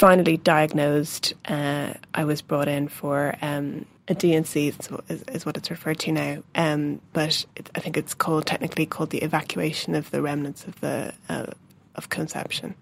finally 0.00 0.38
diagnosed, 0.38 1.34
uh, 1.44 1.92
I 2.14 2.24
was 2.24 2.40
brought 2.40 2.68
in 2.68 2.88
for 2.88 3.34
um, 3.42 3.84
a 4.08 4.14
D&C, 4.14 4.68
is, 4.68 5.22
is, 5.28 5.44
what 5.44 5.58
it's 5.58 5.70
referred 5.70 5.98
to 5.98 6.10
now. 6.10 6.42
Um, 6.54 7.02
but 7.12 7.44
it, 7.54 7.68
I 7.74 7.80
think 7.80 7.98
it's 7.98 8.14
called, 8.14 8.46
technically 8.46 8.86
called 8.86 9.10
the 9.10 9.18
evacuation 9.18 9.94
of 9.94 10.10
the 10.10 10.22
remnants 10.22 10.64
of 10.64 10.80
the 10.80 11.12
uh, 11.28 11.48
of 11.96 12.08
conception. 12.08 12.74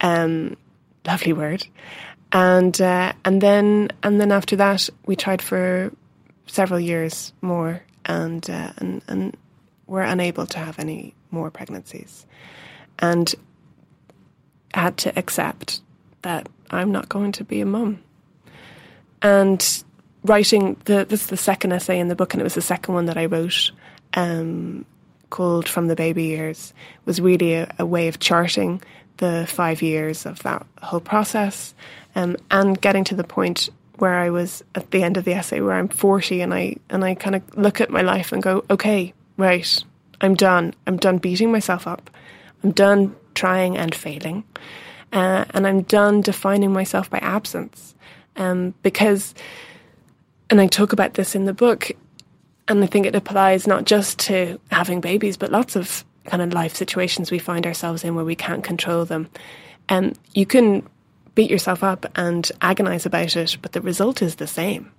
Um, 0.00 0.56
lovely 1.06 1.32
word. 1.32 1.68
And 2.32 2.80
uh, 2.80 3.12
and 3.24 3.40
then 3.40 3.90
and 4.02 4.20
then 4.20 4.32
after 4.32 4.56
that, 4.56 4.90
we 5.06 5.14
tried 5.14 5.42
for 5.42 5.92
several 6.48 6.80
years 6.80 7.32
more, 7.42 7.80
and 8.06 8.48
uh, 8.50 8.72
and 8.78 9.02
and 9.06 9.36
were 9.86 10.02
unable 10.02 10.46
to 10.46 10.58
have 10.58 10.80
any 10.80 11.14
more 11.30 11.52
pregnancies, 11.52 12.26
and 12.98 13.32
had 14.74 14.96
to 14.98 15.16
accept 15.16 15.80
that 16.22 16.48
I'm 16.70 16.92
not 16.92 17.08
going 17.08 17.32
to 17.32 17.44
be 17.44 17.60
a 17.60 17.66
mum. 17.66 18.02
And 19.22 19.84
writing 20.24 20.76
the 20.84 21.04
this 21.08 21.22
is 21.22 21.26
the 21.28 21.36
second 21.36 21.72
essay 21.72 21.98
in 21.98 22.08
the 22.08 22.16
book, 22.16 22.34
and 22.34 22.40
it 22.40 22.44
was 22.44 22.54
the 22.54 22.62
second 22.62 22.94
one 22.94 23.06
that 23.06 23.18
I 23.18 23.26
wrote, 23.26 23.72
um, 24.14 24.84
called 25.30 25.68
"From 25.68 25.88
the 25.88 25.96
Baby 25.96 26.24
Years," 26.24 26.72
was 27.04 27.20
really 27.20 27.54
a, 27.54 27.74
a 27.78 27.86
way 27.86 28.08
of 28.08 28.18
charting 28.18 28.82
the 29.18 29.46
five 29.48 29.82
years 29.82 30.24
of 30.24 30.42
that 30.42 30.66
whole 30.82 31.00
process, 31.00 31.74
um, 32.14 32.36
and 32.50 32.80
getting 32.80 33.04
to 33.04 33.14
the 33.14 33.24
point 33.24 33.68
where 34.00 34.18
I 34.18 34.30
was 34.30 34.64
at 34.74 34.90
the 34.90 35.02
end 35.02 35.18
of 35.18 35.24
the 35.24 35.34
essay 35.34 35.60
where 35.60 35.74
I'm 35.74 35.88
40 35.88 36.40
and 36.40 36.54
I 36.54 36.76
and 36.88 37.04
I 37.04 37.14
kind 37.14 37.36
of 37.36 37.56
look 37.56 37.80
at 37.82 37.90
my 37.90 38.00
life 38.00 38.32
and 38.32 38.42
go, 38.42 38.64
okay, 38.70 39.12
right, 39.36 39.84
I'm 40.20 40.34
done. 40.34 40.74
I'm 40.86 40.96
done 40.96 41.18
beating 41.18 41.52
myself 41.52 41.86
up. 41.86 42.10
I'm 42.64 42.72
done 42.72 43.14
trying 43.34 43.76
and 43.76 43.94
failing. 43.94 44.44
Uh, 45.12 45.44
and 45.50 45.66
I'm 45.66 45.82
done 45.82 46.20
defining 46.20 46.72
myself 46.72 47.10
by 47.10 47.18
absence. 47.18 47.94
Um, 48.36 48.74
because, 48.82 49.34
and 50.48 50.60
I 50.60 50.66
talk 50.66 50.92
about 50.92 51.14
this 51.14 51.34
in 51.34 51.46
the 51.46 51.52
book, 51.52 51.90
and 52.68 52.82
I 52.84 52.86
think 52.86 53.06
it 53.06 53.16
applies 53.16 53.66
not 53.66 53.84
just 53.84 54.18
to 54.20 54.60
having 54.70 55.00
babies, 55.00 55.36
but 55.36 55.50
lots 55.50 55.74
of 55.74 56.04
kind 56.24 56.42
of 56.42 56.52
life 56.52 56.74
situations 56.76 57.30
we 57.30 57.38
find 57.38 57.66
ourselves 57.66 58.04
in 58.04 58.14
where 58.14 58.24
we 58.24 58.36
can't 58.36 58.62
control 58.62 59.04
them. 59.04 59.28
And 59.88 60.16
you 60.34 60.46
can 60.46 60.88
beat 61.34 61.50
yourself 61.50 61.82
up 61.82 62.06
and 62.14 62.50
agonize 62.60 63.06
about 63.06 63.36
it, 63.36 63.56
but 63.60 63.72
the 63.72 63.80
result 63.80 64.22
is 64.22 64.36
the 64.36 64.46
same. 64.46 64.92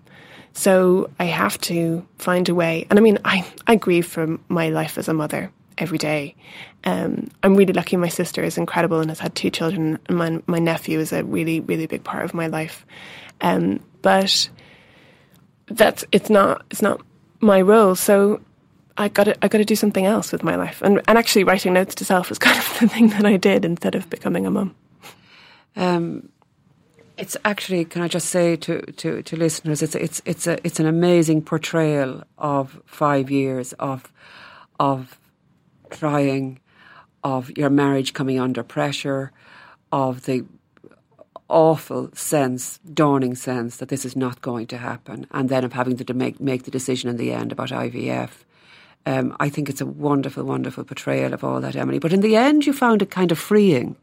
So 0.53 1.09
I 1.19 1.25
have 1.25 1.59
to 1.61 2.05
find 2.17 2.49
a 2.49 2.55
way. 2.55 2.85
And 2.89 2.99
I 2.99 3.01
mean, 3.01 3.19
I, 3.23 3.47
I 3.67 3.75
grieve 3.75 4.05
for 4.05 4.37
my 4.49 4.69
life 4.69 4.97
as 4.97 5.07
a 5.07 5.13
mother 5.13 5.51
every 5.77 5.97
day. 5.97 6.35
Um, 6.83 7.29
I'm 7.43 7.55
really 7.55 7.73
lucky. 7.73 7.97
My 7.97 8.09
sister 8.09 8.43
is 8.43 8.57
incredible 8.57 8.99
and 8.99 9.09
has 9.09 9.19
had 9.19 9.35
two 9.35 9.49
children, 9.49 9.99
and 10.07 10.17
my, 10.17 10.41
my 10.47 10.59
nephew 10.59 10.99
is 10.99 11.13
a 11.13 11.23
really, 11.23 11.59
really 11.59 11.87
big 11.87 12.03
part 12.03 12.25
of 12.25 12.33
my 12.33 12.47
life. 12.47 12.85
Um, 13.41 13.79
but 14.01 14.49
that's 15.67 16.03
it's 16.11 16.29
not 16.29 16.65
it's 16.69 16.81
not 16.81 17.01
my 17.39 17.61
role. 17.61 17.95
So 17.95 18.41
I 18.97 19.07
got 19.07 19.25
to 19.25 19.45
I 19.45 19.47
got 19.47 19.59
to 19.59 19.65
do 19.65 19.75
something 19.75 20.05
else 20.05 20.31
with 20.31 20.43
my 20.43 20.55
life. 20.55 20.81
And 20.81 21.01
and 21.07 21.17
actually, 21.17 21.43
writing 21.43 21.73
notes 21.73 21.95
to 21.95 22.05
self 22.05 22.29
was 22.29 22.39
kind 22.39 22.57
of 22.57 22.79
the 22.79 22.87
thing 22.87 23.09
that 23.09 23.25
I 23.25 23.37
did 23.37 23.65
instead 23.65 23.95
of 23.95 24.09
becoming 24.09 24.45
a 24.45 24.51
mum. 24.51 24.75
Um, 25.75 26.29
it's 27.17 27.37
actually, 27.45 27.85
can 27.85 28.01
I 28.01 28.07
just 28.07 28.29
say 28.29 28.55
to, 28.55 28.81
to, 28.81 29.21
to 29.21 29.35
listeners, 29.35 29.83
it's 29.83 29.95
it's 29.95 30.21
it's 30.25 30.47
a 30.47 30.57
it's 30.65 30.79
an 30.79 30.87
amazing 30.87 31.43
portrayal 31.43 32.23
of 32.37 32.81
five 32.85 33.29
years 33.29 33.73
of 33.73 34.11
of 34.79 35.19
trying, 35.91 36.59
of 37.23 37.55
your 37.57 37.69
marriage 37.69 38.13
coming 38.13 38.39
under 38.39 38.63
pressure, 38.63 39.31
of 39.91 40.25
the 40.25 40.45
awful 41.47 42.09
sense, 42.15 42.79
dawning 42.93 43.35
sense 43.35 43.77
that 43.77 43.89
this 43.89 44.05
is 44.05 44.15
not 44.15 44.41
going 44.41 44.67
to 44.67 44.77
happen, 44.77 45.27
and 45.31 45.49
then 45.49 45.63
of 45.63 45.73
having 45.73 45.97
to 45.97 46.13
make 46.13 46.39
make 46.39 46.63
the 46.63 46.71
decision 46.71 47.09
in 47.09 47.17
the 47.17 47.31
end 47.31 47.51
about 47.51 47.69
IVF. 47.69 48.29
Um, 49.05 49.35
I 49.39 49.49
think 49.49 49.69
it's 49.69 49.81
a 49.81 49.85
wonderful, 49.85 50.43
wonderful 50.43 50.83
portrayal 50.83 51.33
of 51.33 51.43
all 51.43 51.59
that, 51.61 51.75
Emilie. 51.75 51.99
But 51.99 52.13
in 52.13 52.21
the 52.21 52.35
end, 52.35 52.65
you 52.65 52.73
found 52.73 53.01
it 53.01 53.11
kind 53.11 53.31
of 53.31 53.39
freeing 53.39 53.95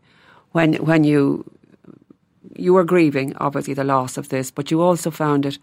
when 0.53 0.75
when 0.75 1.05
you 1.05 1.45
you 2.57 2.75
were 2.75 2.85
grieving, 2.85 3.37
obviously, 3.37 3.75
the 3.75 3.85
loss 3.85 4.17
of 4.19 4.29
this, 4.29 4.51
but 4.51 4.71
you 4.71 4.83
also 4.83 5.11
found 5.11 5.47
it 5.47 5.59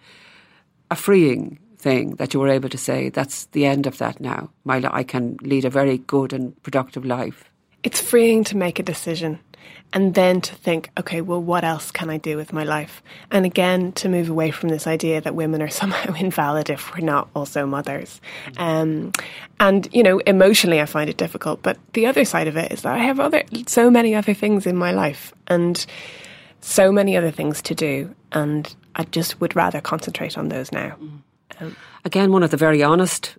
a 0.90 0.96
freeing 0.96 1.60
thing 1.86 2.15
that 2.15 2.34
you 2.34 2.39
were 2.39 2.50
able 2.58 2.69
to 2.69 2.78
say, 2.80 3.10
that's 3.10 3.45
the 3.54 3.65
end 3.65 3.86
of 3.86 4.00
that 4.00 4.19
now. 4.19 4.50
My, 4.63 4.78
I 4.91 5.04
can 5.04 5.38
lead 5.41 5.65
a 5.65 5.69
very 5.69 6.00
good 6.00 6.34
and 6.34 6.45
productive 6.63 7.06
life. 7.06 7.39
It's 7.84 8.02
freeing 8.02 8.43
to 8.45 8.58
make 8.58 8.80
a 8.80 8.84
decision 8.84 9.39
and 9.93 10.15
then 10.15 10.41
to 10.41 10.56
think, 10.56 10.89
okay, 10.98 11.21
well, 11.21 11.41
what 11.41 11.63
else 11.63 11.91
can 11.91 12.10
I 12.10 12.17
do 12.17 12.38
with 12.38 12.52
my 12.52 12.63
life? 12.63 13.04
And 13.30 13.45
again, 13.45 13.91
to 13.93 14.10
move 14.10 14.30
away 14.30 14.50
from 14.50 14.69
this 14.69 14.88
idea 14.88 15.21
that 15.21 15.36
women 15.36 15.62
are 15.62 15.69
somehow 15.82 16.15
invalid 16.15 16.71
if 16.71 16.91
we're 16.91 17.06
not 17.06 17.30
also 17.36 17.67
mothers. 17.67 18.19
Um, 18.58 19.12
and, 19.60 19.88
you 19.93 20.02
know, 20.02 20.17
emotionally, 20.26 20.82
I 20.82 20.88
find 20.88 21.08
it 21.08 21.17
difficult. 21.17 21.62
But 21.62 21.78
the 21.93 22.08
other 22.08 22.26
side 22.26 22.48
of 22.48 22.58
it 22.58 22.71
is 22.71 22.82
that 22.82 22.93
I 22.93 23.04
have 23.04 23.19
other, 23.19 23.43
so 23.67 23.91
many 23.91 24.15
other 24.15 24.34
things 24.34 24.65
in 24.65 24.76
my 24.76 24.91
life. 24.91 25.34
And, 25.48 25.86
so 26.65 26.91
many 26.91 27.15
other 27.15 27.30
things 27.30 27.62
to 27.62 27.76
do, 27.76 28.15
and 28.32 28.76
I 28.95 29.04
just 29.04 29.39
would 29.39 29.56
rather 29.56 29.80
concentrate 29.82 30.36
on 30.36 30.50
those 30.50 30.71
now. 30.71 30.95
Um, 31.00 31.24
Again, 32.04 32.32
one 32.32 32.44
of 32.44 32.52
the 32.52 32.58
very 32.58 32.84
honest 32.84 33.36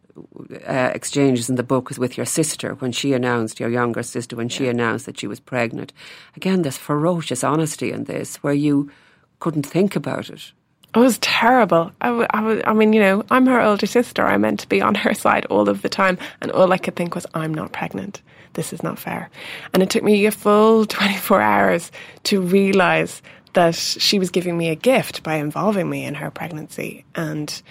uh, 0.67 0.91
exchanges 0.95 1.49
in 1.49 1.57
the 1.57 1.63
book 1.63 1.91
is 1.91 1.99
with 1.99 2.17
your 2.17 2.27
sister 2.27 2.75
when 2.75 2.93
she 2.93 3.13
announced, 3.13 3.61
your 3.61 3.69
younger 3.69 4.03
sister, 4.03 4.37
when 4.37 4.49
yeah. 4.49 4.57
she 4.57 4.69
announced 4.69 5.07
that 5.07 5.21
she 5.21 5.27
was 5.27 5.41
pregnant. 5.41 5.93
Again, 6.37 6.63
there's 6.63 6.77
ferocious 6.77 7.45
honesty 7.45 7.93
in 7.93 8.05
this 8.05 8.37
where 8.37 8.55
you 8.55 8.91
couldn't 9.39 9.67
think 9.67 9.97
about 9.97 10.31
it. 10.31 10.53
It 10.95 10.99
was 10.99 11.19
terrible. 11.19 11.93
I, 12.01 12.07
w- 12.07 12.27
I, 12.31 12.41
w- 12.41 12.63
I 12.65 12.73
mean, 12.73 12.95
you 12.95 13.01
know, 13.01 13.23
I'm 13.31 13.47
her 13.47 13.61
older 13.61 13.87
sister. 13.87 14.27
I 14.27 14.39
meant 14.39 14.61
to 14.61 14.69
be 14.69 14.81
on 14.81 14.95
her 14.95 15.13
side 15.25 15.45
all 15.47 15.69
of 15.69 15.83
the 15.83 15.91
time. 15.91 16.19
And 16.41 16.51
all 16.53 16.73
I 16.73 16.79
could 16.79 16.97
think 16.97 17.15
was, 17.15 17.27
I'm 17.35 17.53
not 17.53 17.73
pregnant 17.73 18.23
this 18.57 18.73
is 18.73 18.83
not 18.83 18.99
fair. 18.99 19.31
And 19.73 19.83
it 19.83 19.91
took 19.91 20.03
me 20.03 20.27
a 20.27 20.33
full 20.33 20.85
24 20.87 21.41
hours 21.41 21.93
to 22.25 22.41
realize 22.41 23.23
that 23.57 23.75
she 23.75 24.19
was 24.19 24.31
giving 24.31 24.57
me 24.57 24.69
a 24.69 24.75
gift 24.75 25.23
by 25.23 25.37
involving 25.37 25.89
me 25.89 26.05
in 26.05 26.13
her 26.13 26.31
pregnancy. 26.31 27.07
And, 27.15 27.63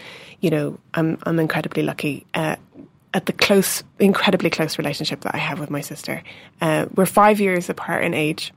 you 0.41 0.49
know, 0.49 0.79
I'm, 0.95 1.19
I'm 1.23 1.39
incredibly 1.39 1.83
lucky. 1.83 2.25
Uh, 2.33 2.55
at 3.13 3.27
the 3.27 3.33
close, 3.33 3.83
incredibly 3.99 4.49
close 4.49 4.79
relationship 4.79 5.21
that 5.21 5.36
I 5.36 5.38
have 5.38 5.59
with 5.59 5.69
my 5.69 5.81
sister. 5.81 6.23
Uh, 6.59 6.88
we're 6.95 7.05
five 7.05 7.39
years 7.39 7.69
apart 7.69 8.03
in 8.03 8.15
age, 8.15 8.51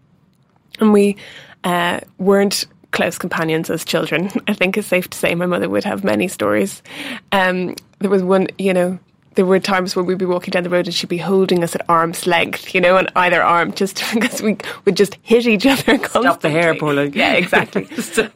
and 0.81 0.91
we 0.93 1.17
uh, 1.65 2.01
weren't 2.17 2.67
close 2.93 3.19
companions 3.19 3.69
as 3.69 3.85
children. 3.85 4.31
I 4.49 4.55
think 4.55 4.79
it's 4.79 4.89
safe 4.89 5.09
to 5.11 5.19
say 5.19 5.35
my 5.35 5.47
mother 5.47 5.69
would 5.69 5.85
have 5.85 6.03
many 6.03 6.29
stories. 6.29 6.83
Um, 7.31 7.77
there 7.99 8.11
was 8.11 8.23
one, 8.23 8.49
you 8.57 8.73
know, 8.73 8.99
there 9.39 9.47
were 9.47 9.61
times 9.61 9.95
when 9.95 10.05
we'd 10.05 10.19
be 10.19 10.25
walking 10.25 10.51
down 10.51 10.65
the 10.65 10.69
road 10.69 10.87
and 10.87 10.93
she'd 10.93 11.09
be 11.09 11.17
holding 11.17 11.63
us 11.63 11.73
at 11.77 11.89
arm's 11.89 12.27
length, 12.27 12.75
you 12.75 12.81
know, 12.81 12.97
on 12.97 13.07
either 13.15 13.41
arm, 13.41 13.73
just 13.73 14.03
because 14.13 14.43
we 14.43 14.57
would 14.85 14.97
just 14.97 15.17
hit 15.23 15.47
each 15.47 15.65
other. 15.65 15.97
Constantly. 15.97 16.09
Stop 16.23 16.41
the 16.41 16.51
hair 16.51 16.75
pulling. 16.75 17.13
Yeah, 17.19 17.35
exactly. 17.35 17.89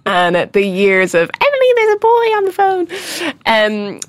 and 0.07 0.37
the 0.53 0.65
years 0.65 1.17
of 1.17 1.29
Emilie, 1.41 1.73
there's 1.75 1.95
a 1.95 1.99
boy 1.99 2.09
on 2.09 2.45
the 2.45 2.53
phone. 2.53 3.35
Um, 3.47 4.01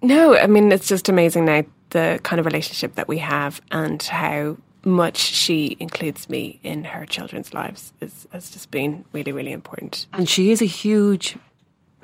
no, 0.00 0.34
I 0.34 0.46
mean 0.46 0.72
it's 0.72 0.88
just 0.88 1.10
amazing 1.10 1.44
now 1.44 1.64
the 1.90 2.18
kind 2.22 2.40
of 2.40 2.46
relationship 2.46 2.94
that 2.94 3.08
we 3.08 3.18
have 3.18 3.60
and 3.70 4.02
how 4.02 4.56
much 4.86 5.18
she 5.18 5.76
includes 5.80 6.30
me 6.30 6.60
in 6.62 6.84
her 6.84 7.04
children's 7.04 7.52
lives 7.52 7.92
is, 8.00 8.26
has 8.32 8.48
just 8.48 8.70
been 8.70 9.04
really, 9.12 9.32
really 9.32 9.52
important. 9.52 10.06
And 10.14 10.26
she 10.26 10.50
is 10.50 10.62
a 10.62 10.66
huge 10.66 11.36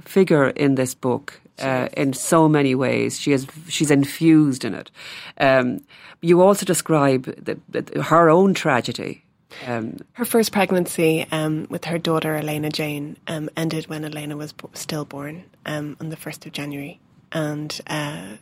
figure 0.02 0.48
in 0.50 0.74
this 0.74 0.94
book 0.94 1.40
uh, 1.60 1.88
in 1.96 2.12
so 2.12 2.48
many 2.48 2.74
ways. 2.74 3.18
She 3.18 3.32
is 3.32 3.46
she's 3.68 3.90
infused 3.90 4.64
in 4.64 4.74
it. 4.74 4.90
Um, 5.38 5.80
you 6.20 6.42
also 6.42 6.66
describe 6.66 7.24
the, 7.24 7.58
the, 7.68 8.02
her 8.02 8.28
own 8.28 8.54
tragedy. 8.54 9.24
Um, 9.66 9.96
her 10.12 10.24
first 10.24 10.52
pregnancy 10.52 11.26
um, 11.32 11.66
with 11.70 11.84
her 11.86 11.98
daughter 11.98 12.34
Elena 12.34 12.70
Jane 12.70 13.16
um, 13.26 13.48
ended 13.56 13.86
when 13.88 14.04
Elena 14.04 14.36
was 14.36 14.52
b- 14.52 14.68
stillborn 14.74 15.44
um, 15.64 15.96
on 16.00 16.10
the 16.10 16.16
first 16.16 16.44
of 16.46 16.52
January, 16.52 17.00
and 17.32 17.80
uh, 17.86 18.36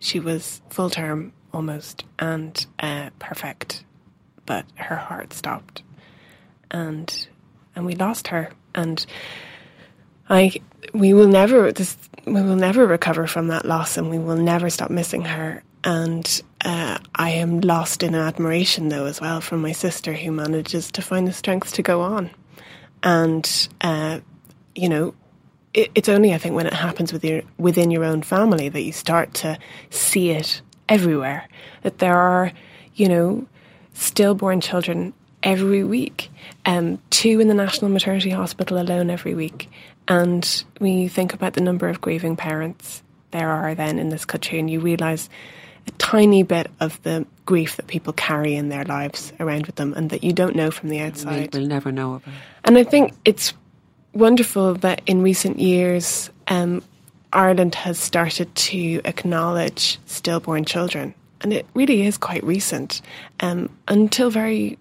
she 0.00 0.20
was 0.20 0.62
full 0.70 0.90
term 0.90 1.32
almost 1.52 2.04
and 2.18 2.66
uh, 2.80 3.10
perfect, 3.18 3.84
but 4.46 4.64
her 4.76 4.96
heart 4.96 5.32
stopped, 5.32 5.82
and 6.70 7.28
and 7.74 7.84
we 7.84 7.94
lost 7.94 8.28
her, 8.28 8.50
and 8.74 9.04
I 10.28 10.52
we 10.92 11.14
will 11.14 11.28
never 11.28 11.72
this 11.72 11.96
we 12.24 12.42
will 12.42 12.56
never 12.56 12.86
recover 12.86 13.26
from 13.26 13.48
that 13.48 13.64
loss, 13.64 13.96
and 13.96 14.10
we 14.10 14.18
will 14.18 14.36
never 14.36 14.70
stop 14.70 14.90
missing 14.90 15.24
her. 15.24 15.62
And 15.84 16.42
uh, 16.64 16.98
I 17.14 17.30
am 17.30 17.60
lost 17.60 18.02
in 18.02 18.16
admiration, 18.16 18.88
though, 18.88 19.06
as 19.06 19.20
well, 19.20 19.40
from 19.40 19.62
my 19.62 19.70
sister 19.70 20.12
who 20.12 20.32
manages 20.32 20.90
to 20.92 21.02
find 21.02 21.28
the 21.28 21.32
strength 21.32 21.74
to 21.74 21.82
go 21.82 22.00
on. 22.00 22.30
And 23.02 23.68
uh, 23.80 24.20
you 24.74 24.88
know, 24.88 25.14
it, 25.72 25.90
it's 25.94 26.08
only 26.08 26.34
I 26.34 26.38
think 26.38 26.54
when 26.54 26.66
it 26.66 26.72
happens 26.72 27.12
with 27.12 27.24
your, 27.24 27.42
within 27.58 27.90
your 27.90 28.04
own 28.04 28.22
family 28.22 28.68
that 28.68 28.82
you 28.82 28.92
start 28.92 29.34
to 29.34 29.58
see 29.90 30.30
it 30.30 30.60
everywhere. 30.88 31.48
That 31.82 31.98
there 31.98 32.16
are, 32.16 32.52
you 32.94 33.08
know, 33.08 33.46
stillborn 33.94 34.60
children 34.60 35.14
every 35.42 35.84
week, 35.84 36.30
um, 36.64 37.00
two 37.10 37.38
in 37.40 37.46
the 37.46 37.54
National 37.54 37.90
Maternity 37.90 38.30
Hospital 38.30 38.78
alone 38.78 39.10
every 39.10 39.34
week. 39.34 39.68
And 40.08 40.64
when 40.78 40.98
you 40.98 41.08
think 41.08 41.34
about 41.34 41.54
the 41.54 41.60
number 41.60 41.88
of 41.88 42.00
grieving 42.00 42.36
parents 42.36 43.02
there 43.30 43.50
are 43.50 43.74
then 43.74 43.98
in 43.98 44.08
this 44.08 44.24
country, 44.24 44.58
and 44.58 44.70
you 44.70 44.80
realise 44.80 45.28
a 45.86 45.90
tiny 45.92 46.42
bit 46.42 46.70
of 46.80 47.00
the 47.02 47.26
grief 47.44 47.76
that 47.76 47.86
people 47.86 48.12
carry 48.12 48.54
in 48.54 48.68
their 48.68 48.84
lives 48.84 49.32
around 49.38 49.66
with 49.66 49.76
them 49.76 49.94
and 49.94 50.10
that 50.10 50.24
you 50.24 50.32
don't 50.32 50.56
know 50.56 50.70
from 50.70 50.88
the 50.88 51.00
outside. 51.00 51.54
We'll 51.54 51.66
never 51.66 51.92
know 51.92 52.14
about. 52.14 52.34
And 52.64 52.76
I 52.78 52.84
think 52.84 53.12
it's 53.24 53.52
wonderful 54.12 54.74
that 54.76 55.02
in 55.06 55.22
recent 55.22 55.58
years, 55.58 56.30
um, 56.48 56.82
Ireland 57.32 57.74
has 57.74 57.98
started 57.98 58.52
to 58.54 59.00
acknowledge 59.04 59.98
stillborn 60.06 60.64
children. 60.64 61.14
And 61.42 61.52
it 61.52 61.66
really 61.74 62.06
is 62.06 62.16
quite 62.16 62.42
recent. 62.42 63.02
Um, 63.40 63.68
until 63.86 64.30
very, 64.30 64.78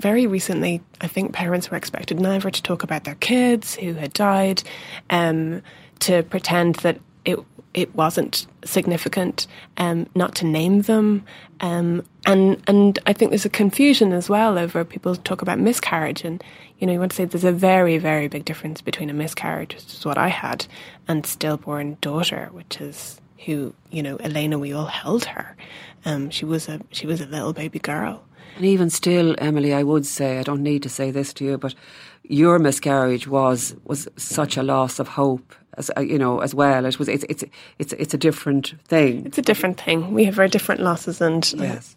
very 0.00 0.26
recently, 0.26 0.82
I 1.00 1.06
think 1.06 1.32
parents 1.32 1.70
were 1.70 1.76
expected 1.76 2.18
never 2.20 2.50
to 2.50 2.62
talk 2.62 2.82
about 2.82 3.04
their 3.04 3.14
kids 3.16 3.74
who 3.74 3.94
had 3.94 4.12
died, 4.12 4.62
um, 5.10 5.62
to 6.00 6.22
pretend 6.24 6.76
that 6.76 6.98
it 7.24 7.38
it 7.74 7.94
wasn't 7.94 8.46
significant, 8.64 9.46
um, 9.78 10.06
not 10.14 10.34
to 10.34 10.46
name 10.46 10.82
them, 10.82 11.24
um, 11.60 12.04
and 12.26 12.62
and 12.66 12.98
I 13.06 13.12
think 13.12 13.30
there's 13.30 13.44
a 13.44 13.50
confusion 13.50 14.12
as 14.12 14.28
well 14.28 14.58
over 14.58 14.84
people 14.84 15.16
talk 15.16 15.42
about 15.42 15.58
miscarriage, 15.58 16.24
and 16.24 16.42
you 16.78 16.86
know 16.86 16.92
you 16.92 16.98
want 16.98 17.12
to 17.12 17.16
say 17.16 17.24
there's 17.24 17.44
a 17.44 17.52
very 17.52 17.98
very 17.98 18.28
big 18.28 18.44
difference 18.44 18.82
between 18.82 19.10
a 19.10 19.14
miscarriage, 19.14 19.74
which 19.74 19.84
is 19.94 20.04
what 20.04 20.18
I 20.18 20.28
had, 20.28 20.66
and 21.08 21.24
stillborn 21.24 21.96
daughter, 22.00 22.48
which 22.52 22.80
is 22.80 23.20
who 23.46 23.74
you 23.90 24.02
know 24.02 24.16
Elena. 24.16 24.58
We 24.58 24.72
all 24.72 24.86
held 24.86 25.24
her. 25.24 25.56
Um, 26.04 26.30
she 26.30 26.44
was 26.44 26.68
a 26.68 26.80
she 26.90 27.06
was 27.06 27.20
a 27.20 27.26
little 27.26 27.52
baby 27.52 27.78
girl. 27.78 28.24
And 28.56 28.64
even 28.64 28.90
still, 28.90 29.34
Emilie, 29.38 29.74
I 29.74 29.82
would 29.82 30.06
say 30.06 30.38
I 30.38 30.42
don't 30.42 30.62
need 30.62 30.82
to 30.82 30.88
say 30.88 31.10
this 31.10 31.32
to 31.34 31.44
you, 31.44 31.58
but 31.58 31.74
your 32.22 32.58
miscarriage 32.58 33.26
was 33.26 33.74
was 33.84 34.08
such 34.16 34.56
a 34.56 34.62
loss 34.62 34.98
of 34.98 35.08
hope 35.08 35.54
as 35.78 35.90
uh, 35.96 36.00
you 36.00 36.18
know 36.18 36.40
as 36.40 36.54
well. 36.54 36.84
It 36.84 36.98
was 36.98 37.08
it's 37.08 37.24
it's 37.28 37.44
it's 37.78 37.92
it's 37.94 38.14
a 38.14 38.18
different 38.18 38.74
thing. 38.86 39.26
It's 39.26 39.38
a 39.38 39.42
different 39.42 39.80
thing. 39.80 40.12
We 40.12 40.24
have 40.24 40.38
our 40.38 40.48
different 40.48 40.80
losses, 40.80 41.20
and 41.20 41.52
yes. 41.54 41.96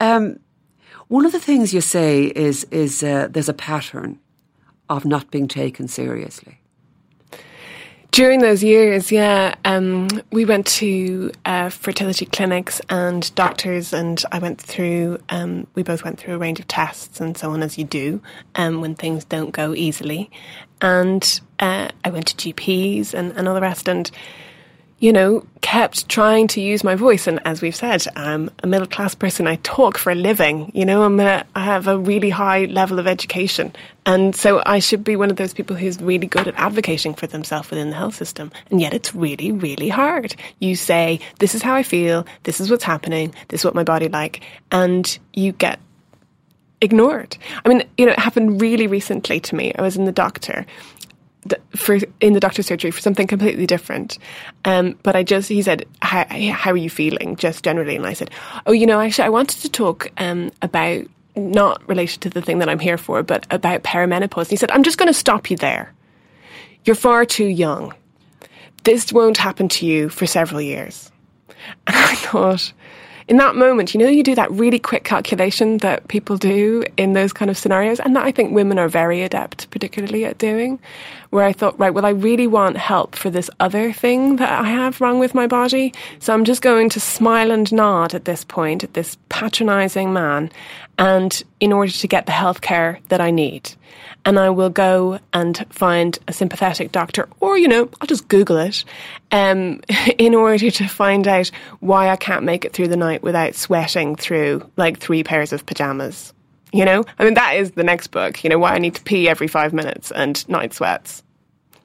Um, 0.00 0.38
one 1.08 1.26
of 1.26 1.32
the 1.32 1.40
things 1.40 1.74
you 1.74 1.80
say 1.80 2.24
is 2.24 2.64
is 2.70 3.02
uh, 3.02 3.28
there's 3.30 3.48
a 3.48 3.54
pattern 3.54 4.18
of 4.88 5.04
not 5.04 5.30
being 5.30 5.48
taken 5.48 5.88
seriously. 5.88 6.59
During 8.20 8.40
those 8.40 8.62
years, 8.62 9.10
yeah, 9.10 9.54
um, 9.64 10.06
we 10.30 10.44
went 10.44 10.66
to 10.66 11.32
uh, 11.46 11.70
fertility 11.70 12.26
clinics 12.26 12.78
and 12.90 13.34
doctors, 13.34 13.94
and 13.94 14.22
I 14.30 14.38
went 14.38 14.60
through. 14.60 15.20
Um, 15.30 15.66
we 15.74 15.82
both 15.82 16.04
went 16.04 16.20
through 16.20 16.34
a 16.34 16.38
range 16.38 16.60
of 16.60 16.68
tests 16.68 17.18
and 17.18 17.34
so 17.34 17.52
on, 17.52 17.62
as 17.62 17.78
you 17.78 17.84
do, 17.84 18.20
um, 18.56 18.82
when 18.82 18.94
things 18.94 19.24
don't 19.24 19.52
go 19.52 19.74
easily. 19.74 20.30
And 20.82 21.40
uh, 21.60 21.88
I 22.04 22.10
went 22.10 22.26
to 22.26 22.52
GPs 22.52 23.14
and, 23.14 23.32
and 23.38 23.48
all 23.48 23.54
the 23.54 23.62
rest, 23.62 23.88
and 23.88 24.10
you 25.00 25.14
know, 25.14 25.44
kept 25.62 26.08
trying 26.10 26.46
to 26.46 26.60
use 26.60 26.84
my 26.84 26.94
voice. 26.94 27.26
And 27.26 27.40
as 27.46 27.62
we've 27.62 27.74
said, 27.74 28.04
I'm 28.16 28.50
a 28.62 28.66
middle 28.66 28.86
class 28.86 29.14
person. 29.14 29.46
I 29.46 29.56
talk 29.56 29.96
for 29.96 30.10
a 30.10 30.14
living. 30.14 30.70
You 30.74 30.84
know, 30.84 31.02
I'm 31.02 31.18
a, 31.18 31.44
I 31.54 31.64
have 31.64 31.88
a 31.88 31.98
really 31.98 32.28
high 32.28 32.66
level 32.66 32.98
of 32.98 33.06
education. 33.06 33.72
And 34.04 34.36
so 34.36 34.62
I 34.64 34.78
should 34.78 35.02
be 35.02 35.16
one 35.16 35.30
of 35.30 35.36
those 35.36 35.54
people 35.54 35.74
who's 35.74 36.00
really 36.02 36.26
good 36.26 36.46
at 36.48 36.54
advocating 36.56 37.14
for 37.14 37.26
themselves 37.26 37.70
within 37.70 37.88
the 37.88 37.96
health 37.96 38.14
system. 38.14 38.52
And 38.70 38.78
yet 38.78 38.92
it's 38.92 39.14
really, 39.14 39.52
really 39.52 39.88
hard. 39.88 40.36
You 40.58 40.76
say, 40.76 41.20
this 41.38 41.54
is 41.54 41.62
how 41.62 41.74
I 41.74 41.82
feel. 41.82 42.26
This 42.42 42.60
is 42.60 42.70
what's 42.70 42.84
happening. 42.84 43.34
This 43.48 43.62
is 43.62 43.64
what 43.64 43.74
my 43.74 43.84
body 43.84 44.08
like. 44.08 44.42
And 44.70 45.18
you 45.32 45.52
get 45.52 45.80
ignored. 46.82 47.38
I 47.64 47.68
mean, 47.68 47.84
you 47.96 48.04
know, 48.06 48.12
it 48.12 48.18
happened 48.18 48.60
really 48.60 48.86
recently 48.86 49.40
to 49.40 49.54
me. 49.54 49.72
I 49.74 49.82
was 49.82 49.96
in 49.96 50.04
the 50.04 50.12
doctor 50.12 50.66
for 51.76 51.98
in 52.20 52.32
the 52.32 52.40
doctor's 52.40 52.66
surgery 52.66 52.90
for 52.90 53.00
something 53.00 53.26
completely 53.26 53.66
different. 53.66 54.18
Um, 54.64 54.98
but 55.02 55.16
I 55.16 55.22
just 55.22 55.48
he 55.48 55.62
said, 55.62 55.86
how, 56.02 56.24
"How 56.52 56.72
are 56.72 56.76
you 56.76 56.90
feeling?" 56.90 57.36
Just 57.36 57.64
generally, 57.64 57.96
and 57.96 58.06
I 58.06 58.12
said, 58.12 58.30
"Oh, 58.66 58.72
you 58.72 58.86
know, 58.86 59.00
actually, 59.00 59.26
I 59.26 59.30
wanted 59.30 59.60
to 59.60 59.68
talk 59.68 60.10
um, 60.18 60.50
about 60.62 61.04
not 61.36 61.86
related 61.88 62.20
to 62.22 62.30
the 62.30 62.42
thing 62.42 62.58
that 62.58 62.68
I'm 62.68 62.78
here 62.78 62.98
for, 62.98 63.22
but 63.22 63.46
about 63.50 63.82
perimenopause." 63.82 64.42
And 64.42 64.50
he 64.50 64.56
said, 64.56 64.70
"I'm 64.70 64.82
just 64.82 64.98
going 64.98 65.08
to 65.08 65.14
stop 65.14 65.50
you 65.50 65.56
there. 65.56 65.92
You're 66.84 66.96
far 66.96 67.24
too 67.24 67.46
young. 67.46 67.94
This 68.84 69.12
won't 69.12 69.36
happen 69.36 69.68
to 69.68 69.86
you 69.86 70.08
for 70.08 70.26
several 70.26 70.60
years." 70.60 71.10
And 71.86 71.96
I 71.96 72.14
thought, 72.14 72.72
in 73.30 73.36
that 73.36 73.54
moment, 73.54 73.94
you 73.94 74.00
know, 74.00 74.08
you 74.08 74.24
do 74.24 74.34
that 74.34 74.50
really 74.50 74.80
quick 74.80 75.04
calculation 75.04 75.78
that 75.78 76.08
people 76.08 76.36
do 76.36 76.82
in 76.96 77.12
those 77.12 77.32
kind 77.32 77.48
of 77.48 77.56
scenarios, 77.56 78.00
and 78.00 78.16
that 78.16 78.24
I 78.24 78.32
think 78.32 78.52
women 78.52 78.76
are 78.76 78.88
very 78.88 79.22
adept, 79.22 79.70
particularly 79.70 80.24
at 80.24 80.36
doing. 80.38 80.80
Where 81.30 81.44
I 81.44 81.52
thought, 81.52 81.78
right, 81.78 81.94
well, 81.94 82.04
I 82.04 82.10
really 82.10 82.48
want 82.48 82.76
help 82.76 83.14
for 83.14 83.30
this 83.30 83.48
other 83.60 83.92
thing 83.92 84.34
that 84.36 84.60
I 84.60 84.68
have 84.68 85.00
wrong 85.00 85.20
with 85.20 85.32
my 85.32 85.46
body. 85.46 85.94
So 86.18 86.34
I'm 86.34 86.44
just 86.44 86.60
going 86.60 86.88
to 86.88 86.98
smile 86.98 87.52
and 87.52 87.72
nod 87.72 88.14
at 88.14 88.24
this 88.24 88.42
point, 88.42 88.82
at 88.82 88.94
this 88.94 89.16
patronizing 89.28 90.12
man, 90.12 90.50
and 91.00 91.42
in 91.60 91.72
order 91.72 91.90
to 91.90 92.06
get 92.06 92.26
the 92.26 92.32
healthcare 92.32 93.00
that 93.08 93.22
I 93.22 93.30
need. 93.30 93.72
And 94.26 94.38
I 94.38 94.50
will 94.50 94.68
go 94.68 95.18
and 95.32 95.66
find 95.70 96.16
a 96.28 96.32
sympathetic 96.32 96.92
doctor, 96.92 97.26
or, 97.40 97.56
you 97.56 97.68
know, 97.68 97.88
I'll 98.00 98.06
just 98.06 98.28
Google 98.28 98.58
it 98.58 98.84
um, 99.32 99.80
in 100.18 100.34
order 100.34 100.70
to 100.70 100.86
find 100.86 101.26
out 101.26 101.50
why 101.80 102.10
I 102.10 102.16
can't 102.16 102.44
make 102.44 102.66
it 102.66 102.74
through 102.74 102.88
the 102.88 102.98
night 102.98 103.22
without 103.22 103.54
sweating 103.54 104.14
through 104.14 104.70
like 104.76 104.98
three 104.98 105.24
pairs 105.24 105.54
of 105.54 105.64
pajamas. 105.64 106.34
You 106.72 106.84
know, 106.84 107.02
I 107.18 107.24
mean, 107.24 107.34
that 107.34 107.56
is 107.56 107.72
the 107.72 107.82
next 107.82 108.08
book, 108.08 108.44
you 108.44 108.50
know, 108.50 108.58
why 108.58 108.74
I 108.74 108.78
need 108.78 108.94
to 108.94 109.02
pee 109.02 109.28
every 109.28 109.48
five 109.48 109.72
minutes 109.72 110.12
and 110.12 110.46
night 110.48 110.72
sweats 110.74 111.24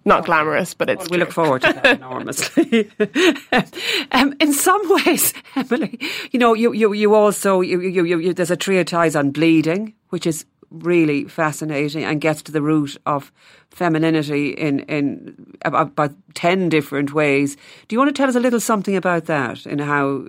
not 0.06 0.26
glamorous, 0.26 0.74
but 0.74 0.89
it's. 0.89 1.10
Well, 1.10 1.10
we 1.12 1.18
look 1.18 1.32
forward 1.32 1.64
to 1.64 1.74
that 1.74 1.86
enormously. 1.97 2.91
um, 4.12 4.36
in 4.39 4.53
some 4.53 4.82
ways, 5.06 5.34
Emilie, 5.56 5.99
you 6.32 6.39
know, 6.39 6.53
you 6.53 6.74
you, 6.74 6.93
you 6.93 7.16
also 7.16 7.62
you, 7.62 7.82
you, 7.82 8.03
you, 8.03 8.34
there's 8.34 8.51
a 8.51 8.56
treatise 8.56 9.16
on 9.16 9.32
bleeding, 9.32 9.93
which 10.10 10.28
is 10.28 10.45
really 10.70 11.26
fascinating 11.26 12.03
and 12.03 12.20
gets 12.22 12.41
to 12.43 12.51
the 12.51 12.62
root 12.62 12.97
of 13.06 13.32
femininity 13.72 14.49
in 14.49 14.80
in 14.82 15.58
about, 15.64 15.88
about 15.88 16.14
ten 16.36 16.70
different 16.70 17.14
ways. 17.14 17.56
Do 17.88 17.95
you 17.95 17.99
want 17.99 18.10
to 18.10 18.20
tell 18.20 18.30
us 18.30 18.36
a 18.36 18.39
little 18.39 18.60
something 18.60 18.95
about 18.95 19.26
that 19.26 19.66
and 19.66 19.82
how 19.82 20.26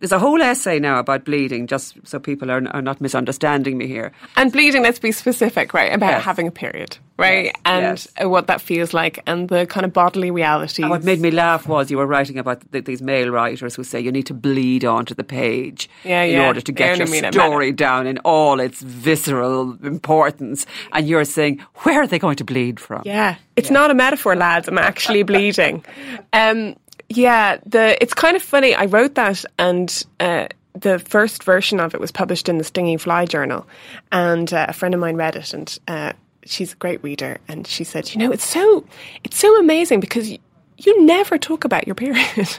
there's 0.00 0.12
a 0.12 0.18
whole 0.18 0.42
essay 0.42 0.78
now 0.80 0.98
about 0.98 1.24
bleeding, 1.24 1.66
just 1.68 1.96
so 2.04 2.18
people 2.18 2.50
are, 2.50 2.66
are 2.74 2.82
not 2.82 3.00
misunderstanding 3.00 3.78
me 3.78 3.86
here. 3.86 4.10
And 4.36 4.50
bleeding, 4.52 4.82
let's 4.82 4.98
be 4.98 5.12
specific, 5.12 5.72
right? 5.74 5.92
About 5.92 6.10
Yes. 6.10 6.24
having 6.24 6.48
a 6.48 6.50
period, 6.50 6.98
right? 7.18 7.44
Yes, 7.46 7.54
and 7.64 7.82
yes. 7.82 8.08
uh, 8.22 8.28
what 8.28 8.48
that 8.48 8.60
feels 8.60 8.92
like 8.92 9.22
and 9.26 9.48
the 9.48 9.64
kind 9.66 9.86
of 9.86 9.92
bodily 9.92 10.30
realities. 10.32 10.80
And 10.80 10.90
what 10.90 11.04
made 11.04 11.20
me 11.20 11.30
laugh 11.30 11.68
was 11.68 11.88
you 11.90 11.98
were 11.98 12.06
writing 12.06 12.36
about 12.38 12.62
th- 12.72 12.84
these 12.84 13.00
male 13.00 13.30
writers 13.30 13.76
who 13.76 13.84
say 13.84 14.00
you 14.00 14.10
need 14.10 14.26
to 14.26 14.34
bleed 14.34 14.84
onto 14.84 15.14
the 15.14 15.22
page 15.24 15.88
Yeah, 16.04 16.22
in 16.22 16.32
yeah. 16.32 16.46
order 16.48 16.60
to 16.60 16.72
get 16.72 16.98
your 16.98 17.06
story 17.32 17.70
down 17.72 18.08
in 18.08 18.18
all 18.18 18.58
its 18.58 18.80
visceral 18.82 19.78
importance. 19.84 20.66
And 20.92 21.06
you're 21.06 21.24
saying, 21.24 21.60
where 21.84 22.00
are 22.02 22.06
they 22.08 22.18
going 22.18 22.36
to 22.36 22.44
bleed 22.44 22.80
from? 22.80 23.02
Yeah, 23.04 23.36
it's 23.54 23.70
not 23.70 23.90
a 23.90 23.94
metaphor, 23.94 24.34
lads. 24.34 24.66
I'm 24.68 24.78
actually 24.78 25.22
bleeding. 25.22 25.84
Um, 26.32 26.74
yeah, 27.08 27.58
the 27.64 28.00
it's 28.02 28.14
kind 28.14 28.36
of 28.36 28.42
funny. 28.42 28.74
I 28.74 28.86
wrote 28.86 29.14
that, 29.14 29.44
and 29.58 30.04
uh, 30.20 30.48
the 30.74 30.98
first 30.98 31.44
version 31.44 31.80
of 31.80 31.94
it 31.94 32.00
was 32.00 32.10
published 32.10 32.48
in 32.48 32.58
the 32.58 32.64
Stinging 32.64 32.98
Fly 32.98 33.26
Journal, 33.26 33.66
and 34.12 34.52
uh, 34.52 34.66
a 34.68 34.72
friend 34.72 34.94
of 34.94 35.00
mine 35.00 35.16
read 35.16 35.36
it, 35.36 35.54
and 35.54 35.78
uh, 35.88 36.12
she's 36.44 36.72
a 36.72 36.76
great 36.76 37.02
reader, 37.02 37.38
and 37.48 37.66
she 37.66 37.84
said, 37.84 38.12
you 38.12 38.18
know, 38.18 38.32
it's 38.32 38.46
so 38.46 38.84
it's 39.24 39.38
so 39.38 39.58
amazing 39.58 40.00
because. 40.00 40.30
You, 40.30 40.38
you 40.78 41.06
never 41.06 41.38
talk 41.38 41.64
about 41.64 41.86
your 41.86 41.94
period. 41.94 42.20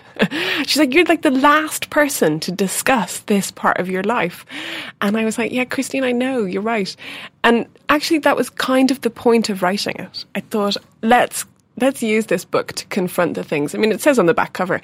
She's 0.65 0.77
like, 0.77 0.91
you're 0.91 1.05
like 1.05 1.21
the 1.21 1.29
last 1.29 1.91
person 1.91 2.39
to 2.39 2.51
discuss 2.51 3.19
this 3.19 3.51
part 3.51 3.77
of 3.77 3.91
your 3.91 4.01
life. 4.01 4.43
And 5.01 5.15
I 5.15 5.23
was 5.23 5.37
like, 5.37 5.51
yeah, 5.51 5.65
Christine, 5.65 6.03
I 6.03 6.13
know, 6.13 6.43
you're 6.43 6.63
right. 6.63 6.95
And 7.43 7.67
actually, 7.89 8.17
that 8.19 8.35
was 8.35 8.49
kind 8.49 8.89
of 8.89 9.01
the 9.01 9.11
point 9.11 9.49
of 9.49 9.61
writing 9.61 9.97
it. 9.97 10.25
I 10.33 10.39
thought, 10.39 10.77
let's 11.03 11.45
let's 11.77 12.03
use 12.03 12.25
this 12.27 12.45
book 12.45 12.73
to 12.73 12.85
confront 12.87 13.35
the 13.35 13.43
things. 13.43 13.73
I 13.73 13.77
mean, 13.77 13.91
it 13.91 14.01
says 14.01 14.19
on 14.19 14.25
the 14.25 14.33
back 14.33 14.53
cover, 14.53 14.81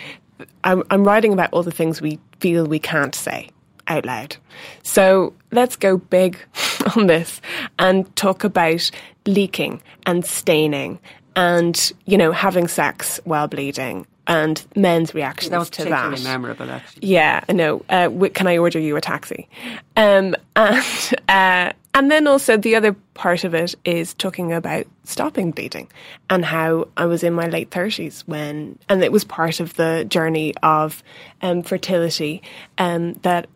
I'm, 0.63 0.83
I'm 0.89 1.03
writing 1.03 1.33
about 1.33 1.51
all 1.51 1.63
the 1.63 1.71
things 1.71 2.01
we 2.01 2.19
feel 2.39 2.65
we 2.65 2.79
can't 2.79 3.15
say 3.15 3.49
out 3.87 4.05
loud. 4.05 4.37
So 4.83 5.33
let's 5.51 5.75
go 5.75 5.97
big 5.97 6.37
on 6.95 7.07
this 7.07 7.41
and 7.79 8.13
talk 8.15 8.43
about 8.43 8.89
leaking 9.25 9.81
and 10.05 10.25
staining 10.25 10.99
and, 11.35 11.91
you 12.05 12.17
know, 12.17 12.31
having 12.31 12.67
sex 12.67 13.19
while 13.23 13.47
bleeding 13.47 14.05
and 14.27 14.65
men's 14.75 15.13
reactions 15.13 15.51
That 15.51 15.59
was 15.59 15.69
to 15.71 15.83
particularly 15.83 16.15
that. 16.17 16.23
memorable, 16.23 16.69
actually. 16.69 17.07
Yeah, 17.07 17.43
I 17.47 17.53
know. 17.53 17.83
Uh, 17.89 18.09
can 18.33 18.47
I 18.47 18.57
order 18.57 18.79
you 18.79 18.95
a 18.95 19.01
taxi? 19.01 19.49
Um, 19.97 20.35
and 20.55 21.13
uh, 21.27 21.73
and 21.95 22.09
then 22.09 22.25
also 22.27 22.57
the 22.57 22.75
other 22.75 22.93
part 23.13 23.43
of 23.43 23.53
it 23.53 23.75
is 23.85 24.13
talking 24.15 24.51
about 24.51 24.87
stopping 25.03 25.51
bleeding 25.51 25.89
and 26.29 26.43
how 26.43 26.87
I 26.97 27.05
was 27.05 27.23
in 27.23 27.33
my 27.33 27.47
late 27.47 27.69
thirties 27.71 28.23
when, 28.25 28.79
and 28.89 29.03
it 29.03 29.11
was 29.11 29.23
part 29.23 29.59
of 29.59 29.75
the 29.75 30.05
journey 30.07 30.53
of 30.63 31.03
um, 31.41 31.61
fertility 31.63 32.41
um, 32.77 33.13
that. 33.23 33.47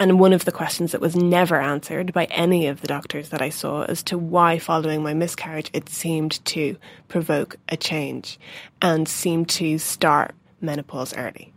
And 0.00 0.20
one 0.20 0.32
of 0.32 0.44
the 0.44 0.52
questions 0.52 0.92
that 0.92 1.00
was 1.00 1.16
never 1.16 1.60
answered 1.60 2.12
by 2.12 2.26
any 2.26 2.68
of 2.68 2.80
the 2.80 2.86
doctors 2.86 3.30
that 3.30 3.42
I 3.42 3.48
saw 3.48 3.82
as 3.82 4.02
to 4.04 4.16
why, 4.16 4.58
following 4.58 5.02
my 5.02 5.14
miscarriage, 5.14 5.70
it 5.72 5.88
seemed 5.88 6.44
to 6.46 6.76
provoke 7.08 7.56
a 7.68 7.76
change 7.76 8.38
and 8.80 9.08
seemed 9.08 9.48
to 9.50 9.78
start 9.78 10.34
menopause 10.60 11.16
early 11.16 11.52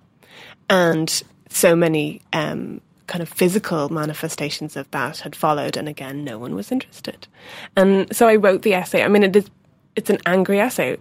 and 0.72 1.22
so 1.50 1.76
many 1.76 2.22
um, 2.32 2.80
kind 3.08 3.22
of 3.22 3.28
physical 3.28 3.90
manifestations 3.90 4.78
of 4.78 4.90
that 4.92 5.20
had 5.20 5.36
followed, 5.36 5.76
and 5.76 5.90
again, 5.90 6.24
no 6.24 6.40
one 6.40 6.56
was 6.56 6.72
interested. 6.72 7.28
And 7.76 8.16
so 8.16 8.28
I 8.28 8.38
wrote 8.38 8.62
the 8.62 8.74
essay. 8.74 9.04
I 9.04 9.10
mean, 9.10 9.24
it 9.24 9.36
is 9.36 9.52
it's 9.98 10.10
an 10.10 10.20
angry 10.26 10.62
essay, 10.62 10.98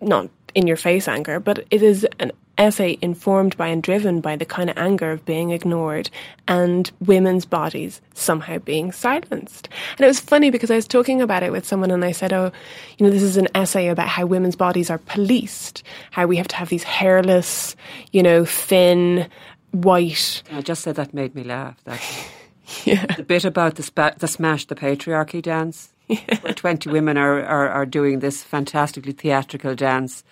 not 0.00 0.30
in 0.54 0.66
your 0.66 0.78
face 0.78 1.06
anger, 1.06 1.38
but 1.38 1.66
it 1.70 1.82
is 1.82 2.06
an 2.18 2.32
essay 2.58 2.98
informed 3.00 3.56
by 3.56 3.68
and 3.68 3.82
driven 3.82 4.20
by 4.20 4.36
the 4.36 4.44
kind 4.44 4.70
of 4.70 4.76
anger 4.76 5.10
of 5.12 5.24
being 5.24 5.50
ignored 5.50 6.10
and 6.46 6.90
women's 7.00 7.44
bodies 7.44 8.00
somehow 8.14 8.58
being 8.58 8.92
silenced. 8.92 9.68
And 9.96 10.04
it 10.04 10.08
was 10.08 10.20
funny 10.20 10.50
because 10.50 10.70
I 10.70 10.76
was 10.76 10.86
talking 10.86 11.22
about 11.22 11.42
it 11.42 11.52
with 11.52 11.66
someone 11.66 11.90
and 11.90 12.04
I 12.04 12.12
said, 12.12 12.32
Oh, 12.32 12.52
you 12.98 13.06
know, 13.06 13.12
this 13.12 13.22
is 13.22 13.36
an 13.36 13.48
essay 13.54 13.88
about 13.88 14.08
how 14.08 14.26
women's 14.26 14.56
bodies 14.56 14.90
are 14.90 14.98
policed, 14.98 15.82
how 16.10 16.26
we 16.26 16.36
have 16.36 16.48
to 16.48 16.56
have 16.56 16.68
these 16.68 16.82
hairless, 16.82 17.76
you 18.12 18.22
know, 18.22 18.44
thin, 18.44 19.28
white. 19.72 20.42
I 20.52 20.60
just 20.60 20.82
said 20.82 20.96
that 20.96 21.14
made 21.14 21.34
me 21.34 21.44
laugh. 21.44 21.82
That 21.84 22.00
yeah. 22.84 23.06
the 23.06 23.22
bit 23.22 23.44
about 23.44 23.76
the, 23.76 23.82
spa- 23.82 24.14
the 24.18 24.28
smash 24.28 24.66
the 24.66 24.74
patriarchy 24.74 25.42
dance, 25.42 25.92
where 26.40 26.54
twenty 26.54 26.90
women 26.90 27.16
are, 27.16 27.44
are 27.44 27.68
are 27.68 27.86
doing 27.86 28.20
this 28.20 28.42
fantastically 28.42 29.12
theatrical 29.12 29.74
dance, 29.74 30.24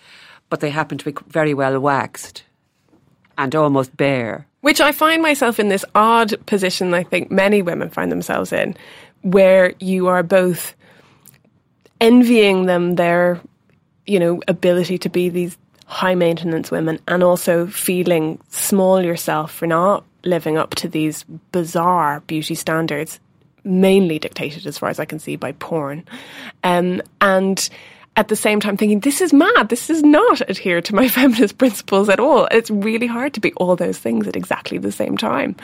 but 0.49 0.59
they 0.59 0.69
happen 0.69 0.97
to 0.97 1.05
be 1.05 1.15
very 1.27 1.53
well 1.53 1.79
waxed 1.79 2.43
and 3.37 3.55
almost 3.55 3.95
bare. 3.95 4.45
Which 4.61 4.81
I 4.81 4.91
find 4.91 5.21
myself 5.21 5.59
in 5.59 5.69
this 5.69 5.85
odd 5.95 6.35
position, 6.45 6.93
I 6.93 7.03
think 7.03 7.31
many 7.31 7.61
women 7.61 7.89
find 7.89 8.11
themselves 8.11 8.51
in, 8.51 8.75
where 9.21 9.73
you 9.79 10.07
are 10.07 10.23
both 10.23 10.75
envying 12.01 12.65
them 12.65 12.95
their, 12.95 13.39
you 14.05 14.19
know, 14.19 14.41
ability 14.47 14.97
to 14.97 15.09
be 15.09 15.29
these 15.29 15.57
high 15.85 16.15
maintenance 16.15 16.69
women 16.71 16.99
and 17.07 17.23
also 17.23 17.67
feeling 17.67 18.39
small 18.49 19.01
yourself 19.01 19.51
for 19.51 19.65
not 19.65 20.03
living 20.23 20.57
up 20.57 20.75
to 20.75 20.87
these 20.87 21.23
bizarre 21.51 22.19
beauty 22.27 22.55
standards, 22.55 23.19
mainly 23.63 24.19
dictated, 24.19 24.65
as 24.65 24.77
far 24.77 24.89
as 24.89 24.99
I 24.99 25.05
can 25.05 25.19
see, 25.19 25.35
by 25.35 25.53
porn. 25.53 26.03
Um, 26.63 27.01
and 27.21 27.69
at 28.15 28.27
the 28.27 28.35
same 28.35 28.59
time 28.59 28.75
thinking, 28.75 28.99
this 28.99 29.21
is 29.21 29.31
mad. 29.31 29.69
This 29.69 29.89
is 29.89 30.03
not 30.03 30.41
adhere 30.49 30.81
to 30.81 30.95
my 30.95 31.07
feminist 31.09 31.57
principles 31.57 32.09
at 32.09 32.19
all. 32.19 32.47
It's 32.51 32.69
really 32.69 33.07
hard 33.07 33.33
to 33.35 33.39
be 33.39 33.53
all 33.53 33.75
those 33.75 33.97
things 33.97 34.27
at 34.27 34.35
exactly 34.35 34.77
the 34.77 34.91
same 34.91 35.15
time. 35.15 35.55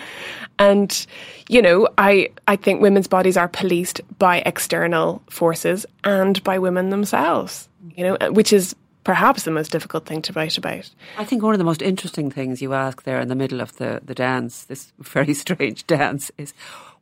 And, 0.57 1.05
you 1.49 1.61
know, 1.61 1.89
I, 1.97 2.29
I 2.47 2.55
think 2.55 2.81
women's 2.81 3.07
bodies 3.07 3.35
are 3.35 3.49
policed 3.49 3.99
by 4.17 4.37
external 4.45 5.21
forces 5.29 5.85
and 6.05 6.41
by 6.43 6.59
women 6.59 6.91
themselves, 6.91 7.67
you 7.93 8.03
know, 8.05 8.31
which 8.31 8.53
is 8.53 8.73
perhaps 9.03 9.43
the 9.43 9.51
most 9.51 9.71
difficult 9.71 10.05
thing 10.05 10.21
to 10.23 10.33
write 10.33 10.57
about. 10.57 10.89
I 11.17 11.25
think 11.25 11.43
one 11.43 11.53
of 11.53 11.59
the 11.59 11.65
most 11.65 11.81
interesting 11.81 12.31
things 12.31 12.61
you 12.61 12.73
ask 12.73 13.03
there 13.03 13.19
in 13.19 13.27
the 13.27 13.35
middle 13.35 13.61
of 13.61 13.75
the, 13.77 14.01
the 14.03 14.15
dance, 14.15 14.63
this 14.63 14.93
very 14.99 15.33
strange 15.33 15.85
dance, 15.87 16.31
is 16.37 16.53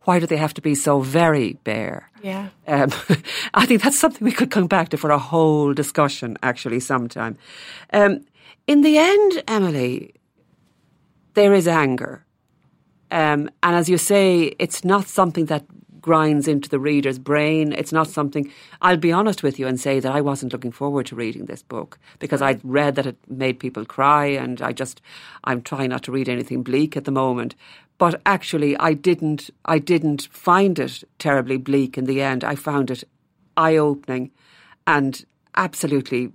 why 0.04 0.20
do 0.20 0.26
they 0.26 0.38
have 0.38 0.54
to 0.56 0.62
be 0.62 0.76
so 0.76 1.00
very 1.00 1.54
bare? 1.64 2.10
Yeah. 2.22 2.50
Um, 2.68 2.92
I 3.54 3.66
think 3.66 3.82
that's 3.82 3.98
something 3.98 4.24
we 4.24 4.32
could 4.32 4.52
come 4.52 4.68
back 4.68 4.90
to 4.90 4.98
for 4.98 5.12
a 5.12 5.18
whole 5.18 5.74
discussion, 5.74 6.38
actually, 6.44 6.80
sometime. 6.80 7.38
Um, 7.92 8.26
in 8.68 8.82
the 8.82 8.98
end, 8.98 9.44
Emilie, 9.48 10.14
there 11.34 11.54
is 11.54 11.68
anger. 11.68 12.26
Um, 13.12 13.50
and 13.62 13.76
as 13.76 13.90
you 13.90 13.98
say, 13.98 14.56
it's 14.60 14.84
not 14.84 15.08
something 15.08 15.46
that 15.46 15.66
grinds 16.04 16.48
into 16.48 16.70
the 16.70 16.80
reader's 16.80 17.18
brain. 17.18 17.74
It's 17.74 17.94
not 17.94 18.08
something, 18.08 18.52
I'll 18.82 18.98
be 18.98 19.12
honest 19.12 19.42
with 19.42 19.58
you 19.58 19.68
and 19.68 19.80
say 19.80 20.00
that 20.02 20.12
I 20.12 20.22
wasn't 20.22 20.52
looking 20.52 20.72
forward 20.72 21.06
to 21.08 21.16
reading 21.16 21.46
this 21.46 21.64
book 21.64 21.98
because 22.20 22.42
I'd 22.42 22.60
read 22.64 22.96
that 22.96 23.08
it 23.08 23.18
made 23.30 23.60
people 23.60 23.86
cry 23.86 24.26
and 24.26 24.62
I 24.62 24.74
just, 24.74 25.02
I'm 25.46 25.62
trying 25.62 25.90
not 25.90 26.04
to 26.04 26.12
read 26.12 26.28
anything 26.28 26.62
bleak 26.62 26.98
at 26.98 27.06
the 27.06 27.12
moment. 27.12 27.56
But 27.98 28.22
actually, 28.26 28.76
I 28.78 28.94
didn't, 28.94 29.50
I 29.66 29.80
didn't 29.80 30.28
find 30.32 30.78
it 30.80 31.04
terribly 31.20 31.58
bleak 31.58 31.98
in 31.98 32.06
the 32.06 32.22
end. 32.22 32.44
I 32.44 32.56
found 32.56 32.92
it 32.92 33.04
eye 33.56 33.78
opening 33.78 34.32
and 34.88 35.26
absolutely 35.56 36.32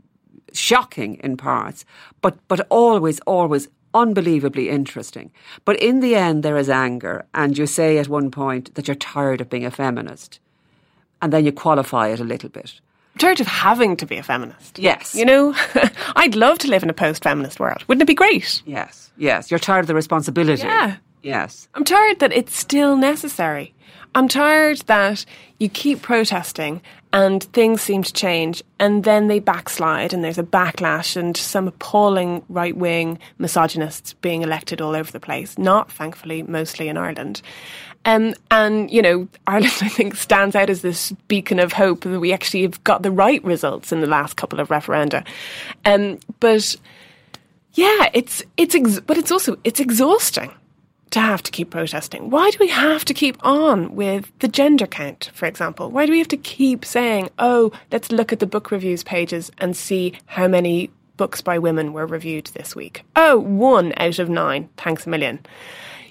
shocking 0.52 1.16
in 1.16 1.36
parts, 1.36 1.84
but, 2.22 2.38
but 2.48 2.66
always, 2.70 3.20
always 3.20 3.68
unbelievably 3.94 4.68
interesting. 4.68 5.30
But 5.64 5.80
in 5.82 6.00
the 6.00 6.14
end, 6.14 6.42
there 6.42 6.56
is 6.56 6.70
anger, 6.70 7.26
and 7.34 7.56
you 7.56 7.66
say 7.66 7.98
at 7.98 8.08
one 8.08 8.30
point 8.30 8.74
that 8.74 8.88
you're 8.88 8.94
tired 8.94 9.40
of 9.40 9.50
being 9.50 9.66
a 9.66 9.70
feminist, 9.70 10.40
and 11.20 11.32
then 11.32 11.44
you 11.44 11.52
qualify 11.52 12.08
it 12.08 12.20
a 12.20 12.24
little 12.24 12.48
bit. 12.48 12.80
I'm 13.14 13.18
tired 13.18 13.40
of 13.40 13.46
having 13.46 13.96
to 13.96 14.06
be 14.06 14.16
a 14.16 14.22
feminist. 14.22 14.78
Yes. 14.78 15.14
You 15.14 15.24
know, 15.24 15.54
I'd 16.16 16.36
love 16.36 16.58
to 16.58 16.68
live 16.68 16.82
in 16.82 16.90
a 16.90 16.94
post 16.94 17.22
feminist 17.22 17.58
world. 17.58 17.84
Wouldn't 17.88 18.02
it 18.02 18.06
be 18.06 18.14
great? 18.14 18.62
Yes, 18.64 19.10
yes. 19.16 19.50
You're 19.50 19.58
tired 19.58 19.80
of 19.80 19.86
the 19.88 19.94
responsibility. 19.94 20.62
Yeah. 20.62 20.96
Yes. 21.22 21.68
I'm 21.74 21.84
tired 21.84 22.20
that 22.20 22.32
it's 22.32 22.56
still 22.56 22.96
necessary. 22.96 23.74
I'm 24.14 24.28
tired 24.28 24.78
that 24.86 25.24
you 25.58 25.68
keep 25.68 26.02
protesting 26.02 26.80
and 27.12 27.42
things 27.42 27.82
seem 27.82 28.02
to 28.02 28.12
change 28.12 28.62
and 28.78 29.04
then 29.04 29.28
they 29.28 29.38
backslide 29.38 30.12
and 30.12 30.24
there's 30.24 30.38
a 30.38 30.42
backlash 30.42 31.16
and 31.16 31.36
some 31.36 31.68
appalling 31.68 32.42
right 32.48 32.76
wing 32.76 33.18
misogynists 33.38 34.14
being 34.14 34.42
elected 34.42 34.80
all 34.80 34.96
over 34.96 35.10
the 35.12 35.20
place. 35.20 35.58
Not, 35.58 35.90
thankfully, 35.90 36.42
mostly 36.42 36.88
in 36.88 36.96
Ireland. 36.96 37.42
Um, 38.04 38.34
and, 38.50 38.90
you 38.90 39.02
know, 39.02 39.28
Ireland, 39.46 39.72
I 39.80 39.88
think, 39.88 40.16
stands 40.16 40.56
out 40.56 40.70
as 40.70 40.82
this 40.82 41.12
beacon 41.28 41.58
of 41.58 41.72
hope 41.72 42.02
that 42.02 42.20
we 42.20 42.32
actually 42.32 42.62
have 42.62 42.82
got 42.84 43.02
the 43.02 43.10
right 43.10 43.42
results 43.44 43.92
in 43.92 44.00
the 44.00 44.06
last 44.06 44.36
couple 44.36 44.60
of 44.60 44.68
referenda. 44.68 45.26
Um, 45.84 46.18
but 46.40 46.76
yeah, 47.74 48.08
it's, 48.14 48.42
it's, 48.56 48.74
ex- 48.74 49.00
but 49.00 49.18
it's 49.18 49.30
also, 49.30 49.58
it's 49.64 49.80
exhausting 49.80 50.50
have 51.18 51.42
to 51.42 51.50
keep 51.50 51.70
protesting? 51.70 52.30
Why 52.30 52.50
do 52.50 52.56
we 52.60 52.68
have 52.68 53.04
to 53.06 53.14
keep 53.14 53.36
on 53.44 53.94
with 53.94 54.32
the 54.38 54.48
gender 54.48 54.86
count, 54.86 55.30
for 55.34 55.46
example? 55.46 55.90
Why 55.90 56.06
do 56.06 56.12
we 56.12 56.18
have 56.18 56.28
to 56.28 56.36
keep 56.36 56.84
saying, 56.84 57.30
oh, 57.38 57.72
let's 57.92 58.10
look 58.10 58.32
at 58.32 58.40
the 58.40 58.46
book 58.46 58.70
reviews 58.70 59.02
pages 59.02 59.50
and 59.58 59.76
see 59.76 60.14
how 60.26 60.48
many 60.48 60.90
books 61.16 61.40
by 61.40 61.58
women 61.58 61.92
were 61.92 62.06
reviewed 62.06 62.46
this 62.54 62.74
week? 62.74 63.04
Oh, 63.16 63.38
one 63.38 63.92
out 63.96 64.18
of 64.18 64.28
nine. 64.28 64.68
Thanks 64.76 65.06
a 65.06 65.10
million. 65.10 65.44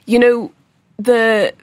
You 0.05 0.19
know, 0.19 0.51
the 0.97 1.53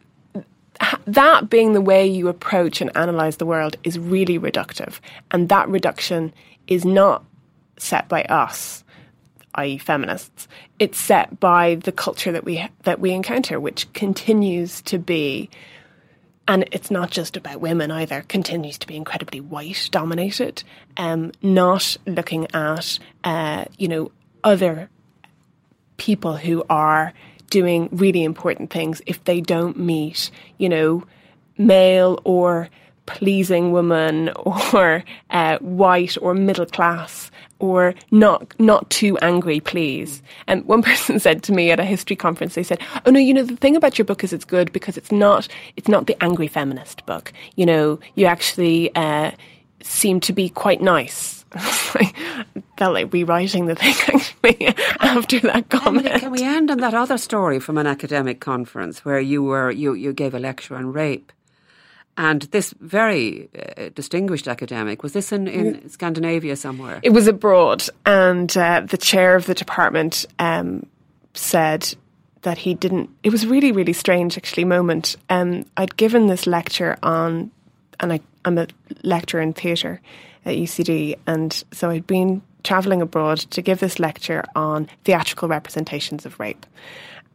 that 1.06 1.48
being 1.48 1.72
the 1.72 1.80
way 1.80 2.06
you 2.06 2.28
approach 2.28 2.80
and 2.80 2.94
analyze 2.96 3.36
the 3.36 3.46
world 3.46 3.76
is 3.84 3.98
really 3.98 4.38
reductive. 4.38 4.98
And 5.30 5.48
that 5.48 5.68
reduction 5.68 6.32
is 6.66 6.84
not 6.84 7.24
set 7.78 8.08
by 8.08 8.24
us 8.24 8.83
i.e., 9.54 9.78
feminists. 9.78 10.48
It's 10.78 10.98
set 10.98 11.40
by 11.40 11.76
the 11.76 11.92
culture 11.92 12.32
that 12.32 12.44
we 12.44 12.66
that 12.82 13.00
we 13.00 13.12
encounter, 13.12 13.60
which 13.60 13.92
continues 13.92 14.82
to 14.82 14.98
be, 14.98 15.50
and 16.48 16.68
it's 16.72 16.90
not 16.90 17.10
just 17.10 17.36
about 17.36 17.60
women 17.60 17.90
either. 17.90 18.22
Continues 18.28 18.78
to 18.78 18.86
be 18.86 18.96
incredibly 18.96 19.40
white 19.40 19.88
dominated, 19.90 20.62
um, 20.96 21.32
not 21.42 21.96
looking 22.06 22.46
at 22.54 22.98
uh, 23.24 23.64
you 23.78 23.88
know 23.88 24.12
other 24.42 24.90
people 25.96 26.36
who 26.36 26.64
are 26.68 27.12
doing 27.50 27.88
really 27.92 28.24
important 28.24 28.70
things 28.70 29.00
if 29.06 29.22
they 29.24 29.40
don't 29.40 29.78
meet 29.78 30.30
you 30.58 30.68
know 30.68 31.04
male 31.56 32.20
or 32.24 32.68
pleasing 33.06 33.72
woman 33.72 34.28
or 34.36 35.04
uh, 35.30 35.58
white 35.58 36.16
or 36.20 36.34
middle 36.34 36.66
class 36.66 37.30
or 37.58 37.94
not 38.10 38.58
not 38.60 38.88
too 38.90 39.16
angry, 39.18 39.60
please. 39.60 40.22
And 40.46 40.64
one 40.66 40.82
person 40.90 41.18
said 41.18 41.42
to 41.44 41.52
me 41.52 41.70
at 41.70 41.80
a 41.80 41.84
history 41.84 42.16
conference, 42.16 42.54
they 42.54 42.62
said, 42.62 42.80
"Oh 43.06 43.10
no, 43.10 43.18
you 43.18 43.34
know 43.34 43.42
the 43.42 43.56
thing 43.56 43.76
about 43.76 43.98
your 43.98 44.04
book 44.04 44.24
is 44.24 44.32
it's 44.32 44.44
good 44.44 44.72
because 44.72 44.96
it's 44.96 45.12
not 45.12 45.48
it's 45.76 45.88
not 45.88 46.06
the 46.06 46.22
angry 46.22 46.48
feminist 46.48 47.04
book. 47.06 47.32
You 47.56 47.66
know, 47.66 48.00
you 48.14 48.26
actually 48.26 48.94
uh, 48.94 49.30
seem 49.82 50.20
to 50.20 50.32
be 50.32 50.48
quite 50.48 50.80
nice." 50.80 51.44
I 51.56 52.42
felt 52.76 52.94
like 52.94 53.12
rewriting 53.12 53.66
the 53.66 53.76
thing 53.76 53.94
actually 54.08 54.74
after 54.98 55.38
that 55.40 55.70
comment. 55.70 56.06
Emilie, 56.06 56.20
can 56.20 56.32
we 56.32 56.42
end 56.42 56.68
on 56.68 56.78
that 56.78 56.94
other 56.94 57.16
story 57.16 57.60
from 57.60 57.78
an 57.78 57.86
academic 57.86 58.40
conference 58.40 59.04
where 59.04 59.20
you 59.20 59.40
were 59.44 59.70
you 59.70 59.94
you 59.94 60.12
gave 60.12 60.34
a 60.34 60.40
lecture 60.40 60.74
on 60.74 60.92
rape? 60.92 61.32
And 62.16 62.42
this 62.42 62.72
very 62.80 63.48
uh, 63.58 63.90
distinguished 63.94 64.46
academic, 64.46 65.02
was 65.02 65.12
this 65.12 65.32
in, 65.32 65.48
in 65.48 65.88
Scandinavia 65.88 66.54
somewhere? 66.56 67.00
It 67.02 67.10
was 67.10 67.26
abroad. 67.26 67.84
And 68.06 68.56
uh, 68.56 68.82
the 68.82 68.96
chair 68.96 69.34
of 69.34 69.46
the 69.46 69.54
department 69.54 70.24
um, 70.38 70.86
said 71.34 71.94
that 72.42 72.58
he 72.58 72.74
didn't. 72.74 73.10
It 73.22 73.30
was 73.30 73.46
really, 73.46 73.72
really 73.72 73.92
strange, 73.92 74.36
actually, 74.36 74.64
moment. 74.64 75.16
Um, 75.28 75.64
I'd 75.76 75.96
given 75.96 76.28
this 76.28 76.46
lecture 76.46 76.96
on, 77.02 77.50
and 77.98 78.12
I, 78.12 78.20
I'm 78.44 78.58
a 78.58 78.68
lecturer 79.02 79.40
in 79.40 79.52
theatre 79.52 80.00
at 80.44 80.56
UCD. 80.56 81.18
And 81.26 81.64
so 81.72 81.90
I'd 81.90 82.06
been 82.06 82.42
travelling 82.62 83.02
abroad 83.02 83.38
to 83.38 83.62
give 83.62 83.80
this 83.80 83.98
lecture 83.98 84.44
on 84.54 84.88
theatrical 85.04 85.48
representations 85.48 86.24
of 86.26 86.38
rape. 86.38 86.64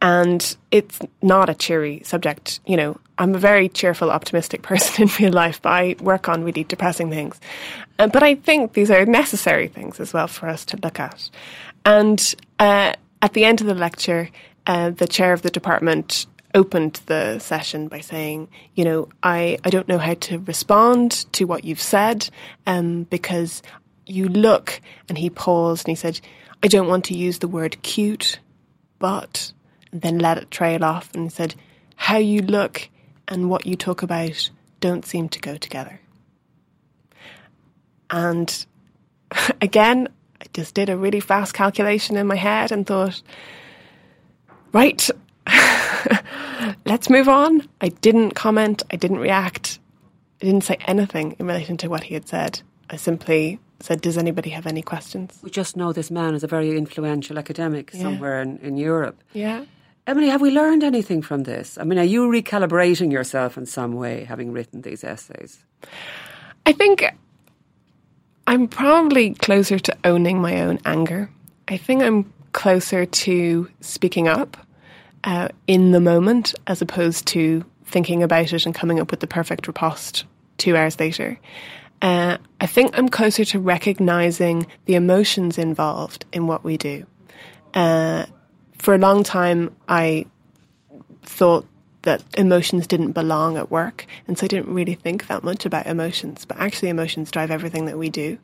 And 0.02 0.56
it's 0.70 0.98
not 1.20 1.50
a 1.50 1.54
cheery 1.54 2.02
subject. 2.04 2.60
You 2.66 2.76
know, 2.76 3.00
I'm 3.18 3.34
a 3.34 3.38
very 3.38 3.68
cheerful, 3.68 4.10
optimistic 4.10 4.62
person 4.70 5.02
in 5.02 5.10
real 5.18 5.32
life, 5.32 5.60
but 5.60 5.70
I 5.70 5.96
work 6.00 6.28
on 6.28 6.42
really 6.42 6.64
depressing 6.64 7.10
things. 7.10 7.38
Uh, 7.98 8.06
but 8.06 8.22
I 8.22 8.34
think 8.34 8.72
these 8.72 8.90
are 8.90 9.04
necessary 9.04 9.68
things 9.68 10.00
as 10.00 10.12
well 10.12 10.26
for 10.26 10.48
us 10.48 10.64
to 10.66 10.78
look 10.82 10.98
at. 10.98 11.28
And 11.84 12.34
uh, 12.58 12.94
at 13.22 13.32
the 13.34 13.44
end 13.44 13.60
of 13.60 13.66
the 13.66 13.74
lecture, 13.74 14.30
uh, 14.66 14.90
the 14.90 15.06
chair 15.06 15.32
of 15.32 15.42
the 15.42 15.50
department 15.50 16.26
opened 16.54 17.00
the 17.06 17.38
session 17.38 17.88
by 17.88 18.00
saying, 18.00 18.48
you 18.74 18.84
know, 18.84 19.08
I, 19.22 19.58
I 19.64 19.70
don't 19.70 19.88
know 19.88 19.98
how 19.98 20.14
to 20.14 20.38
respond 20.40 21.26
to 21.32 21.44
what 21.44 21.64
you've 21.64 21.80
said 21.80 22.28
um, 22.66 23.04
because 23.04 23.62
you 24.06 24.28
look, 24.28 24.80
and 25.08 25.16
he 25.16 25.30
paused 25.30 25.86
and 25.86 25.92
he 25.92 26.00
said, 26.00 26.20
I 26.62 26.68
don't 26.68 26.88
want 26.88 27.04
to 27.06 27.16
use 27.16 27.38
the 27.38 27.48
word 27.48 27.80
cute, 27.82 28.40
but 28.98 29.52
then 29.92 30.18
let 30.18 30.38
it 30.38 30.50
trail 30.50 30.84
off 30.84 31.14
and 31.14 31.32
said, 31.32 31.54
How 31.96 32.16
you 32.16 32.42
look 32.42 32.88
and 33.28 33.48
what 33.48 33.66
you 33.66 33.76
talk 33.76 34.02
about 34.02 34.50
don't 34.80 35.04
seem 35.04 35.28
to 35.28 35.40
go 35.40 35.56
together. 35.56 36.00
And 38.10 38.66
again, 39.60 40.08
I 40.40 40.46
just 40.52 40.74
did 40.74 40.88
a 40.88 40.96
really 40.96 41.20
fast 41.20 41.54
calculation 41.54 42.16
in 42.16 42.26
my 42.26 42.36
head 42.36 42.72
and 42.72 42.86
thought, 42.86 43.22
right, 44.72 45.08
let's 46.86 47.10
move 47.10 47.28
on. 47.28 47.68
I 47.80 47.88
didn't 47.88 48.32
comment, 48.32 48.82
I 48.90 48.96
didn't 48.96 49.18
react, 49.18 49.78
I 50.40 50.46
didn't 50.46 50.64
say 50.64 50.78
anything 50.86 51.36
in 51.38 51.46
relation 51.46 51.76
to 51.78 51.88
what 51.88 52.04
he 52.04 52.14
had 52.14 52.26
said. 52.28 52.62
I 52.88 52.96
simply 52.96 53.60
said, 53.80 54.00
Does 54.00 54.18
anybody 54.18 54.50
have 54.50 54.66
any 54.66 54.82
questions? 54.82 55.38
We 55.42 55.50
just 55.50 55.76
know 55.76 55.92
this 55.92 56.10
man 56.10 56.34
is 56.34 56.42
a 56.42 56.48
very 56.48 56.76
influential 56.76 57.38
academic 57.38 57.90
yeah. 57.92 58.02
somewhere 58.02 58.42
in, 58.42 58.58
in 58.58 58.76
Europe. 58.76 59.22
Yeah. 59.32 59.64
Emilie, 60.10 60.30
have 60.30 60.40
we 60.40 60.50
learned 60.50 60.82
anything 60.82 61.22
from 61.22 61.44
this? 61.44 61.78
I 61.78 61.84
mean, 61.84 61.96
are 61.96 62.04
you 62.04 62.28
recalibrating 62.28 63.12
yourself 63.12 63.56
in 63.56 63.64
some 63.64 63.92
way 63.92 64.24
having 64.24 64.50
written 64.50 64.82
these 64.82 65.04
essays? 65.04 65.64
I 66.66 66.72
think 66.72 67.04
I'm 68.44 68.66
probably 68.66 69.34
closer 69.34 69.78
to 69.78 69.96
owning 70.02 70.40
my 70.40 70.62
own 70.62 70.80
anger. 70.84 71.30
I 71.68 71.76
think 71.76 72.02
I'm 72.02 72.32
closer 72.50 73.06
to 73.06 73.70
speaking 73.82 74.26
up 74.26 74.56
uh, 75.22 75.46
in 75.68 75.92
the 75.92 76.00
moment 76.00 76.56
as 76.66 76.82
opposed 76.82 77.26
to 77.28 77.64
thinking 77.84 78.24
about 78.24 78.52
it 78.52 78.66
and 78.66 78.74
coming 78.74 78.98
up 78.98 79.12
with 79.12 79.20
the 79.20 79.28
perfect 79.28 79.68
riposte 79.68 80.24
two 80.58 80.76
hours 80.76 80.98
later. 80.98 81.38
Uh, 82.02 82.38
I 82.60 82.66
think 82.66 82.98
I'm 82.98 83.10
closer 83.10 83.44
to 83.44 83.60
recognizing 83.60 84.66
the 84.86 84.96
emotions 84.96 85.56
involved 85.56 86.24
in 86.32 86.48
what 86.48 86.64
we 86.64 86.78
do. 86.78 87.06
Uh, 87.74 88.26
for 88.80 88.94
a 88.94 88.98
long 88.98 89.22
time, 89.22 89.76
I 89.88 90.24
thought 91.22 91.66
that 92.02 92.22
emotions 92.38 92.86
didn't 92.86 93.12
belong 93.12 93.58
at 93.58 93.70
work. 93.70 94.06
And 94.26 94.38
so 94.38 94.46
I 94.46 94.48
didn't 94.48 94.72
really 94.72 94.94
think 94.94 95.26
that 95.26 95.44
much 95.44 95.66
about 95.66 95.86
emotions. 95.86 96.46
But 96.46 96.56
actually, 96.58 96.88
emotions 96.88 97.30
drive 97.30 97.50
everything 97.50 97.84
that 97.84 97.98
we 97.98 98.08
do. 98.08 98.38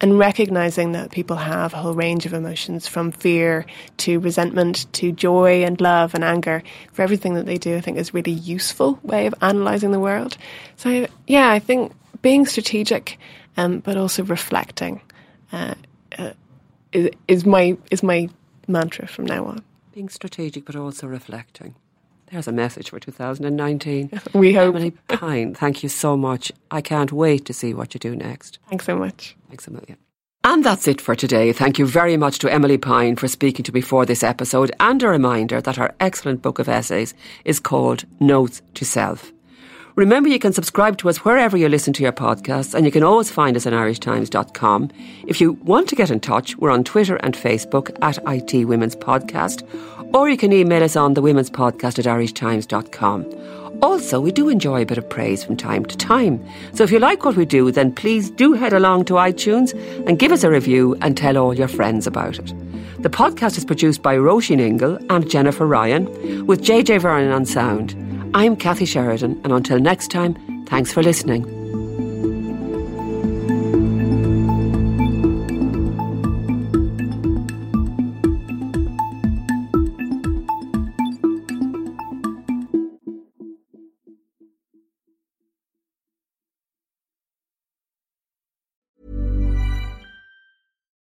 And 0.00 0.18
recognizing 0.18 0.92
that 0.92 1.10
people 1.10 1.36
have 1.36 1.74
a 1.74 1.76
whole 1.76 1.92
range 1.92 2.24
of 2.24 2.32
emotions 2.32 2.88
from 2.88 3.12
fear 3.12 3.66
to 3.98 4.18
resentment 4.18 4.90
to 4.94 5.12
joy 5.12 5.62
and 5.62 5.78
love 5.78 6.14
and 6.14 6.24
anger 6.24 6.62
for 6.92 7.02
everything 7.02 7.34
that 7.34 7.44
they 7.44 7.58
do, 7.58 7.76
I 7.76 7.82
think 7.82 7.98
is 7.98 8.08
a 8.08 8.12
really 8.12 8.32
useful 8.32 8.98
way 9.02 9.26
of 9.26 9.34
analyzing 9.42 9.92
the 9.92 10.00
world. 10.00 10.38
So, 10.76 11.06
yeah, 11.26 11.50
I 11.50 11.58
think 11.58 11.92
being 12.22 12.46
strategic, 12.46 13.18
um, 13.58 13.80
but 13.80 13.98
also 13.98 14.24
reflecting 14.24 15.02
uh, 15.52 15.74
uh, 16.16 16.30
is, 16.92 17.10
is 17.28 17.44
my 17.44 17.76
is 17.90 18.02
my 18.02 18.30
mantra 18.66 19.06
from 19.06 19.26
now 19.26 19.44
on. 19.44 19.62
Being 19.92 20.08
strategic 20.08 20.64
but 20.64 20.74
also 20.74 21.06
reflecting. 21.06 21.74
There's 22.30 22.48
a 22.48 22.52
message 22.52 22.88
for 22.88 22.98
2019. 22.98 24.10
We 24.32 24.54
hope. 24.54 24.74
Emilie 24.74 24.92
Pine, 25.08 25.54
thank 25.54 25.82
you 25.82 25.90
so 25.90 26.16
much. 26.16 26.50
I 26.70 26.80
can't 26.80 27.12
wait 27.12 27.44
to 27.44 27.52
see 27.52 27.74
what 27.74 27.92
you 27.92 28.00
do 28.00 28.16
next. 28.16 28.58
Thanks 28.70 28.86
so 28.86 28.96
much. 28.96 29.36
Thanks 29.48 29.66
a 29.66 29.70
million. 29.70 29.98
And 30.42 30.64
that's 30.64 30.88
it 30.88 31.00
for 31.00 31.14
today. 31.14 31.52
Thank 31.52 31.78
you 31.78 31.86
very 31.86 32.16
much 32.16 32.38
to 32.38 32.50
Emilie 32.50 32.78
Pine 32.78 33.16
for 33.16 33.28
speaking 33.28 33.64
to 33.64 33.72
me 33.72 33.82
for 33.82 34.06
this 34.06 34.22
episode 34.22 34.72
and 34.80 35.02
a 35.02 35.08
reminder 35.08 35.60
that 35.60 35.76
her 35.76 35.94
excellent 36.00 36.40
book 36.40 36.58
of 36.58 36.70
essays 36.70 37.12
is 37.44 37.60
called 37.60 38.04
Notes 38.18 38.62
to 38.74 38.84
Self. 38.86 39.30
Remember, 39.94 40.28
you 40.30 40.38
can 40.38 40.54
subscribe 40.54 40.96
to 40.98 41.10
us 41.10 41.18
wherever 41.18 41.54
you 41.54 41.68
listen 41.68 41.92
to 41.92 42.02
your 42.02 42.12
podcasts, 42.12 42.74
and 42.74 42.86
you 42.86 42.92
can 42.92 43.02
always 43.02 43.30
find 43.30 43.56
us 43.56 43.66
on 43.66 43.74
irishtimes.com. 43.74 44.90
If 45.26 45.38
you 45.38 45.52
want 45.64 45.88
to 45.90 45.96
get 45.96 46.10
in 46.10 46.18
touch, 46.18 46.56
we're 46.56 46.70
on 46.70 46.82
Twitter 46.82 47.16
and 47.16 47.34
Facebook 47.34 47.94
at 48.00 48.18
IT 48.26 48.64
Women's 48.64 48.96
Podcast, 48.96 49.62
or 50.14 50.30
you 50.30 50.38
can 50.38 50.52
email 50.52 50.82
us 50.82 50.96
on 50.96 51.12
the 51.12 51.20
Women's 51.20 51.50
Podcast 51.50 51.98
at 51.98 52.06
irishtimes.com. 52.06 53.26
Also, 53.82 54.18
we 54.18 54.32
do 54.32 54.48
enjoy 54.48 54.80
a 54.80 54.86
bit 54.86 54.96
of 54.96 55.10
praise 55.10 55.44
from 55.44 55.56
time 55.58 55.84
to 55.84 55.96
time. 55.96 56.42
So 56.72 56.84
if 56.84 56.90
you 56.90 56.98
like 56.98 57.24
what 57.24 57.36
we 57.36 57.44
do, 57.44 57.70
then 57.70 57.92
please 57.92 58.30
do 58.30 58.54
head 58.54 58.72
along 58.72 59.04
to 59.06 59.14
iTunes 59.14 59.74
and 60.06 60.18
give 60.18 60.32
us 60.32 60.44
a 60.44 60.50
review 60.50 60.96
and 61.02 61.16
tell 61.16 61.36
all 61.36 61.52
your 61.52 61.68
friends 61.68 62.06
about 62.06 62.38
it. 62.38 62.54
The 63.02 63.10
podcast 63.10 63.58
is 63.58 63.64
produced 63.64 64.02
by 64.02 64.16
Roisin 64.16 64.60
Ingle 64.60 64.98
and 65.10 65.28
Jennifer 65.28 65.66
Ryan, 65.66 66.46
with 66.46 66.62
JJ 66.62 67.00
Vernon 67.00 67.32
on 67.32 67.44
sound. 67.44 68.11
I'm 68.34 68.56
Kathy 68.56 68.86
Sheridan, 68.86 69.40
and 69.44 69.52
until 69.52 69.78
next 69.78 70.10
time, 70.10 70.34
thanks 70.66 70.90
for 70.90 71.02
listening. 71.02 71.44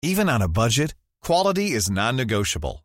Even 0.03 0.29
on 0.29 0.43
a 0.43 0.47
budget, 0.47 0.93
quality 1.23 1.71
is 1.71 1.89
non 1.89 2.15
negotiable. 2.15 2.84